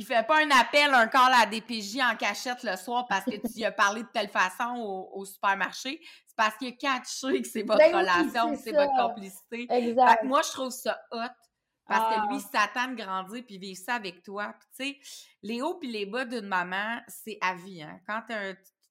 il 0.00 0.06
fait 0.06 0.26
pas 0.26 0.42
un 0.42 0.50
appel, 0.50 0.94
un 0.94 1.06
call 1.08 1.32
à 1.34 1.44
DPJ 1.44 1.98
en 2.00 2.16
cachette 2.16 2.62
le 2.62 2.74
soir 2.76 3.06
parce 3.06 3.26
que 3.26 3.36
tu 3.36 3.62
as 3.64 3.70
parlé 3.70 4.02
de 4.02 4.08
telle 4.08 4.30
façon 4.30 5.10
au, 5.12 5.24
supermarché. 5.26 6.00
C'est 6.26 6.36
parce 6.36 6.56
qu'il 6.56 6.68
a 6.68 6.72
catché 6.72 7.42
que 7.42 7.46
c'est 7.46 7.62
votre 7.62 7.80
ben 7.80 7.94
relation, 7.94 8.56
c'est 8.56 8.72
votre 8.72 8.96
complicité. 8.96 9.66
Exact. 9.68 10.24
moi, 10.24 10.40
je 10.42 10.52
trouve 10.52 10.70
ça 10.70 10.98
hot. 11.12 11.28
Parce 11.86 12.14
que 12.14 12.28
lui, 12.28 12.36
il 12.36 12.44
ah. 12.54 12.58
s'attend 12.58 12.92
de 12.92 12.94
grandir 12.94 13.44
puis 13.44 13.58
vivre 13.58 13.78
ça 13.78 13.96
avec 13.96 14.22
toi. 14.22 14.54
tu 14.74 14.86
sais, 14.86 14.98
les 15.42 15.60
hauts 15.60 15.74
puis 15.74 15.90
les 15.90 16.06
bas 16.06 16.24
d'une 16.24 16.46
maman, 16.46 17.00
c'est 17.08 17.36
à 17.42 17.54
vie. 17.54 17.82
Hein? 17.82 18.00
Quand 18.06 18.22
tu 18.26 18.34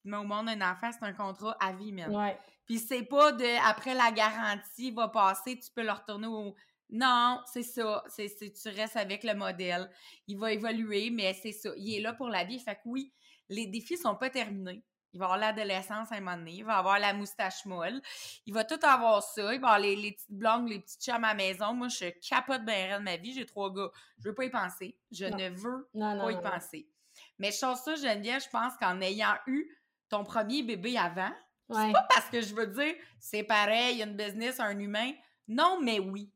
mets 0.03 0.17
au 0.17 0.25
monde 0.25 0.49
un 0.49 0.61
enfant, 0.61 0.91
c'est 0.91 1.03
un 1.03 1.13
contrat 1.13 1.57
à 1.59 1.71
vie 1.71 1.91
même. 1.91 2.13
Ouais. 2.13 2.37
Puis 2.67 2.77
c'est 2.77 3.03
pas 3.03 3.31
de 3.31 3.67
après 3.67 3.95
la 3.95 4.11
garantie 4.11 4.91
va 4.91 5.07
passer, 5.07 5.57
tu 5.57 5.71
peux 5.73 5.81
le 5.81 5.91
retourner 5.91 6.27
au, 6.27 6.55
non, 6.91 7.41
c'est 7.45 7.63
ça. 7.63 8.03
C'est, 8.07 8.35
tu 8.53 8.69
restes 8.69 8.97
avec 8.97 9.23
le 9.23 9.35
modèle. 9.35 9.89
Il 10.27 10.37
va 10.37 10.51
évoluer, 10.51 11.11
mais 11.11 11.33
c'est 11.33 11.51
ça. 11.51 11.69
Il 11.77 11.95
est 11.95 12.01
là 12.01 12.13
pour 12.13 12.29
la 12.29 12.43
vie. 12.43 12.59
Fait 12.59 12.75
que 12.75 12.81
oui, 12.85 13.13
les 13.47 13.67
défis 13.67 13.97
sont 13.97 14.15
pas 14.15 14.29
terminés. 14.29 14.83
Il 15.13 15.19
va 15.19 15.25
avoir 15.25 15.39
l'adolescence 15.39 16.11
à 16.11 16.15
un 16.15 16.19
moment 16.19 16.37
donné. 16.37 16.53
Il 16.53 16.65
va 16.65 16.77
avoir 16.77 16.99
la 16.99 17.13
moustache 17.13 17.65
molle. 17.65 18.01
Il 18.45 18.53
va 18.53 18.63
tout 18.63 18.79
avoir 18.83 19.23
ça. 19.23 19.53
Il 19.53 19.59
va 19.59 19.69
avoir 19.69 19.79
les, 19.79 20.11
petites 20.11 20.31
blondes, 20.31 20.69
les 20.69 20.79
petites 20.79 21.01
chums 21.01 21.23
à 21.23 21.29
la 21.29 21.33
maison. 21.33 21.73
Moi, 21.73 21.87
je 21.87 22.09
capote 22.27 22.63
bien 22.63 22.99
de 22.99 23.03
ma 23.03 23.17
vie. 23.17 23.33
J'ai 23.33 23.45
trois 23.45 23.73
gars. 23.73 23.89
Je 24.19 24.29
veux 24.29 24.35
pas 24.35 24.45
y 24.45 24.49
penser. 24.49 24.97
Je 25.11 25.25
ne 25.25 25.49
veux 25.49 25.87
pas 25.93 26.31
y 26.31 26.41
penser. 26.41 26.89
Mais 27.37 27.51
chose 27.51 27.79
ça, 27.79 27.95
Geneviève, 27.95 28.41
je 28.43 28.49
pense 28.49 28.73
qu'en 28.77 29.01
ayant 29.01 29.35
eu 29.47 29.67
ton 30.09 30.23
premier 30.23 30.63
bébé 30.63 30.97
avant, 30.97 31.31
c'est 31.69 31.91
pas 31.91 32.07
parce 32.09 32.29
que 32.29 32.41
je 32.41 32.55
veux 32.55 32.67
dire 32.67 32.95
c'est 33.19 33.43
pareil, 33.43 34.01
une 34.01 34.15
business, 34.15 34.59
un 34.59 34.77
humain. 34.77 35.11
Non, 35.47 35.79
mais 35.81 35.99
oui. 35.99 36.31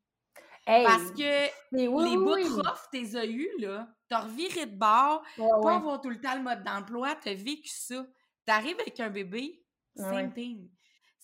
Parce 0.66 1.12
que 1.12 1.50
les 2.06 2.18
bouts 2.18 2.36
de 2.36 2.62
prof, 2.62 2.88
t'es 2.92 3.16
as 3.16 3.26
eu, 3.26 3.48
là. 3.60 3.88
T'as 4.08 4.22
reviré 4.22 4.66
de 4.66 4.76
bord, 4.78 5.24
pas 5.62 5.76
avoir 5.76 6.00
tout 6.02 6.10
le 6.10 6.20
temps 6.22 6.36
le 6.36 6.44
mode 6.44 6.64
d'emploi, 6.64 7.16
t'as 7.16 7.34
vécu 7.34 7.70
ça. 7.70 8.06
T'arrives 8.46 8.80
avec 8.80 9.00
un 9.00 9.10
bébé, 9.10 9.64
same 9.96 10.32
thing. 10.34 10.70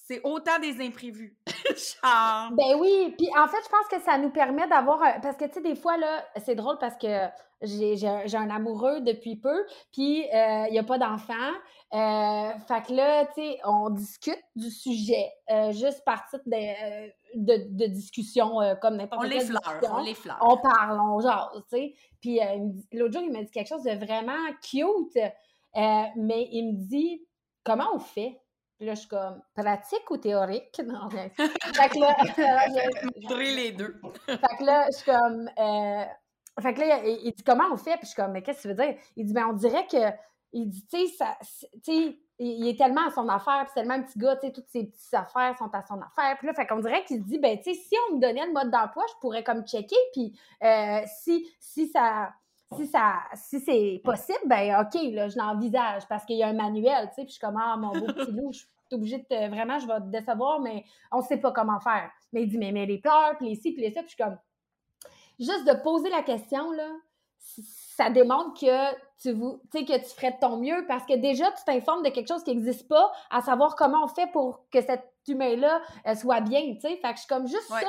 C'est 0.10 0.22
autant 0.24 0.58
des 0.60 0.84
imprévus. 0.84 1.38
Genre. 1.68 2.52
Ben 2.54 2.80
oui, 2.80 3.14
puis 3.16 3.28
en 3.38 3.48
fait, 3.48 3.60
je 3.64 3.70
pense 3.70 3.88
que 3.92 4.02
ça 4.04 4.18
nous 4.18 4.32
permet 4.32 4.68
d'avoir. 4.68 5.00
Parce 5.22 5.38
que, 5.38 5.46
tu 5.46 5.54
sais, 5.54 5.62
des 5.62 5.76
fois, 5.76 5.98
là, 5.98 6.26
c'est 6.44 6.56
drôle 6.56 6.80
parce 6.80 6.98
que 6.98 7.28
j'ai 7.62 8.08
un 8.08 8.50
amoureux 8.50 9.02
depuis 9.02 9.36
peu, 9.36 9.68
puis 9.92 10.24
euh, 10.34 10.66
il 10.68 10.72
n'y 10.72 10.80
a 10.80 10.84
pas 10.84 10.98
d'enfant. 10.98 11.34
Euh, 11.94 12.50
fait 12.68 12.88
que 12.88 12.94
là, 12.94 13.28
tu 13.28 13.34
sais, 13.36 13.60
on 13.64 13.92
discute 13.92 14.42
du 14.56 14.72
sujet, 14.72 15.32
euh, 15.52 15.72
juste 15.74 16.04
par 16.04 16.28
titre 16.28 16.44
de, 16.48 17.10
de, 17.36 17.68
de 17.78 17.86
discussion, 17.86 18.58
comme 18.82 18.98
n'importe 18.98 19.22
quelle 19.30 19.38
discussion. 19.38 19.92
On 19.92 20.02
les 20.02 20.16
fleurs, 20.16 20.40
on 20.42 20.58
parle, 20.58 21.00
on 21.00 21.20
jase, 21.20 21.64
tu 21.70 21.78
sais. 21.78 21.94
Puis 22.20 22.40
l'autre 22.94 23.14
jour, 23.14 23.22
il 23.22 23.32
m'a 23.32 23.44
dit 23.44 23.52
quelque 23.52 23.68
chose 23.68 23.84
de 23.84 23.92
vraiment 23.92 24.44
cute, 24.64 25.22
mais 25.76 26.48
il 26.52 26.74
me 26.74 26.88
dit, 26.88 27.22
comment 27.64 27.90
on 27.94 28.00
fait? 28.00 28.42
Puis 28.80 28.88
là, 28.88 28.94
je 28.94 29.02
suis 29.02 29.10
comme, 29.10 29.42
pratique 29.54 30.10
ou 30.10 30.18
théorique? 30.18 30.82
Non, 30.86 31.10
fait 31.10 31.30
que 31.36 32.00
là, 32.00 32.16
les 33.38 33.74
deux. 33.74 34.00
fait 34.26 34.38
que 34.38 34.64
là, 34.64 34.88
je 34.90 34.96
suis 34.96 35.12
comme, 35.12 35.50
euh, 35.60 36.06
fait 36.62 36.74
que 36.74 36.80
là, 36.80 37.06
il, 37.06 37.34
dit, 37.34 37.44
comment 37.44 37.66
on 37.74 37.78
fait? 37.78 37.98
Puis 37.98 38.04
je 38.04 38.08
suis 38.08 38.16
comme, 38.16 38.32
mais 38.32 38.42
qu'est-ce 38.42 38.60
que 38.60 38.62
tu 38.62 38.68
veux 38.70 38.86
dire? 38.86 38.96
Il 39.18 39.26
dit, 39.26 39.34
ben, 39.34 39.48
on 39.50 39.54
dirait 39.54 39.86
que, 39.86 39.98
il 40.54 40.70
dit, 40.70 40.86
tu 40.88 40.98
sais, 40.98 41.14
ça, 41.14 41.38
tu 41.84 41.92
sais, 41.92 42.20
il 42.40 42.70
est 42.70 42.78
tellement 42.78 43.06
à 43.06 43.12
son 43.12 43.28
affaire, 43.28 43.64
puis 43.64 43.72
c'est 43.74 43.82
tellement 43.82 43.96
un 43.96 44.02
petit 44.02 44.18
gars, 44.18 44.38
tu 44.38 44.48
sais, 44.48 44.54
toutes 44.54 44.70
ses 44.70 44.86
petites 44.86 45.14
affaires 45.14 45.58
sont 45.58 45.70
à 45.74 45.82
son 45.86 46.00
affaire. 46.02 46.38
Puis 46.38 46.48
là, 46.48 46.54
fait 46.54 46.66
qu'on 46.66 46.80
dirait 46.80 47.04
qu'il 47.04 47.18
se 47.18 47.28
dit, 47.28 47.38
ben, 47.38 47.58
tu 47.58 47.74
sais, 47.74 47.74
si 47.74 47.96
on 48.10 48.16
me 48.16 48.22
donnait 48.22 48.46
le 48.46 48.54
mode 48.54 48.72
d'emploi, 48.72 49.04
je 49.10 49.20
pourrais 49.20 49.44
comme 49.44 49.68
checker, 49.68 49.98
puis 50.14 50.40
euh, 50.64 51.02
si, 51.22 51.46
si 51.60 51.90
ça 51.90 52.32
si 52.76 52.88
ça 52.88 53.20
si 53.34 53.60
c'est 53.60 54.02
possible, 54.04 54.40
ben 54.46 54.82
OK, 54.82 55.02
là, 55.14 55.28
je 55.28 55.38
l'envisage 55.38 56.08
parce 56.08 56.26
qu'il 56.26 56.38
y 56.38 56.44
a 56.44 56.48
un 56.48 56.54
manuel, 56.54 57.10
tu 57.10 57.16
sais, 57.16 57.22
puis 57.24 57.28
je 57.28 57.32
suis 57.34 57.40
comme 57.40 57.58
ah, 57.58 57.76
mon 57.78 57.92
beau 57.92 58.06
petit 58.14 58.32
loup, 58.32 58.52
je 58.52 58.60
suis 58.60 58.68
obligée 58.92 59.18
de 59.18 59.50
vraiment, 59.50 59.80
je 59.80 59.88
vais 59.88 60.00
te 60.00 60.08
décevoir, 60.08 60.62
mais 60.62 60.84
on 61.12 61.22
sait 61.22 61.38
pas 61.38 61.52
comment 61.52 61.80
faire. 61.80 62.12
Mais 62.32 62.44
il 62.44 62.50
dit, 62.50 62.58
mais, 62.58 62.72
mais 62.72 62.86
les 62.86 63.00
pleurs, 63.00 63.38
puis 63.38 63.50
les 63.50 63.56
ci, 63.56 63.72
puis 63.72 63.82
les 63.82 63.92
ça, 63.92 64.02
puis 64.02 64.10
je 64.10 64.16
suis 64.16 64.24
comme 64.24 64.38
juste 65.40 65.66
de 65.68 65.74
poser 65.82 66.10
la 66.10 66.22
question, 66.22 66.72
là, 66.72 66.88
ça 67.40 68.10
démontre 68.10 68.60
que 68.60 68.96
tu, 69.22 69.36
sais, 69.72 69.86
que 69.86 69.98
tu 69.98 70.16
ferais 70.16 70.32
de 70.32 70.40
ton 70.40 70.58
mieux 70.58 70.86
parce 70.88 71.06
que 71.06 71.16
déjà, 71.16 71.52
tu 71.52 71.64
t'informes 71.66 72.04
de 72.04 72.10
quelque 72.10 72.28
chose 72.28 72.44
qui 72.44 72.56
n'existe 72.56 72.88
pas, 72.88 73.12
à 73.30 73.42
savoir 73.42 73.76
comment 73.76 74.04
on 74.04 74.08
fait 74.08 74.32
pour 74.32 74.66
que 74.72 74.82
cet 74.82 75.04
humain-là 75.28 75.82
soit 76.16 76.42
bien, 76.42 76.76
tu 76.76 76.82
sais. 76.82 76.96
Fait 76.98 77.10
que 77.10 77.16
je 77.16 77.20
suis 77.20 77.28
comme 77.28 77.48
juste 77.48 77.68
ça, 77.68 77.82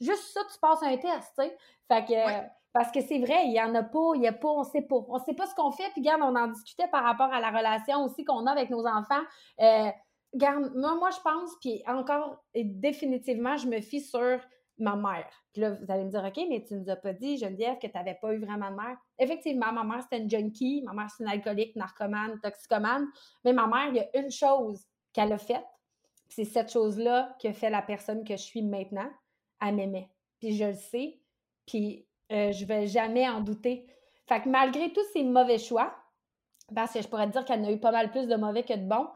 juste 0.00 0.32
ça, 0.32 0.40
tu 0.52 0.58
passes 0.58 0.82
un 0.82 0.96
test, 0.96 1.32
tu 1.38 1.44
sais. 1.44 1.56
Fait 1.88 2.04
que, 2.04 2.61
parce 2.72 2.90
que 2.90 3.00
c'est 3.00 3.18
vrai, 3.18 3.44
il 3.44 3.50
n'y 3.50 3.60
en 3.60 3.74
a 3.74 3.82
pas, 3.82 4.12
il 4.14 4.20
n'y 4.20 4.28
a 4.28 4.32
pas, 4.32 4.48
on 4.48 4.64
sait 4.64 4.82
pas. 4.82 5.04
On 5.08 5.18
sait 5.18 5.34
pas 5.34 5.46
ce 5.46 5.54
qu'on 5.54 5.70
fait, 5.72 5.90
puis 5.92 6.00
regarde, 6.00 6.22
on 6.22 6.36
en 6.36 6.48
discutait 6.48 6.88
par 6.88 7.04
rapport 7.04 7.32
à 7.32 7.40
la 7.40 7.50
relation 7.50 8.04
aussi 8.04 8.24
qu'on 8.24 8.46
a 8.46 8.52
avec 8.52 8.70
nos 8.70 8.86
enfants. 8.86 9.22
Euh, 9.60 9.90
garde, 10.34 10.72
moi, 10.74 10.94
moi, 10.96 11.10
je 11.10 11.20
pense, 11.20 11.50
puis 11.60 11.82
encore, 11.86 12.42
et 12.54 12.64
définitivement, 12.64 13.56
je 13.56 13.66
me 13.68 13.80
fie 13.80 14.00
sur 14.00 14.40
ma 14.78 14.96
mère. 14.96 15.28
Puis 15.52 15.60
là, 15.60 15.72
vous 15.72 15.90
allez 15.90 16.04
me 16.04 16.10
dire, 16.10 16.24
OK, 16.24 16.44
mais 16.48 16.64
tu 16.64 16.74
nous 16.74 16.88
as 16.88 16.96
pas 16.96 17.12
dit, 17.12 17.36
Geneviève, 17.36 17.78
que 17.78 17.86
tu 17.86 17.92
n'avais 17.94 18.14
pas 18.14 18.32
eu 18.32 18.38
vraiment 18.38 18.70
de 18.70 18.76
mère. 18.76 18.96
Effectivement, 19.18 19.70
ma 19.72 19.84
mère, 19.84 20.02
c'était 20.02 20.22
une 20.22 20.30
junkie. 20.30 20.82
Ma 20.84 20.94
mère, 20.94 21.10
c'est 21.10 21.22
une 21.22 21.30
alcoolique, 21.30 21.76
narcomane, 21.76 22.40
toxicomane. 22.40 23.06
Mais 23.44 23.52
ma 23.52 23.66
mère, 23.66 23.88
il 23.88 23.96
y 23.96 24.00
a 24.00 24.18
une 24.18 24.30
chose 24.30 24.86
qu'elle 25.12 25.32
a 25.32 25.38
faite. 25.38 25.66
C'est 26.28 26.46
cette 26.46 26.72
chose-là 26.72 27.36
qui 27.38 27.48
a 27.48 27.52
fait 27.52 27.68
la 27.68 27.82
personne 27.82 28.24
que 28.24 28.36
je 28.36 28.42
suis 28.42 28.62
maintenant. 28.62 29.10
Elle 29.60 29.74
m'aimait. 29.74 30.08
Puis 30.40 30.56
je 30.56 30.64
le 30.64 30.74
sais. 30.74 31.20
Puis 31.66 32.06
euh, 32.32 32.52
je 32.52 32.64
vais 32.64 32.86
jamais 32.86 33.28
en 33.28 33.40
douter. 33.40 33.86
Fait 34.28 34.40
que 34.40 34.48
malgré 34.48 34.92
tous 34.92 35.04
ces 35.12 35.22
mauvais 35.22 35.58
choix, 35.58 35.94
parce 36.74 36.92
que 36.92 37.02
je 37.02 37.08
pourrais 37.08 37.26
te 37.26 37.32
dire 37.32 37.44
qu'elle 37.44 37.64
a 37.64 37.70
eu 37.70 37.78
pas 37.78 37.92
mal 37.92 38.10
plus 38.10 38.26
de 38.26 38.36
mauvais 38.36 38.62
que 38.62 38.74
de 38.74 38.86
bons, 38.86 39.08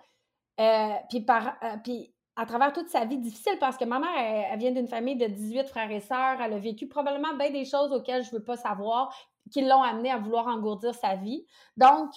euh, 0.60 0.94
puis, 1.10 1.20
par, 1.20 1.56
euh, 1.62 1.76
puis 1.82 2.14
à 2.36 2.46
travers 2.46 2.72
toute 2.72 2.88
sa 2.88 3.04
vie 3.04 3.18
difficile 3.18 3.58
parce 3.60 3.76
que 3.76 3.84
ma 3.84 3.98
mère, 3.98 4.10
elle, 4.16 4.58
vient 4.58 4.72
d'une 4.72 4.88
famille 4.88 5.16
de 5.16 5.26
18 5.26 5.68
frères 5.68 5.90
et 5.90 6.00
sœurs. 6.00 6.40
Elle 6.40 6.52
a 6.52 6.58
vécu 6.58 6.88
probablement 6.88 7.34
bien 7.36 7.50
des 7.50 7.64
choses 7.64 7.92
auxquelles 7.92 8.24
je 8.24 8.32
ne 8.32 8.38
veux 8.38 8.44
pas 8.44 8.56
savoir 8.56 9.14
qui 9.50 9.62
l'ont 9.62 9.82
amenée 9.82 10.10
à 10.10 10.18
vouloir 10.18 10.46
engourdir 10.48 10.94
sa 10.94 11.14
vie. 11.14 11.46
Donc, 11.76 12.10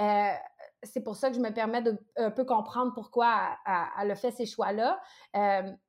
euh, 0.00 0.32
c'est 0.82 1.02
pour 1.02 1.16
ça 1.16 1.28
que 1.28 1.36
je 1.36 1.40
me 1.40 1.52
permets 1.52 1.82
de 1.82 1.96
un 2.16 2.30
peu 2.30 2.44
comprendre 2.44 2.92
pourquoi 2.94 3.56
elle, 4.00 4.10
a 4.10 4.14
fait 4.16 4.30
ces 4.30 4.46
choix-là. 4.46 5.00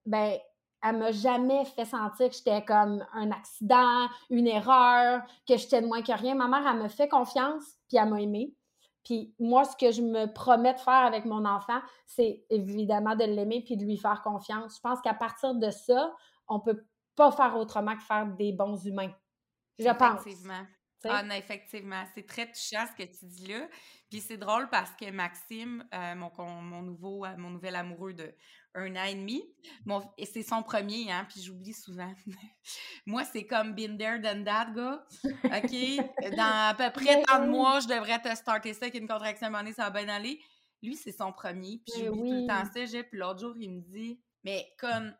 Ben, 0.06 0.38
elle 0.84 0.98
m'a 0.98 1.12
jamais 1.12 1.64
fait 1.66 1.86
sentir 1.86 2.30
que 2.30 2.36
j'étais 2.36 2.64
comme 2.64 3.06
un 3.14 3.32
accident, 3.32 4.08
une 4.30 4.48
erreur, 4.48 5.22
que 5.48 5.58
j'étais 5.58 5.82
moins 5.82 6.02
que 6.02 6.12
rien. 6.12 6.36
Ma 6.36 6.48
mère, 6.48 6.70
elle 6.70 6.84
me 6.84 6.90
fait 6.90 7.08
confiance, 7.08 7.64
puis 7.88 7.98
elle 7.98 8.10
m'a 8.10 8.22
aimée. 8.22 8.54
Puis 9.06 9.34
moi, 9.40 9.64
ce 9.64 9.76
que 9.76 9.92
je 9.92 10.02
me 10.02 10.32
promets 10.32 10.74
de 10.74 10.80
faire 10.80 10.94
avec 10.94 11.26
mon 11.26 11.46
enfant, 11.46 11.80
c'est 12.06 12.46
évidemment 12.50 13.16
de 13.16 13.24
l'aimer 13.24 13.62
puis 13.66 13.78
de 13.78 13.84
lui 13.84 13.98
faire 13.98 14.22
confiance. 14.22 14.76
Je 14.76 14.82
pense 14.82 15.02
qu'à 15.02 15.14
partir 15.14 15.56
de 15.56 15.70
ça, 15.72 16.14
on 16.48 16.60
peut 16.60 16.86
pas 17.16 17.32
faire 17.32 17.56
autrement 17.58 17.96
que 17.96 18.02
faire 18.02 18.28
des 18.28 18.52
bons 18.52 18.86
humains. 18.86 19.12
Je 19.80 19.90
pense. 19.90 20.22
Effectivement. 20.22 20.66
Ah 21.10 21.24
non, 21.24 21.36
effectivement. 21.36 22.04
C'est 22.16 22.26
très 22.26 22.46
touchant 22.52 22.86
ce 22.88 23.04
que 23.04 23.10
tu 23.10 23.26
dis 23.26 23.48
là. 23.48 23.68
Puis 24.10 24.22
c'est 24.22 24.38
drôle 24.38 24.70
parce 24.70 24.92
que 24.92 25.10
Maxime, 25.12 25.86
euh, 25.94 26.16
mon, 26.16 26.32
mon, 26.62 26.82
nouveau, 26.82 27.26
euh, 27.26 27.36
mon 27.38 27.50
nouvel 27.50 27.76
amoureux 27.76 28.14
de 28.14 28.34
un 28.76 28.96
an 28.96 29.04
et 29.04 29.16
demi. 29.16 29.44
et 30.18 30.26
c'est 30.26 30.44
son 30.44 30.64
premier, 30.64 31.12
hein, 31.12 31.28
puis 31.30 31.42
j'oublie 31.42 31.74
souvent. 31.74 32.12
Moi, 33.06 33.24
c'est 33.24 33.46
comme 33.46 33.74
been 33.74 33.98
there, 33.98 34.20
done 34.20 34.44
that, 34.44 34.72
gars. 34.76 35.06
OK? 35.24 36.36
Dans 36.36 36.70
à 36.70 36.76
peu 36.76 36.92
près 36.92 37.22
tant 37.24 37.46
de 37.46 37.50
mois, 37.50 37.80
je 37.82 37.88
devrais 37.88 38.20
te 38.22 38.34
starter 38.36 38.74
ça 38.74 38.86
avec 38.86 38.96
une 38.96 39.08
contraction 39.08 39.46
à 39.46 39.50
un 39.50 39.52
moment 39.52 39.64
donné, 39.64 39.74
ça 39.74 39.90
va 39.90 40.04
bien 40.04 40.14
aller. 40.14 40.42
Lui, 40.82 40.96
c'est 40.96 41.12
son 41.12 41.32
premier, 41.32 41.82
puis 41.86 42.04
j'oublie 42.04 42.30
tout 42.30 42.42
le 42.42 42.48
temps 42.48 42.66
ça. 42.66 43.04
Puis 43.04 43.18
l'autre 43.18 43.40
jour, 43.40 43.54
il 43.58 43.72
me 43.72 43.82
dit, 43.82 44.20
mais 44.44 44.68
comme, 44.80 45.14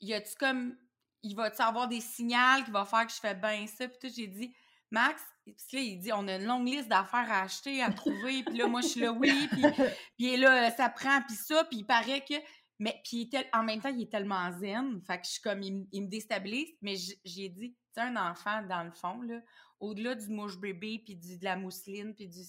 y 0.00 0.14
a-tu 0.14 0.34
comme, 0.36 0.76
il 1.22 1.34
va-tu 1.34 1.62
avoir 1.62 1.88
des 1.88 2.00
signaux 2.00 2.64
qui 2.64 2.70
va 2.70 2.84
faire 2.84 3.06
que 3.06 3.12
je 3.12 3.20
fais 3.20 3.34
bien 3.34 3.66
ça? 3.66 3.86
Puis 3.86 3.98
tout, 4.00 4.14
j'ai 4.14 4.26
dit, 4.26 4.52
Max, 4.90 5.22
puis 5.44 5.54
là, 5.72 5.80
il 5.80 5.98
dit, 5.98 6.12
on 6.12 6.28
a 6.28 6.36
une 6.36 6.44
longue 6.44 6.66
liste 6.66 6.88
d'affaires 6.88 7.30
à 7.30 7.42
acheter, 7.42 7.82
à 7.82 7.90
trouver. 7.90 8.42
puis 8.44 8.56
là, 8.56 8.66
moi, 8.66 8.80
je 8.80 8.88
suis 8.88 9.00
là, 9.00 9.12
oui. 9.12 9.48
Puis, 9.50 9.62
puis 10.18 10.36
là, 10.36 10.70
ça 10.70 10.88
prend, 10.88 11.20
puis 11.22 11.36
ça. 11.36 11.64
Puis 11.64 11.78
il 11.78 11.86
paraît 11.86 12.22
que 12.22 12.34
mais 12.78 13.00
puis 13.04 13.28
en 13.52 13.64
même 13.64 13.80
temps, 13.80 13.88
il 13.88 14.02
est 14.02 14.10
tellement 14.10 14.52
zen, 14.52 15.00
fait 15.02 15.18
que 15.18 15.26
je 15.26 15.32
suis 15.32 15.42
comme, 15.42 15.62
il, 15.62 16.02
me 16.02 16.08
déstabilise, 16.08 16.68
mais 16.80 16.94
j'ai 17.24 17.48
dit, 17.48 17.72
tu 17.72 17.76
sais, 17.92 18.00
un 18.02 18.16
enfant, 18.16 18.62
dans 18.62 18.84
le 18.84 18.92
fond, 18.92 19.20
là, 19.22 19.40
au-delà 19.80 20.14
du 20.14 20.28
mouche 20.28 20.58
bébé, 20.58 21.02
puis 21.04 21.16
de 21.16 21.44
la 21.44 21.56
mousseline, 21.56 22.14
puis 22.14 22.28
du... 22.28 22.40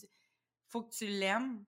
faut 0.68 0.84
que 0.84 0.94
tu 0.94 1.08
l'aimes, 1.08 1.64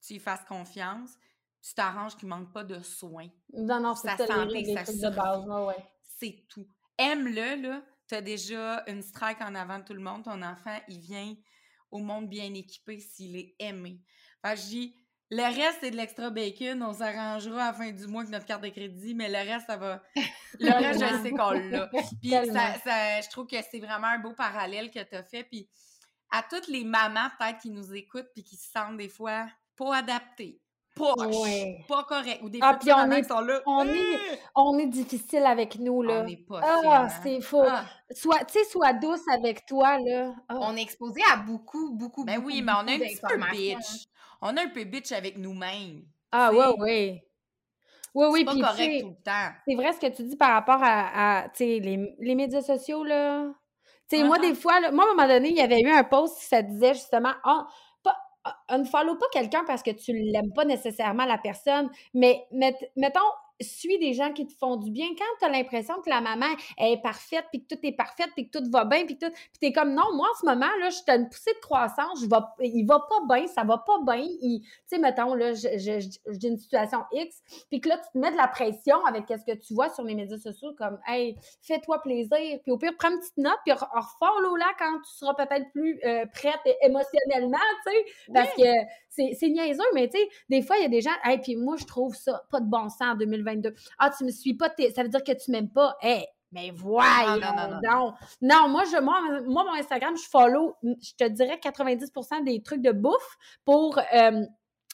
tu 0.00 0.14
lui 0.14 0.20
fasses 0.20 0.44
confiance, 0.44 1.16
tu 1.62 1.74
t'arranges 1.74 2.16
qu'il 2.16 2.28
manque 2.28 2.52
pas 2.52 2.62
de 2.62 2.80
soins. 2.80 3.28
Non, 3.52 3.80
non, 3.80 3.96
c'est 3.96 4.16
sa 4.16 4.26
santé, 4.26 4.64
sa 4.84 5.10
de 5.10 5.16
base, 5.16 5.44
ouais. 5.66 5.90
C'est 6.18 6.44
tout. 6.48 6.68
Aime-le, 6.98 7.60
là, 7.60 7.82
as 8.14 8.20
déjà 8.20 8.84
une 8.86 9.02
strike 9.02 9.40
en 9.40 9.54
avant 9.54 9.78
de 9.78 9.84
tout 9.84 9.94
le 9.94 10.00
monde, 10.00 10.24
ton 10.24 10.42
enfant, 10.42 10.78
il 10.88 11.00
vient 11.00 11.34
au 11.90 11.98
monde 11.98 12.28
bien 12.28 12.52
équipé 12.54 13.00
s'il 13.00 13.36
est 13.36 13.54
aimé. 13.58 14.00
Fait 14.44 14.54
que 14.54 14.60
je 14.60 14.66
dis, 14.66 14.96
le 15.30 15.42
reste, 15.42 15.78
c'est 15.80 15.90
de 15.90 15.96
l'extra 15.96 16.30
bacon. 16.30 16.82
On 16.82 16.92
s'arrangera 16.92 17.64
à 17.64 17.72
la 17.72 17.72
fin 17.72 17.90
du 17.90 18.06
mois 18.06 18.22
avec 18.22 18.32
notre 18.32 18.46
carte 18.46 18.62
de 18.62 18.68
crédit, 18.68 19.14
mais 19.14 19.28
le 19.28 19.50
reste, 19.50 19.66
ça 19.66 19.76
va. 19.76 20.02
Le 20.58 20.70
reste, 20.70 21.00
je 21.00 21.22
sais 21.22 21.30
qu'on 21.32 21.50
l'a. 21.50 21.90
Puis 22.22 22.30
ça, 22.30 23.20
je 23.20 23.28
trouve 23.28 23.46
que 23.46 23.56
c'est 23.70 23.80
vraiment 23.80 24.06
un 24.06 24.18
beau 24.18 24.32
parallèle 24.32 24.90
que 24.90 25.02
tu 25.02 25.14
as 25.14 25.22
fait. 25.22 25.44
Puis 25.44 25.68
à 26.30 26.42
toutes 26.42 26.68
les 26.68 26.84
mamans, 26.84 27.28
peut-être, 27.38 27.58
qui 27.58 27.70
nous 27.70 27.94
écoutent 27.94 28.30
puis 28.32 28.42
qui 28.42 28.56
se 28.56 28.70
sentent 28.70 28.96
des 28.96 29.10
fois 29.10 29.48
pas 29.76 29.96
adaptées, 29.96 30.62
pas, 30.96 31.14
pas 31.86 32.04
correct. 32.04 32.40
Ou 32.42 32.48
des 32.48 32.58
ah, 32.62 32.78
fois, 32.82 33.04
on 33.06 33.10
est, 33.10 33.22
sont 33.24 33.40
là. 33.40 33.60
On, 33.66 33.86
est, 33.86 34.40
on 34.54 34.78
est 34.78 34.86
difficile 34.86 35.44
avec 35.44 35.78
nous, 35.78 36.02
là. 36.02 36.22
On 36.22 36.24
n'est 36.24 36.36
pas 36.36 36.60
Ah, 36.62 37.08
c'est 37.22 37.40
faux. 37.40 37.64
Ah. 37.66 37.84
Soit, 38.10 38.44
tu 38.46 38.58
sais, 38.58 38.64
sois 38.64 38.94
douce 38.94 39.22
avec 39.32 39.66
toi, 39.66 39.98
là. 39.98 40.34
Ah. 40.48 40.56
On 40.60 40.76
est 40.76 40.82
exposé 40.82 41.20
à 41.32 41.36
beaucoup, 41.36 41.90
beaucoup, 41.92 42.24
ben 42.24 42.36
beaucoup, 42.36 42.46
oui, 42.48 42.62
mais 42.62 42.72
on 42.72 42.88
a 42.88 42.92
un 42.92 42.98
petit 42.98 43.20
peu 43.20 43.36
bitch. 43.52 44.08
On 44.40 44.56
a 44.56 44.62
un 44.62 44.68
peu 44.68 44.84
bitch 44.84 45.12
avec 45.12 45.36
nous-mêmes. 45.36 46.02
Ah, 46.32 46.52
ouais, 46.52 46.74
oui. 46.78 47.22
Oui, 48.14 48.26
oui, 48.30 48.44
puis. 48.46 48.60
pas 48.60 48.70
correct 48.70 49.00
tout 49.02 49.08
le 49.08 49.22
temps. 49.22 49.52
C'est 49.68 49.74
vrai 49.74 49.92
ce 49.92 50.00
que 50.00 50.14
tu 50.14 50.22
dis 50.22 50.36
par 50.36 50.52
rapport 50.52 50.82
à, 50.82 51.42
à 51.42 51.46
les, 51.60 52.16
les 52.18 52.34
médias 52.34 52.62
sociaux, 52.62 53.04
là. 53.04 53.52
Tu 54.08 54.16
sais, 54.16 54.24
moi, 54.24 54.38
des 54.38 54.54
fois, 54.54 54.78
là, 54.80 54.92
moi, 54.92 55.04
à 55.04 55.08
un 55.08 55.14
moment 55.14 55.28
donné, 55.28 55.50
il 55.50 55.56
y 55.56 55.60
avait 55.60 55.80
eu 55.80 55.90
un 55.90 56.04
post 56.04 56.38
qui 56.38 56.46
ça 56.46 56.62
disait 56.62 56.94
justement, 56.94 57.32
ah, 57.44 57.66
ne 58.70 58.84
follow 58.84 59.16
pas 59.16 59.26
quelqu'un 59.32 59.64
parce 59.66 59.82
que 59.82 59.90
tu 59.90 60.12
l'aimes 60.12 60.52
pas 60.54 60.64
nécessairement 60.64 61.24
la 61.24 61.38
personne, 61.38 61.90
mais 62.14 62.46
mettons, 62.52 63.20
suis 63.64 63.98
des 63.98 64.12
gens 64.12 64.32
qui 64.32 64.46
te 64.46 64.52
font 64.52 64.76
du 64.76 64.90
bien. 64.90 65.06
Quand 65.16 65.24
tu 65.38 65.44
as 65.44 65.48
l'impression 65.48 65.94
que 66.02 66.10
la 66.10 66.20
maman 66.20 66.46
est 66.78 67.00
parfaite, 67.02 67.46
puis 67.50 67.64
que 67.64 67.74
tout 67.74 67.80
est 67.82 67.92
parfait, 67.92 68.24
puis 68.34 68.48
que 68.48 68.58
tout 68.58 68.70
va 68.70 68.84
bien, 68.84 69.04
puis 69.06 69.16
tout, 69.16 69.30
puis 69.30 69.58
tu 69.60 69.66
es 69.68 69.72
comme 69.72 69.94
non, 69.94 70.14
moi 70.14 70.28
en 70.30 70.40
ce 70.40 70.46
moment 70.46 70.70
là, 70.80 70.90
je 70.90 70.96
suis 70.96 71.04
une 71.08 71.28
poussée 71.28 71.52
de 71.54 71.60
croissance, 71.60 72.20
je 72.20 72.26
va, 72.26 72.54
il 72.60 72.84
va 72.84 73.00
pas 73.00 73.36
bien, 73.36 73.46
ça 73.46 73.64
va 73.64 73.78
pas 73.78 73.98
bien. 74.02 74.26
Tu 74.26 74.62
sais, 74.86 74.98
mettons 74.98 75.34
là, 75.34 75.52
j'ai 75.54 76.48
une 76.48 76.58
situation 76.58 77.00
X, 77.12 77.42
puis 77.70 77.80
que 77.80 77.88
là 77.88 77.98
tu 77.98 78.10
te 78.12 78.18
mets 78.18 78.30
de 78.30 78.36
la 78.36 78.48
pression 78.48 79.04
avec 79.06 79.24
ce 79.28 79.44
que 79.44 79.56
tu 79.56 79.74
vois 79.74 79.88
sur 79.90 80.04
les 80.04 80.14
médias 80.14 80.38
sociaux, 80.38 80.74
comme 80.76 80.98
hey, 81.06 81.36
fais-toi 81.62 82.00
plaisir, 82.02 82.60
puis 82.62 82.72
au 82.72 82.78
pire 82.78 82.92
prends 82.98 83.10
une 83.10 83.18
petite 83.18 83.38
note, 83.38 83.58
puis 83.64 83.74
follow 84.18 84.56
là 84.56 84.66
quand 84.78 85.00
tu 85.00 85.12
seras 85.12 85.34
peut-être 85.34 85.70
plus 85.72 85.98
euh, 86.04 86.26
prête 86.26 86.60
émotionnellement, 86.82 87.58
tu 87.86 87.92
sais, 87.92 88.32
parce 88.32 88.54
que 88.54 88.62
c'est 89.08 89.48
niaiseux, 89.48 89.82
mais 89.94 90.08
tu 90.08 90.18
sais, 90.18 90.28
des 90.50 90.62
fois 90.62 90.76
il 90.76 90.82
y 90.82 90.86
a 90.86 90.88
des 90.88 91.00
gens, 91.00 91.10
hey, 91.24 91.38
puis 91.38 91.56
moi 91.56 91.76
je 91.78 91.84
trouve 91.84 92.14
ça 92.14 92.42
pas 92.50 92.60
de 92.60 92.66
bon 92.66 92.88
sens 92.88 93.02
en 93.02 93.14
2020 93.14 93.45
ah, 93.98 94.10
tu 94.16 94.24
me 94.24 94.30
suis 94.30 94.54
pas, 94.54 94.70
ça 94.94 95.02
veut 95.02 95.08
dire 95.08 95.24
que 95.24 95.32
tu 95.32 95.50
m'aimes 95.50 95.70
pas? 95.70 95.96
Eh, 96.02 96.24
mais 96.52 96.70
voyons 96.70 97.40
non, 97.40 97.80
non, 97.82 98.14
non, 98.40 98.68
moi, 98.68 98.84
je, 98.84 99.00
moi, 99.00 99.20
mon 99.46 99.74
Instagram, 99.74 100.16
je 100.16 100.28
follow, 100.28 100.76
je 100.82 101.12
te 101.18 101.28
dirais 101.28 101.58
90% 101.62 102.44
des 102.44 102.62
trucs 102.62 102.82
de 102.82 102.92
bouffe 102.92 103.36
pour. 103.64 103.98
Euh, 104.14 104.42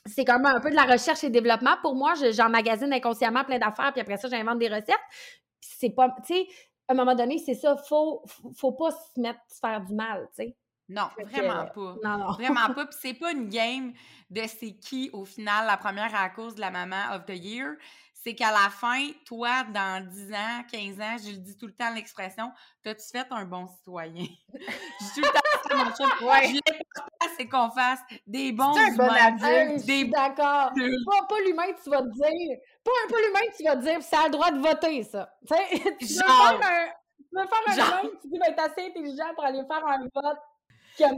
c'est 0.06 0.24
comme 0.24 0.44
un 0.46 0.58
peu 0.60 0.70
de 0.70 0.74
la 0.74 0.84
recherche 0.84 1.22
et 1.22 1.30
développement. 1.30 1.76
Pour 1.80 1.94
moi, 1.94 2.14
j'emmagasine 2.32 2.92
inconsciemment 2.92 3.44
plein 3.44 3.58
d'affaires, 3.58 3.92
puis 3.92 4.00
après 4.00 4.16
ça, 4.16 4.28
j'invente 4.28 4.58
des 4.58 4.68
recettes. 4.68 4.96
C'est 5.60 5.90
pas, 5.90 6.08
tu 6.26 6.34
sais, 6.34 6.46
à 6.88 6.92
un 6.92 6.96
moment 6.96 7.14
donné, 7.14 7.38
c'est 7.38 7.54
ça, 7.54 7.76
faut, 7.76 8.24
faut 8.56 8.72
pas 8.72 8.90
se 8.90 9.20
mettre, 9.20 9.38
se 9.48 9.60
faire 9.60 9.80
du 9.80 9.94
mal, 9.94 10.28
tu 10.34 10.44
sais. 10.44 10.56
Non, 10.88 11.08
vraiment 11.24 11.66
pas. 11.66 11.96
Non, 12.02 12.18
non. 12.18 12.32
Vraiment 12.32 12.66
pas. 12.74 12.86
Puis 12.86 12.96
c'est 13.00 13.14
pas 13.14 13.32
une 13.32 13.48
game 13.48 13.92
de 14.30 14.42
c'est 14.46 14.74
qui, 14.74 15.10
au 15.12 15.24
final, 15.24 15.66
la 15.66 15.76
première 15.76 16.14
à 16.14 16.28
cause 16.30 16.54
de 16.54 16.60
la 16.60 16.70
maman 16.70 17.14
of 17.14 17.24
the 17.26 17.36
year. 17.36 17.74
C'est 18.24 18.36
qu'à 18.36 18.52
la 18.52 18.70
fin, 18.70 19.08
toi, 19.26 19.64
dans 19.64 20.06
10 20.08 20.32
ans, 20.32 20.62
15 20.70 21.00
ans, 21.00 21.16
je 21.24 21.30
le 21.30 21.38
dis 21.38 21.56
tout 21.56 21.66
le 21.66 21.74
temps 21.74 21.92
l'expression, 21.92 22.52
t'as-tu 22.84 23.08
fait 23.10 23.26
un 23.30 23.44
bon 23.44 23.66
citoyen? 23.66 24.26
je 24.54 25.14
dis 25.14 25.20
tout 25.20 25.22
le 25.22 25.68
temps 25.68 25.76
mon 25.84 25.90
chum. 25.90 26.28
Ouais. 26.28 26.46
Je 26.46 26.54
l'important, 26.54 27.34
c'est 27.36 27.48
qu'on 27.48 27.70
fasse 27.70 27.98
des 28.24 28.52
bons 28.52 28.76
un 28.76 28.94
bon 28.94 29.08
adulte? 29.08 29.84
Des 29.86 30.04
d'accord. 30.04 30.70
Pas, 30.70 31.26
pas 31.28 31.40
l'humain 31.44 31.72
que 31.72 31.82
tu 31.82 31.90
vas 31.90 32.02
te 32.02 32.12
dire. 32.12 32.58
Pas 32.84 32.90
un 33.04 33.08
peu 33.08 33.26
l'humain 33.26 33.40
que 33.50 33.56
tu 33.56 33.64
vas 33.64 33.76
te 33.76 33.82
dire, 33.82 34.02
ça 34.02 34.20
a 34.20 34.24
le 34.26 34.30
droit 34.30 34.50
de 34.52 34.60
voter, 34.60 35.02
ça. 35.02 35.28
Tu 35.46 35.54
sais, 35.54 35.96
tu 35.98 36.06
veux 36.06 36.20
faire 36.20 36.60
un, 36.62 36.86
tu 37.18 37.24
veux 37.32 37.46
faire 37.46 37.62
un 37.66 37.74
Genre. 37.74 38.04
humain, 38.04 38.10
tu 38.22 38.28
dis, 38.28 38.38
ben, 38.38 38.54
t'es 38.54 38.62
assez 38.62 38.86
intelligent 38.86 39.34
pour 39.34 39.44
aller 39.44 39.62
faire 39.66 39.84
un 39.84 39.98
vote. 40.14 40.38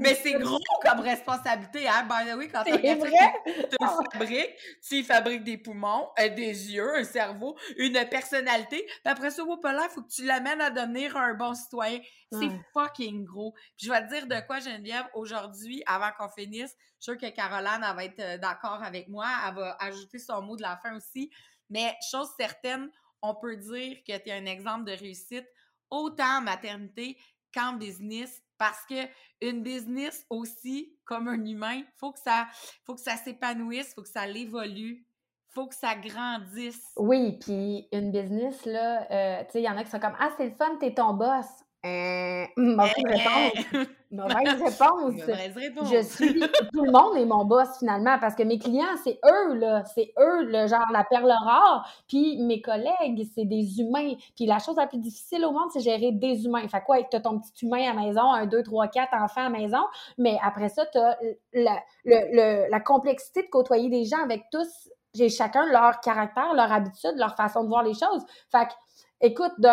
Mais 0.01 0.15
c'est 0.15 0.35
gros 0.35 0.59
comme 0.83 1.01
responsabilité, 1.01 1.89
hein? 1.89 2.07
By 2.09 2.31
the 2.31 2.37
way, 2.37 2.49
quand 2.49 2.63
t'as 2.65 2.73
C'est 2.73 2.81
quelqu'un 2.81 3.09
vrai? 3.09 3.33
qui 3.47 3.69
te 3.69 3.77
fabrique, 3.85 4.51
tu 4.87 4.95
y 4.97 5.03
fabriques 5.03 5.45
des 5.45 5.59
poumons, 5.59 6.09
euh, 6.19 6.29
des 6.29 6.73
yeux, 6.73 6.97
un 6.97 7.05
cerveau, 7.05 7.57
une 7.77 7.95
personnalité, 8.09 8.85
puis 8.87 8.97
après 9.05 9.31
ça, 9.31 9.45
whoop 9.45 9.65
là, 9.65 9.89
faut 9.89 10.03
que 10.03 10.09
tu 10.11 10.25
l'amènes 10.25 10.61
à 10.61 10.71
devenir 10.71 11.17
un 11.17 11.35
bon 11.35 11.55
citoyen. 11.55 12.01
C'est 12.33 12.51
fucking 12.73 13.25
gros. 13.25 13.53
Puis 13.77 13.87
je 13.87 13.91
vais 13.91 14.03
te 14.07 14.13
dire 14.13 14.27
de 14.27 14.45
quoi, 14.47 14.59
Geneviève, 14.59 15.07
aujourd'hui, 15.15 15.83
avant 15.87 16.11
qu'on 16.19 16.29
finisse, 16.29 16.75
je 17.01 17.13
suis 17.13 17.13
sûre 17.13 17.19
que 17.19 17.35
Caroline, 17.35 17.85
elle 17.89 17.97
va 17.97 18.05
être 18.05 18.21
euh, 18.21 18.39
d'accord 18.39 18.83
avec 18.83 19.09
moi, 19.09 19.27
elle 19.47 19.55
va 19.55 19.77
ajouter 19.81 20.19
son 20.19 20.43
mot 20.43 20.57
de 20.57 20.63
la 20.63 20.77
fin 20.83 20.97
aussi, 20.97 21.31
mais 21.71 21.95
chose 22.11 22.29
certaine, 22.39 22.91
on 23.23 23.35
peut 23.35 23.57
dire 23.57 23.99
que 24.07 24.17
tu 24.19 24.29
es 24.29 24.33
un 24.33 24.47
exemple 24.47 24.85
de 24.85 24.93
réussite 24.93 25.47
autant 25.91 26.39
en 26.39 26.41
maternité 26.43 27.17
qu'en 27.55 27.75
business 27.75 28.43
parce 28.59 28.85
que 28.87 29.07
une 29.41 29.63
business 29.63 30.25
aussi 30.31 30.97
comme 31.05 31.29
un 31.29 31.45
humain, 31.45 31.83
faut 31.99 32.13
que 32.13 32.21
ça 32.21 32.47
faut 32.85 32.95
que 32.95 33.01
ça 33.01 33.17
s'épanouisse, 33.17 33.95
faut 33.95 34.03
que 34.03 34.09
ça 34.09 34.27
l'évolue, 34.27 35.07
faut 35.55 35.67
que 35.67 35.75
ça 35.75 35.95
grandisse. 35.95 36.83
Oui, 36.97 37.39
puis 37.39 37.89
une 37.93 38.11
business, 38.11 38.65
là, 38.67 39.07
euh, 39.11 39.45
tu 39.45 39.53
sais, 39.53 39.61
il 39.61 39.65
y 39.65 39.69
en 39.69 39.77
a 39.77 39.85
qui 39.85 39.91
sont 39.91 40.01
comme 40.01 40.17
Ah, 40.19 40.31
c'est 40.37 40.49
le 40.49 40.55
fun, 40.55 40.77
t'es 40.81 40.95
ton 40.95 41.15
boss. 41.15 41.47
Euh, 41.85 42.45
mauvaise 42.57 42.93
réponse. 43.05 43.87
Mauvaise 44.11 44.63
réponse. 44.63 45.13
Mauvaise 45.27 45.57
réponse. 45.57 45.91
Je 45.93 46.01
suis. 46.03 46.41
Tout 46.73 46.85
le 46.85 46.93
monde 46.93 47.17
est 47.17 47.27
mon 47.27 47.45
boss 47.45 47.69
finalement 47.81 48.17
parce 48.21 48.35
que 48.37 48.43
mes 48.45 48.59
clients, 48.59 48.97
c'est 49.03 49.19
eux, 49.25 49.55
là. 49.55 49.85
C'est 49.95 50.13
eux, 50.19 50.45
le 50.45 50.67
genre 50.69 50.87
la 50.93 51.03
perle 51.05 51.31
rare. 51.33 51.87
Puis 52.09 52.41
mes 52.45 52.63
collègues, 52.63 53.27
c'est 53.35 53.45
des 53.45 53.81
humains. 53.81 54.15
Puis 54.37 54.47
la 54.47 54.61
chose 54.61 54.77
la 54.77 54.87
plus 54.87 54.99
difficile 54.99 55.45
au 55.45 55.51
monde, 55.51 55.69
c'est 55.73 55.81
gérer 55.81 56.13
des 56.13 56.45
humains. 56.47 56.67
Fait 56.69 56.81
quoi, 56.87 57.03
tu 57.03 57.17
as 57.17 57.21
ton 57.21 57.41
petit 57.41 57.67
humain 57.67 57.83
à 57.91 57.93
la 57.95 58.01
maison, 58.01 58.33
un, 58.33 58.47
deux, 58.47 58.63
trois, 58.63 58.87
quatre 58.89 59.15
enfants 59.15 59.41
à 59.41 59.51
la 59.51 59.59
maison? 59.59 59.83
Mais 60.17 60.39
après 60.43 60.69
ça, 60.69 60.87
tu 60.87 60.97
as 60.97 61.19
la, 61.53 61.79
le- 62.05 62.65
le- 62.65 62.71
la 62.71 62.81
complexité 62.81 63.43
de 63.43 63.49
côtoyer 63.49 63.91
des 63.91 64.05
gens 64.05 64.23
avec 64.23 64.45
tous. 64.51 64.89
J'ai 65.15 65.29
chacun 65.29 65.67
leur 65.73 66.01
caractère, 66.01 66.55
leur 66.55 66.73
habitude, 66.73 67.13
leur 67.17 67.35
façon 67.37 67.65
de 67.65 67.69
voir 67.69 67.83
les 67.83 67.95
choses. 67.95 68.25
Fait 68.51 68.67
que, 68.69 68.73
écoute, 69.21 69.53
de, 69.59 69.69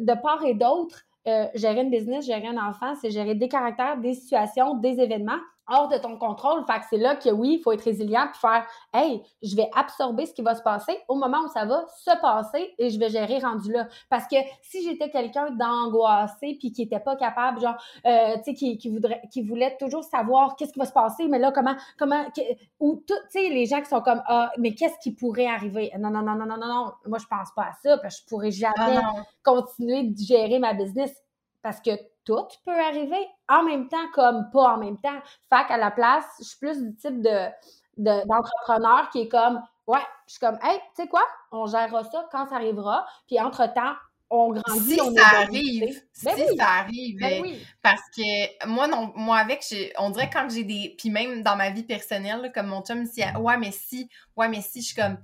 de 0.00 0.12
part 0.20 0.44
et 0.44 0.54
d'autre, 0.54 1.02
euh, 1.28 1.46
gérer 1.54 1.82
une 1.82 1.90
business, 1.90 2.26
gérer 2.26 2.46
un 2.46 2.56
enfant, 2.56 2.94
c'est 3.00 3.10
gérer 3.10 3.34
des 3.34 3.48
caractères, 3.48 3.98
des 3.98 4.14
situations, 4.14 4.76
des 4.76 5.00
événements 5.00 5.40
hors 5.68 5.88
de 5.88 5.98
ton 5.98 6.16
contrôle. 6.18 6.64
Fait 6.66 6.78
que 6.80 6.84
c'est 6.90 6.96
là 6.98 7.16
que 7.16 7.28
oui, 7.30 7.56
il 7.58 7.62
faut 7.62 7.72
être 7.72 7.82
résilient 7.84 8.28
puis 8.30 8.40
faire 8.40 8.66
Hey, 8.92 9.22
je 9.42 9.54
vais 9.56 9.68
absorber 9.74 10.26
ce 10.26 10.32
qui 10.34 10.42
va 10.42 10.54
se 10.54 10.62
passer 10.62 10.98
au 11.08 11.14
moment 11.16 11.38
où 11.44 11.48
ça 11.48 11.64
va 11.64 11.84
se 11.88 12.20
passer 12.20 12.74
et 12.78 12.90
je 12.90 12.98
vais 12.98 13.08
gérer 13.10 13.38
rendu 13.38 13.72
là. 13.72 13.88
Parce 14.08 14.26
que 14.26 14.36
si 14.62 14.82
j'étais 14.84 15.10
quelqu'un 15.10 15.50
d'angoissé 15.50 16.56
puis 16.58 16.72
qui 16.72 16.82
était 16.82 17.00
pas 17.00 17.16
capable, 17.16 17.60
genre, 17.60 17.76
euh, 18.06 18.36
tu 18.38 18.44
sais, 18.44 18.54
qui, 18.54 18.78
qui, 18.78 18.88
voudrait, 18.90 19.22
qui 19.30 19.42
voulait 19.42 19.76
toujours 19.78 20.04
savoir 20.04 20.56
qu'est-ce 20.56 20.72
qui 20.72 20.78
va 20.78 20.86
se 20.86 20.92
passer, 20.92 21.28
mais 21.28 21.38
là, 21.38 21.52
comment, 21.52 21.74
comment, 21.98 22.24
que- 22.30 22.40
ou 22.80 22.96
tout, 23.06 23.14
tu 23.32 23.40
sais, 23.40 23.48
les 23.48 23.66
gens 23.66 23.80
qui 23.80 23.88
sont 23.88 24.00
comme, 24.00 24.22
ah, 24.26 24.50
mais 24.58 24.74
qu'est-ce 24.74 24.98
qui 25.02 25.12
pourrait 25.12 25.46
arriver? 25.46 25.90
Non, 25.98 26.10
non, 26.10 26.22
non, 26.22 26.34
non, 26.34 26.46
non, 26.46 26.56
non, 26.56 26.66
non, 26.66 26.92
moi, 27.06 27.18
je 27.18 27.26
pense 27.26 27.50
pas 27.54 27.62
à 27.64 27.72
ça, 27.82 27.98
parce 27.98 28.16
que 28.16 28.22
je 28.22 28.28
pourrais 28.28 28.50
jamais 28.50 28.74
Ah 28.78 28.90
non. 29.16 29.22
continuer 29.42 30.04
de 30.04 30.16
gérer 30.18 30.58
ma 30.58 30.74
business 30.74 31.12
parce 31.62 31.80
que 31.80 31.90
tout 32.26 32.46
peut 32.66 32.78
arriver 32.78 33.26
en 33.48 33.62
même 33.62 33.88
temps 33.88 34.06
comme 34.12 34.50
pas 34.52 34.74
en 34.74 34.78
même 34.78 34.98
temps. 34.98 35.18
Fait 35.48 35.66
qu'à 35.66 35.78
la 35.78 35.90
place, 35.90 36.24
je 36.40 36.44
suis 36.44 36.58
plus 36.58 36.82
du 36.82 36.94
type 36.96 37.22
de, 37.22 37.46
de- 37.96 38.26
d'entrepreneur 38.28 39.08
qui 39.10 39.20
est 39.22 39.28
comme, 39.28 39.62
ouais, 39.86 40.00
je 40.26 40.32
suis 40.32 40.40
comme, 40.40 40.58
hey, 40.62 40.78
tu 40.94 41.02
sais 41.02 41.08
quoi, 41.08 41.22
on 41.52 41.66
gérera 41.66 42.04
ça 42.04 42.28
quand 42.30 42.48
ça 42.48 42.56
arrivera, 42.56 43.06
puis 43.26 43.40
entre-temps, 43.40 43.94
on 44.28 44.50
grandit, 44.50 44.94
Si 44.94 45.00
on 45.00 45.14
ça 45.14 45.24
arrive, 45.38 46.02
si 46.12 46.24
Ben 46.24 46.34
oui, 46.36 46.56
ça 46.58 46.66
arrive, 46.68 47.18
ben 47.20 47.42
oui. 47.42 47.64
parce 47.80 48.02
que 48.16 48.66
moi 48.66 48.88
non 48.88 49.12
moi 49.14 49.36
avec 49.38 49.62
on 49.98 50.10
dirait 50.10 50.28
quand 50.28 50.48
j'ai 50.50 50.64
des 50.64 50.96
puis 50.98 51.10
même 51.10 51.44
dans 51.44 51.54
ma 51.54 51.70
vie 51.70 51.84
personnelle 51.84 52.50
comme 52.52 52.66
mon 52.66 52.82
chum 52.82 53.06
si 53.06 53.22
ouais 53.38 53.56
mais 53.56 53.70
si 53.70 54.08
ouais 54.36 54.48
mais 54.48 54.62
si 54.62 54.80
je 54.82 54.86
suis 54.86 54.96
comme 54.96 55.16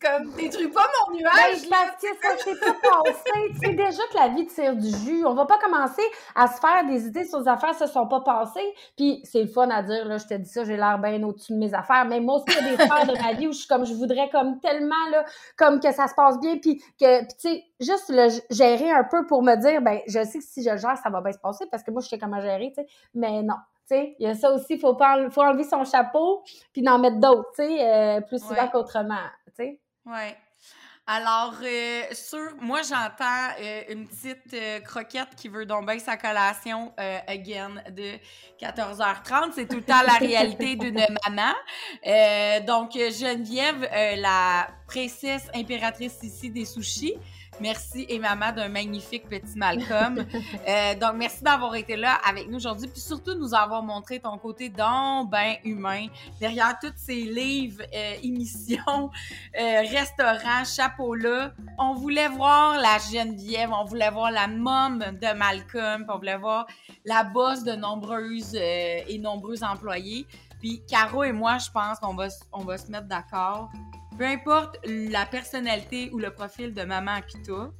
comme 0.00 0.32
détruis 0.32 0.68
pas 0.68 0.86
mon 1.08 1.14
Ben, 1.14 1.20
nuage 1.22 1.68
là? 1.68 1.76
parce 1.86 2.02
que 2.02 2.08
ça 2.22 2.36
s'est 2.38 2.58
pas 2.58 2.74
passé. 2.74 3.52
Tu 3.52 3.58
sais 3.58 3.74
déjà 3.74 4.02
que 4.10 4.16
la 4.16 4.28
vie 4.28 4.46
tire 4.46 4.76
du 4.76 4.88
jus. 4.88 5.24
On 5.24 5.34
va 5.34 5.46
pas 5.46 5.58
commencer 5.58 6.02
à 6.34 6.48
se 6.48 6.60
faire 6.60 6.84
des 6.86 7.06
idées 7.06 7.24
sur 7.24 7.40
des 7.42 7.48
affaires 7.48 7.70
qui 7.70 7.78
se 7.78 7.86
sont 7.86 8.06
pas 8.06 8.20
passées. 8.20 8.74
Puis 8.96 9.20
c'est 9.24 9.42
le 9.42 9.48
fun 9.48 9.68
à 9.70 9.82
dire, 9.82 10.04
là, 10.06 10.18
je 10.18 10.26
te 10.26 10.34
dis 10.34 10.48
ça, 10.48 10.64
j'ai 10.64 10.76
l'air 10.76 10.98
bien 10.98 11.22
au-dessus 11.22 11.52
de 11.52 11.58
mes 11.58 11.74
affaires. 11.74 12.04
Mais 12.06 12.20
moi 12.20 12.36
aussi, 12.36 12.58
il 12.58 12.66
y 12.66 12.68
a 12.68 12.76
des 12.76 12.82
sphères 12.84 13.06
de 13.06 13.22
ma 13.22 13.32
vie 13.32 13.48
où 13.48 13.52
je 13.52 13.58
suis 13.58 13.68
comme, 13.68 13.84
je 13.84 13.94
voudrais 13.94 14.28
comme 14.30 14.60
tellement, 14.60 15.08
là, 15.10 15.24
comme 15.56 15.80
que 15.80 15.92
ça 15.92 16.08
se 16.08 16.14
passe 16.14 16.38
bien. 16.40 16.58
Puis 16.58 16.78
que, 16.98 17.22
tu 17.22 17.34
sais, 17.38 17.64
juste 17.80 18.08
le 18.08 18.28
gérer 18.50 18.90
un 18.90 19.04
peu 19.04 19.26
pour 19.26 19.42
me 19.42 19.54
dire, 19.56 19.82
ben, 19.82 20.00
je 20.06 20.24
sais 20.24 20.38
que 20.38 20.44
si 20.44 20.62
je 20.62 20.70
le 20.70 20.76
gère, 20.78 20.96
ça 20.96 21.10
va 21.10 21.20
bien 21.20 21.32
se 21.32 21.38
passer 21.38 21.66
parce 21.70 21.82
que 21.82 21.90
moi, 21.90 22.00
je 22.00 22.08
sais 22.08 22.18
comment 22.18 22.40
gérer, 22.40 22.72
tu 22.76 22.82
sais. 22.82 22.88
Mais 23.14 23.42
non. 23.42 23.56
Tu 23.86 23.94
sais, 23.96 24.16
il 24.18 24.26
y 24.26 24.30
a 24.30 24.34
ça 24.34 24.50
aussi, 24.50 24.74
il 24.74 24.80
faut, 24.80 24.94
enle- 24.98 25.30
faut 25.30 25.42
enlever 25.42 25.64
son 25.64 25.84
chapeau 25.84 26.42
puis 26.72 26.80
d'en 26.80 26.98
mettre 26.98 27.18
d'autres, 27.20 27.50
tu 27.54 27.64
sais, 27.66 27.86
euh, 27.86 28.20
plus 28.22 28.38
souvent 28.40 28.54
Ouais. 28.62 28.70
qu'autrement, 28.72 29.28
tu 29.48 29.52
sais. 29.56 29.80
Ouais. 30.06 30.36
Alors, 31.06 31.52
euh, 31.62 32.02
sur, 32.12 32.56
moi, 32.62 32.80
j'entends 32.80 33.52
euh, 33.60 33.82
une 33.90 34.08
petite 34.08 34.54
euh, 34.54 34.80
croquette 34.80 35.34
qui 35.36 35.48
veut 35.50 35.66
donc 35.66 35.84
bien 35.86 35.98
sa 35.98 36.16
collation 36.16 36.94
again 36.96 37.74
de 37.90 38.12
14h30. 38.58 39.52
C'est 39.54 39.68
tout 39.68 39.76
le 39.76 39.82
temps 39.82 40.00
la 40.06 40.14
réalité 40.14 40.76
d'une 40.76 41.04
maman. 41.26 41.52
Donc, 42.66 42.92
Geneviève, 42.92 43.86
la 44.18 44.66
princesse 44.88 45.46
impératrice 45.54 46.18
ici 46.22 46.48
des 46.50 46.64
sushis. 46.64 47.18
Merci 47.60 48.04
et 48.08 48.18
maman 48.18 48.52
d'un 48.52 48.68
magnifique 48.68 49.28
petit 49.28 49.56
Malcolm. 49.56 50.24
Euh, 50.66 50.94
donc, 50.94 51.14
merci 51.16 51.42
d'avoir 51.42 51.74
été 51.74 51.96
là 51.96 52.18
avec 52.26 52.48
nous 52.48 52.56
aujourd'hui, 52.56 52.88
puis 52.88 53.00
surtout 53.00 53.34
de 53.34 53.40
nous 53.40 53.54
avoir 53.54 53.82
montré 53.82 54.18
ton 54.18 54.38
côté 54.38 54.68
donc 54.68 55.30
ben 55.30 55.56
humain 55.64 56.06
derrière 56.40 56.78
tous 56.80 56.92
ces 56.96 57.22
livres, 57.22 57.82
euh, 57.94 58.14
émissions, 58.22 59.10
euh, 59.58 59.80
restaurants, 59.90 60.64
chapeaux-là. 60.64 61.52
On 61.78 61.94
voulait 61.94 62.28
voir 62.28 62.78
la 62.78 62.98
Geneviève, 62.98 63.70
on 63.72 63.84
voulait 63.84 64.10
voir 64.10 64.30
la 64.30 64.46
mom 64.46 64.98
de 64.98 65.36
Malcolm, 65.36 66.04
puis 66.04 66.14
on 66.14 66.18
voulait 66.18 66.38
voir 66.38 66.66
la 67.04 67.24
boss 67.24 67.64
de 67.64 67.72
nombreuses 67.72 68.54
euh, 68.54 69.00
et 69.06 69.18
nombreux 69.18 69.62
employés. 69.62 70.26
Puis 70.60 70.82
Caro 70.88 71.24
et 71.24 71.32
moi, 71.32 71.58
je 71.58 71.70
pense 71.70 71.98
qu'on 71.98 72.14
va, 72.14 72.28
on 72.52 72.64
va 72.64 72.78
se 72.78 72.90
mettre 72.90 73.06
d'accord. 73.06 73.70
Peu 74.18 74.24
importe 74.24 74.78
la 74.86 75.26
personnalité 75.26 76.10
ou 76.12 76.18
le 76.18 76.30
profil 76.30 76.72
de 76.72 76.82
maman 76.82 77.20
que 77.20 77.42
tu 77.44 77.52
as, 77.52 77.70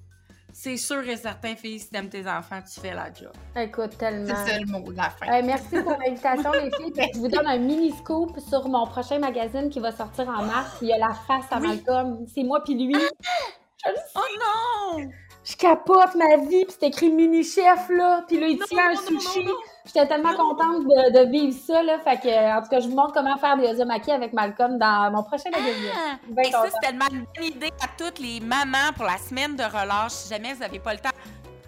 c'est 0.52 0.76
sûr 0.76 1.00
et 1.08 1.16
certain, 1.16 1.56
fille, 1.56 1.80
si 1.80 1.90
t'aimes 1.90 2.08
tes 2.08 2.28
enfants, 2.28 2.60
tu 2.62 2.80
fais 2.80 2.94
la 2.94 3.12
job. 3.12 3.32
Écoute, 3.56 3.98
tellement. 3.98 4.34
C'est 4.44 4.52
ça 4.52 4.58
le 4.60 4.66
mot 4.66 4.92
de 4.92 4.96
la 4.96 5.10
fin. 5.10 5.26
Euh, 5.26 5.42
merci 5.44 5.82
pour 5.82 5.98
l'invitation, 5.98 6.52
les 6.52 6.70
filles. 6.70 6.92
Puis 6.92 7.10
je 7.14 7.18
vous 7.18 7.28
donne 7.28 7.46
un 7.46 7.58
mini 7.58 7.90
scoop 7.90 8.38
sur 8.38 8.68
mon 8.68 8.86
prochain 8.86 9.18
magazine 9.18 9.68
qui 9.68 9.80
va 9.80 9.90
sortir 9.90 10.28
en 10.28 10.44
mars. 10.44 10.76
Il 10.80 10.88
y 10.88 10.92
a 10.92 10.98
la 10.98 11.12
face 11.12 11.46
à 11.50 11.58
Oui. 11.58 11.68
Malcolm. 11.68 12.24
C'est 12.32 12.44
moi 12.44 12.62
puis 12.64 12.74
lui. 12.74 12.94
Je, 13.84 13.90
le 13.90 13.96
sais, 13.96 14.02
Oh 14.14 14.98
non! 14.98 15.10
Je 15.44 15.56
capote 15.56 16.14
ma 16.14 16.36
vie. 16.38 16.64
Puis 16.64 16.76
c'est 16.80 16.86
écrit 16.88 17.10
mini 17.10 17.44
chef 17.44 17.88
là. 17.90 18.24
Puis 18.26 18.40
là 18.40 18.46
il 18.48 18.58
tient 18.58 18.90
un 18.90 18.96
sushi. 18.96 19.46
J'étais 19.86 20.06
tellement 20.08 20.34
contente 20.34 20.84
de, 20.84 21.24
de 21.24 21.30
vivre 21.30 21.56
ça 21.66 21.82
là. 21.82 21.98
Fait 21.98 22.18
que 22.18 22.58
en 22.58 22.62
tout 22.62 22.68
cas, 22.68 22.80
je 22.80 22.88
vous 22.88 22.96
montre 22.96 23.12
comment 23.12 23.36
faire 23.36 23.56
des 23.58 23.68
uzumaki 23.70 24.10
avec 24.10 24.32
Malcolm 24.32 24.78
dans 24.78 25.10
mon 25.12 25.22
prochain. 25.22 25.50
Ah! 25.54 26.16
Et 26.42 26.50
ça, 26.50 26.64
c'est 26.70 26.86
tellement 26.86 27.06
une 27.12 27.26
bonne 27.36 27.44
idée 27.44 27.70
à 27.82 27.88
toutes 27.98 28.18
les 28.18 28.40
mamans 28.40 28.92
pour 28.96 29.04
la 29.04 29.18
semaine 29.18 29.54
de 29.56 29.62
relâche. 29.62 30.12
Si 30.12 30.28
jamais 30.30 30.54
vous 30.54 30.60
n'avez 30.60 30.78
pas 30.78 30.94
le 30.94 31.00
temps 31.00 31.10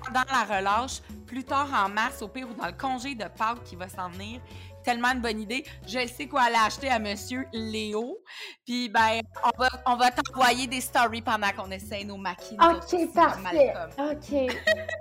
pendant 0.03 0.25
la 0.31 0.57
relâche, 0.57 1.03
plus 1.27 1.45
tard 1.45 1.69
en 1.75 1.89
mars, 1.91 2.23
au 2.23 2.29
pire, 2.29 2.49
ou 2.49 2.55
dans 2.55 2.67
le 2.67 2.73
congé 2.73 3.15
de 3.15 3.25
Pâques 3.25 3.65
qui 3.65 3.77
va 3.77 3.89
s'en 3.89 4.09
venir. 4.09 4.41
Tellement 4.87 5.13
une 5.13 5.21
bonne 5.21 5.41
idée. 5.41 5.65
Je 5.85 6.07
sais 6.07 6.29
quoi 6.29 6.43
aller 6.43 6.55
acheter 6.65 6.89
à 6.89 7.01
Monsieur 7.01 7.45
Léo. 7.53 8.19
Puis, 8.65 8.89
ben, 8.89 9.21
on 9.43 9.59
va, 9.61 9.69
on 9.85 9.97
va 9.97 10.13
t'envoyer 10.13 10.69
des 10.69 10.81
stories 10.81 11.23
pendant 11.23 11.51
qu'on 11.51 11.69
essaie 11.73 12.05
nos 12.05 12.17
aussi, 12.17 12.55
Ok, 12.55 13.13
parfait. 13.13 13.75
Ok. 13.99 14.57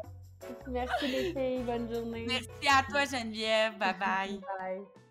Merci 0.68 1.08
les 1.08 1.34
filles. 1.34 1.64
Bonne 1.64 1.94
journée. 1.94 2.26
Merci 2.28 2.68
à 2.68 2.82
toi, 2.90 3.06
Geneviève. 3.06 3.78
Bye 3.78 3.96
bye. 4.00 4.40
Bye. 4.60 5.05